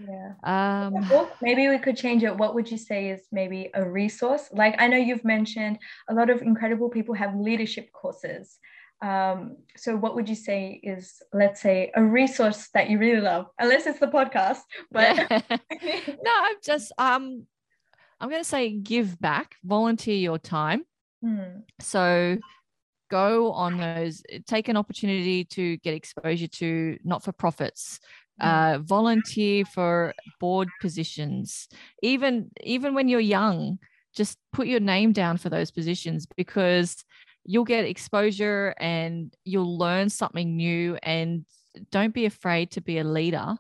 Yeah. 0.08 0.32
Um, 0.44 0.94
maybe 1.42 1.68
we 1.68 1.78
could 1.78 1.96
change 1.96 2.22
it. 2.22 2.34
What 2.34 2.54
would 2.54 2.70
you 2.70 2.78
say 2.78 3.10
is 3.10 3.26
maybe 3.32 3.70
a 3.74 3.88
resource? 3.88 4.48
Like 4.52 4.76
I 4.78 4.86
know 4.88 4.96
you've 4.96 5.24
mentioned 5.24 5.78
a 6.08 6.14
lot 6.14 6.30
of 6.30 6.42
incredible 6.42 6.88
people 6.88 7.14
have 7.14 7.34
leadership 7.36 7.92
courses. 7.92 8.58
Um, 9.03 9.57
so 9.76 9.96
what 9.96 10.14
would 10.14 10.28
you 10.28 10.34
say 10.34 10.80
is, 10.82 11.22
let's 11.32 11.62
say, 11.62 11.90
a 11.94 12.03
resource 12.03 12.68
that 12.74 12.90
you 12.90 12.98
really 12.98 13.20
love, 13.20 13.46
unless 13.59 13.86
it's 13.86 13.98
the 13.98 14.09
podcast, 14.09 14.59
but 14.90 15.16
no, 15.30 16.32
I'm 16.36 16.57
just 16.62 16.92
um 16.98 17.46
I'm 18.20 18.28
gonna 18.28 18.44
say 18.44 18.70
give 18.70 19.18
back, 19.18 19.57
volunteer 19.64 20.16
your 20.16 20.38
time. 20.38 20.84
Hmm. 21.22 21.61
So 21.80 22.38
go 23.11 23.53
on 23.53 23.78
those, 23.78 24.22
take 24.46 24.68
an 24.68 24.76
opportunity 24.76 25.44
to 25.44 25.78
get 25.78 25.94
exposure 25.94 26.46
to 26.46 26.98
not-for-profits, 27.03 28.01
hmm. 28.38 28.46
uh, 28.46 28.78
volunteer 28.80 29.64
for 29.64 30.14
board 30.38 30.68
positions. 30.80 31.68
Even 32.03 32.51
even 32.62 32.94
when 32.94 33.09
you're 33.09 33.20
young, 33.20 33.78
just 34.14 34.36
put 34.53 34.66
your 34.66 34.80
name 34.80 35.12
down 35.12 35.38
for 35.38 35.48
those 35.48 35.70
positions 35.70 36.26
because 36.36 37.05
you'll 37.51 37.64
get 37.64 37.84
exposure 37.84 38.72
and 38.78 39.34
you'll 39.44 39.76
learn 39.76 40.09
something 40.09 40.57
new 40.57 40.96
and 41.03 41.44
don't 41.90 42.14
be 42.14 42.24
afraid 42.24 42.70
to 42.70 42.80
be 42.80 42.98
a 42.98 43.05
leader 43.05 43.57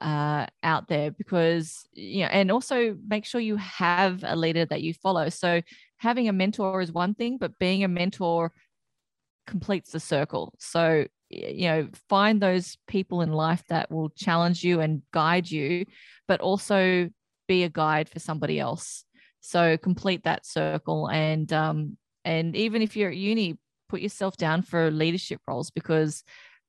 uh, 0.00 0.46
out 0.62 0.86
there 0.86 1.10
because 1.10 1.88
you 1.92 2.20
know 2.20 2.28
and 2.30 2.52
also 2.52 2.96
make 3.08 3.24
sure 3.24 3.40
you 3.40 3.56
have 3.56 4.22
a 4.24 4.36
leader 4.36 4.64
that 4.64 4.82
you 4.82 4.94
follow. 4.94 5.28
So 5.28 5.60
having 5.96 6.28
a 6.28 6.32
mentor 6.32 6.80
is 6.80 6.92
one 6.92 7.14
thing 7.14 7.36
but 7.36 7.58
being 7.58 7.82
a 7.82 7.88
mentor 7.88 8.52
completes 9.48 9.90
the 9.90 10.00
circle. 10.00 10.54
So 10.60 11.06
you 11.28 11.68
know 11.68 11.88
find 12.08 12.40
those 12.40 12.78
people 12.86 13.22
in 13.22 13.32
life 13.32 13.64
that 13.68 13.90
will 13.90 14.10
challenge 14.10 14.62
you 14.62 14.80
and 14.80 15.02
guide 15.12 15.50
you 15.50 15.84
but 16.28 16.40
also 16.40 17.10
be 17.48 17.64
a 17.64 17.68
guide 17.68 18.08
for 18.08 18.20
somebody 18.20 18.60
else. 18.60 19.04
So 19.40 19.76
complete 19.76 20.22
that 20.22 20.46
circle 20.46 21.08
and 21.08 21.52
um, 21.52 21.96
and 22.26 22.56
even 22.56 22.82
if 22.82 22.96
you're 22.96 23.10
at 23.10 23.16
uni, 23.16 23.56
put 23.88 24.00
yourself 24.00 24.36
down 24.36 24.62
for 24.62 24.90
leadership 24.90 25.40
roles 25.46 25.70
because 25.70 26.24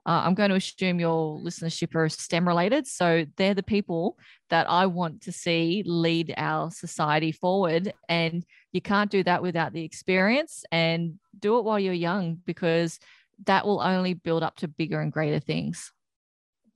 uh, 0.06 0.22
I'm 0.24 0.36
going 0.36 0.52
to 0.52 0.56
assume 0.56 1.00
your 1.00 1.40
listenership 1.40 1.96
are 1.96 2.08
STEM 2.08 2.48
related. 2.48 2.86
So 2.88 3.26
they're 3.36 3.56
the 3.56 3.64
people 3.64 4.18
that 4.52 4.70
I 4.70 4.86
want 4.86 5.22
to 5.24 5.32
see 5.32 5.84
lead 5.86 6.34
our 6.38 6.70
society 6.72 7.32
forward. 7.32 7.92
And 8.08 8.46
you 8.72 8.82
can't 8.82 9.12
do 9.12 9.24
that 9.24 9.42
without 9.42 9.74
the 9.74 9.84
experience 9.84 10.64
and 10.72 11.16
do 11.38 11.58
it 11.58 11.66
while 11.66 11.80
you're 11.80 11.94
young 11.94 12.38
because 12.46 13.00
that 13.46 13.66
will 13.66 13.82
only 13.82 14.14
build 14.14 14.44
up 14.44 14.58
to 14.58 14.68
bigger 14.68 15.02
and 15.02 15.12
greater 15.12 15.40
things. 15.40 15.92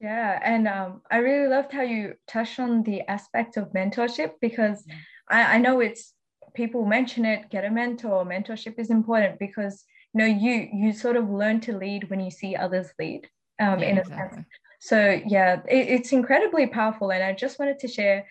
Yeah. 0.02 0.40
And 0.44 0.68
um, 0.68 1.02
I 1.12 1.18
really 1.18 1.48
loved 1.48 1.72
how 1.72 1.84
you 1.84 2.16
touched 2.28 2.60
on 2.60 2.82
the 2.82 3.02
aspect 3.02 3.58
of 3.58 3.72
mentorship 3.74 4.32
because 4.42 4.84
I, 5.30 5.56
I 5.56 5.58
know 5.60 5.80
it's 5.80 6.14
people 6.54 6.86
mention 6.86 7.26
it 7.26 7.50
get 7.50 7.66
a 7.66 7.70
mentor 7.70 8.26
mentorship 8.26 8.78
is 8.78 8.90
important 8.90 9.40
because 9.40 9.84
you 10.14 10.20
know 10.20 10.26
you 10.26 10.68
you 10.74 10.92
sort 10.92 11.16
of 11.16 11.30
learn 11.30 11.60
to 11.60 11.78
lead 11.78 12.10
when 12.10 12.20
you 12.20 12.32
see 12.32 12.56
others 12.56 12.88
lead 13.00 13.28
um, 13.60 13.80
yeah, 13.80 13.90
in 13.90 13.98
a 13.98 14.02
exactly. 14.02 14.38
sense 14.38 14.48
so 14.80 15.22
yeah 15.26 15.62
it, 15.68 15.90
it's 15.90 16.12
incredibly 16.12 16.68
powerful 16.68 17.12
and 17.12 17.24
i 17.24 17.32
just 17.32 17.60
wanted 17.60 17.80
to 17.80 17.88
share 17.88 18.26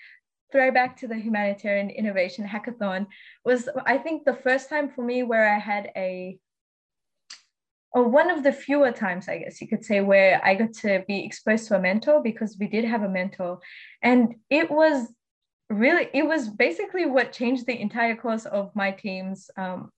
throwback 0.52 0.96
to 0.96 1.06
the 1.06 1.16
humanitarian 1.16 1.90
innovation 1.90 2.46
hackathon 2.46 3.06
was 3.44 3.68
i 3.86 3.96
think 3.96 4.24
the 4.24 4.34
first 4.34 4.68
time 4.68 4.88
for 4.88 5.04
me 5.04 5.22
where 5.22 5.48
i 5.54 5.58
had 5.58 5.90
a 5.96 6.38
or 7.92 8.08
one 8.08 8.30
of 8.30 8.42
the 8.42 8.52
fewer 8.52 8.92
times 8.92 9.28
i 9.28 9.38
guess 9.38 9.60
you 9.60 9.68
could 9.68 9.84
say 9.84 10.00
where 10.00 10.44
i 10.44 10.54
got 10.54 10.72
to 10.72 11.04
be 11.06 11.24
exposed 11.24 11.68
to 11.68 11.76
a 11.76 11.80
mentor 11.80 12.20
because 12.22 12.56
we 12.58 12.66
did 12.66 12.84
have 12.84 13.02
a 13.02 13.08
mentor 13.08 13.58
and 14.02 14.34
it 14.50 14.70
was 14.70 15.06
really 15.70 16.08
it 16.12 16.26
was 16.26 16.48
basically 16.48 17.06
what 17.06 17.32
changed 17.32 17.66
the 17.66 17.80
entire 17.80 18.16
course 18.16 18.44
of 18.44 18.74
my 18.74 18.90
team's 18.90 19.50
um, 19.56 19.90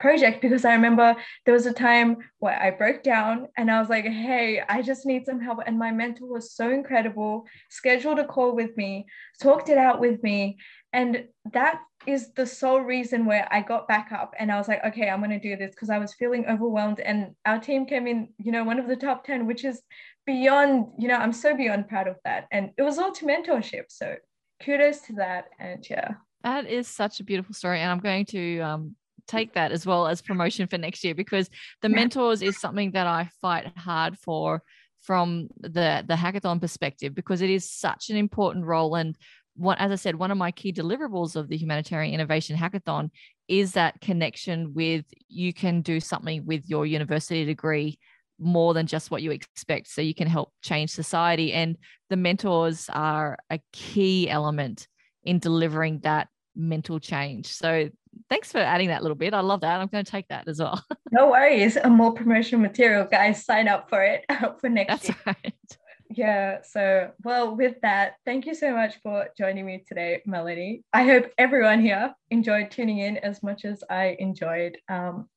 project 0.00 0.40
because 0.40 0.64
I 0.64 0.72
remember 0.72 1.16
there 1.44 1.54
was 1.54 1.66
a 1.66 1.72
time 1.72 2.18
where 2.38 2.60
I 2.60 2.70
broke 2.70 3.02
down 3.02 3.48
and 3.56 3.70
I 3.70 3.80
was 3.80 3.88
like, 3.88 4.04
hey, 4.04 4.62
I 4.68 4.82
just 4.82 5.06
need 5.06 5.26
some 5.26 5.40
help. 5.40 5.58
And 5.66 5.78
my 5.78 5.90
mentor 5.90 6.26
was 6.26 6.52
so 6.52 6.70
incredible, 6.70 7.44
scheduled 7.68 8.18
a 8.18 8.24
call 8.24 8.54
with 8.54 8.76
me, 8.76 9.06
talked 9.42 9.68
it 9.68 9.78
out 9.78 10.00
with 10.00 10.22
me. 10.22 10.58
And 10.92 11.24
that 11.52 11.80
is 12.06 12.32
the 12.34 12.46
sole 12.46 12.80
reason 12.80 13.26
where 13.26 13.48
I 13.50 13.60
got 13.60 13.88
back 13.88 14.12
up 14.12 14.34
and 14.38 14.52
I 14.52 14.56
was 14.56 14.68
like, 14.68 14.84
okay, 14.84 15.08
I'm 15.08 15.20
going 15.20 15.30
to 15.30 15.40
do 15.40 15.56
this 15.56 15.72
because 15.72 15.90
I 15.90 15.98
was 15.98 16.14
feeling 16.14 16.46
overwhelmed. 16.46 17.00
And 17.00 17.34
our 17.44 17.58
team 17.58 17.84
came 17.84 18.06
in, 18.06 18.28
you 18.38 18.52
know, 18.52 18.64
one 18.64 18.78
of 18.78 18.86
the 18.86 18.96
top 18.96 19.24
10, 19.24 19.46
which 19.46 19.64
is 19.64 19.82
beyond, 20.26 20.86
you 20.98 21.08
know, 21.08 21.16
I'm 21.16 21.32
so 21.32 21.56
beyond 21.56 21.88
proud 21.88 22.06
of 22.06 22.16
that. 22.24 22.46
And 22.52 22.70
it 22.78 22.82
was 22.82 22.98
all 22.98 23.12
to 23.12 23.26
mentorship. 23.26 23.84
So 23.88 24.16
kudos 24.64 25.00
to 25.02 25.14
that. 25.14 25.46
And 25.58 25.84
yeah. 25.88 26.14
That 26.44 26.66
is 26.66 26.86
such 26.88 27.20
a 27.20 27.24
beautiful 27.24 27.54
story. 27.54 27.80
And 27.80 27.90
I'm 27.90 27.98
going 27.98 28.24
to 28.26 28.60
um, 28.60 28.96
take 29.28 29.54
that 29.54 29.70
as 29.70 29.86
well 29.86 30.06
as 30.08 30.22
promotion 30.22 30.66
for 30.66 30.78
next 30.78 31.04
year 31.04 31.14
because 31.14 31.48
the 31.82 31.88
mentors 31.88 32.42
is 32.42 32.58
something 32.58 32.92
that 32.92 33.06
I 33.06 33.30
fight 33.40 33.72
hard 33.76 34.18
for 34.18 34.62
from 35.02 35.48
the 35.60 36.04
the 36.06 36.14
hackathon 36.14 36.60
perspective 36.60 37.14
because 37.14 37.40
it 37.40 37.50
is 37.50 37.70
such 37.70 38.10
an 38.10 38.16
important 38.16 38.64
role 38.64 38.96
and 38.96 39.16
what 39.54 39.78
as 39.80 39.92
I 39.92 39.94
said 39.94 40.16
one 40.16 40.32
of 40.32 40.38
my 40.38 40.50
key 40.50 40.72
deliverables 40.72 41.36
of 41.36 41.48
the 41.48 41.56
humanitarian 41.56 42.14
innovation 42.14 42.56
hackathon 42.56 43.10
is 43.46 43.72
that 43.72 44.00
connection 44.00 44.74
with 44.74 45.04
you 45.28 45.52
can 45.52 45.82
do 45.82 46.00
something 46.00 46.44
with 46.46 46.68
your 46.68 46.84
university 46.84 47.44
degree 47.44 47.98
more 48.38 48.74
than 48.74 48.86
just 48.86 49.10
what 49.10 49.22
you 49.22 49.30
expect 49.30 49.88
so 49.88 50.00
you 50.00 50.14
can 50.14 50.28
help 50.28 50.52
change 50.62 50.90
society 50.90 51.52
and 51.52 51.76
the 52.10 52.16
mentors 52.16 52.88
are 52.92 53.36
a 53.50 53.60
key 53.72 54.28
element 54.30 54.86
in 55.24 55.38
delivering 55.38 55.98
that 56.00 56.28
mental 56.54 56.98
change 56.98 57.46
so 57.46 57.88
thanks 58.28 58.52
for 58.52 58.58
adding 58.58 58.88
that 58.88 59.02
little 59.02 59.16
bit. 59.16 59.34
I 59.34 59.40
love 59.40 59.60
that. 59.60 59.80
I'm 59.80 59.88
going 59.88 60.04
to 60.04 60.10
take 60.10 60.28
that 60.28 60.48
as 60.48 60.58
well. 60.60 60.82
no 61.10 61.30
worries. 61.30 61.76
A 61.76 61.88
more 61.88 62.12
promotional 62.12 62.60
material, 62.60 63.04
guys. 63.04 63.44
Sign 63.44 63.68
up 63.68 63.88
for 63.88 64.02
it 64.02 64.24
for 64.60 64.68
next 64.68 64.88
That's 64.88 65.08
year. 65.08 65.16
right. 65.26 65.78
Yeah. 66.10 66.62
So, 66.62 67.10
well, 67.22 67.54
with 67.54 67.80
that, 67.82 68.14
thank 68.24 68.46
you 68.46 68.54
so 68.54 68.72
much 68.72 68.96
for 69.02 69.28
joining 69.36 69.66
me 69.66 69.84
today, 69.86 70.22
Melanie. 70.24 70.82
I 70.92 71.04
hope 71.04 71.30
everyone 71.36 71.80
here 71.80 72.14
enjoyed 72.30 72.70
tuning 72.70 72.98
in 72.98 73.18
as 73.18 73.42
much 73.42 73.64
as 73.64 73.84
I 73.90 74.16
enjoyed 74.18 74.78
um, 74.88 75.28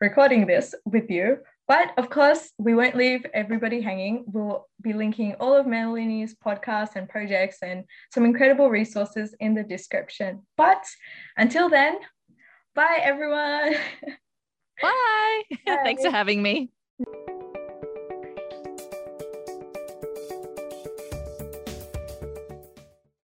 recording 0.00 0.46
this 0.46 0.74
with 0.84 1.10
you. 1.10 1.38
But 1.68 1.92
of 1.98 2.08
course, 2.08 2.50
we 2.58 2.74
won't 2.74 2.96
leave 2.96 3.24
everybody 3.34 3.80
hanging. 3.80 4.24
We'll 4.26 4.66
be 4.80 4.94
linking 4.94 5.34
all 5.34 5.54
of 5.54 5.66
Melanie's 5.66 6.34
podcasts 6.34 6.96
and 6.96 7.08
projects 7.08 7.58
and 7.62 7.84
some 8.12 8.24
incredible 8.24 8.70
resources 8.70 9.34
in 9.38 9.54
the 9.54 9.62
description. 9.62 10.46
But 10.56 10.82
until 11.36 11.68
then, 11.68 11.98
Bye, 12.78 13.00
everyone. 13.02 13.72
Bye. 14.82 15.42
Bye. 15.66 15.76
Thanks 15.82 16.04
for 16.04 16.12
having 16.12 16.40
me. 16.40 16.70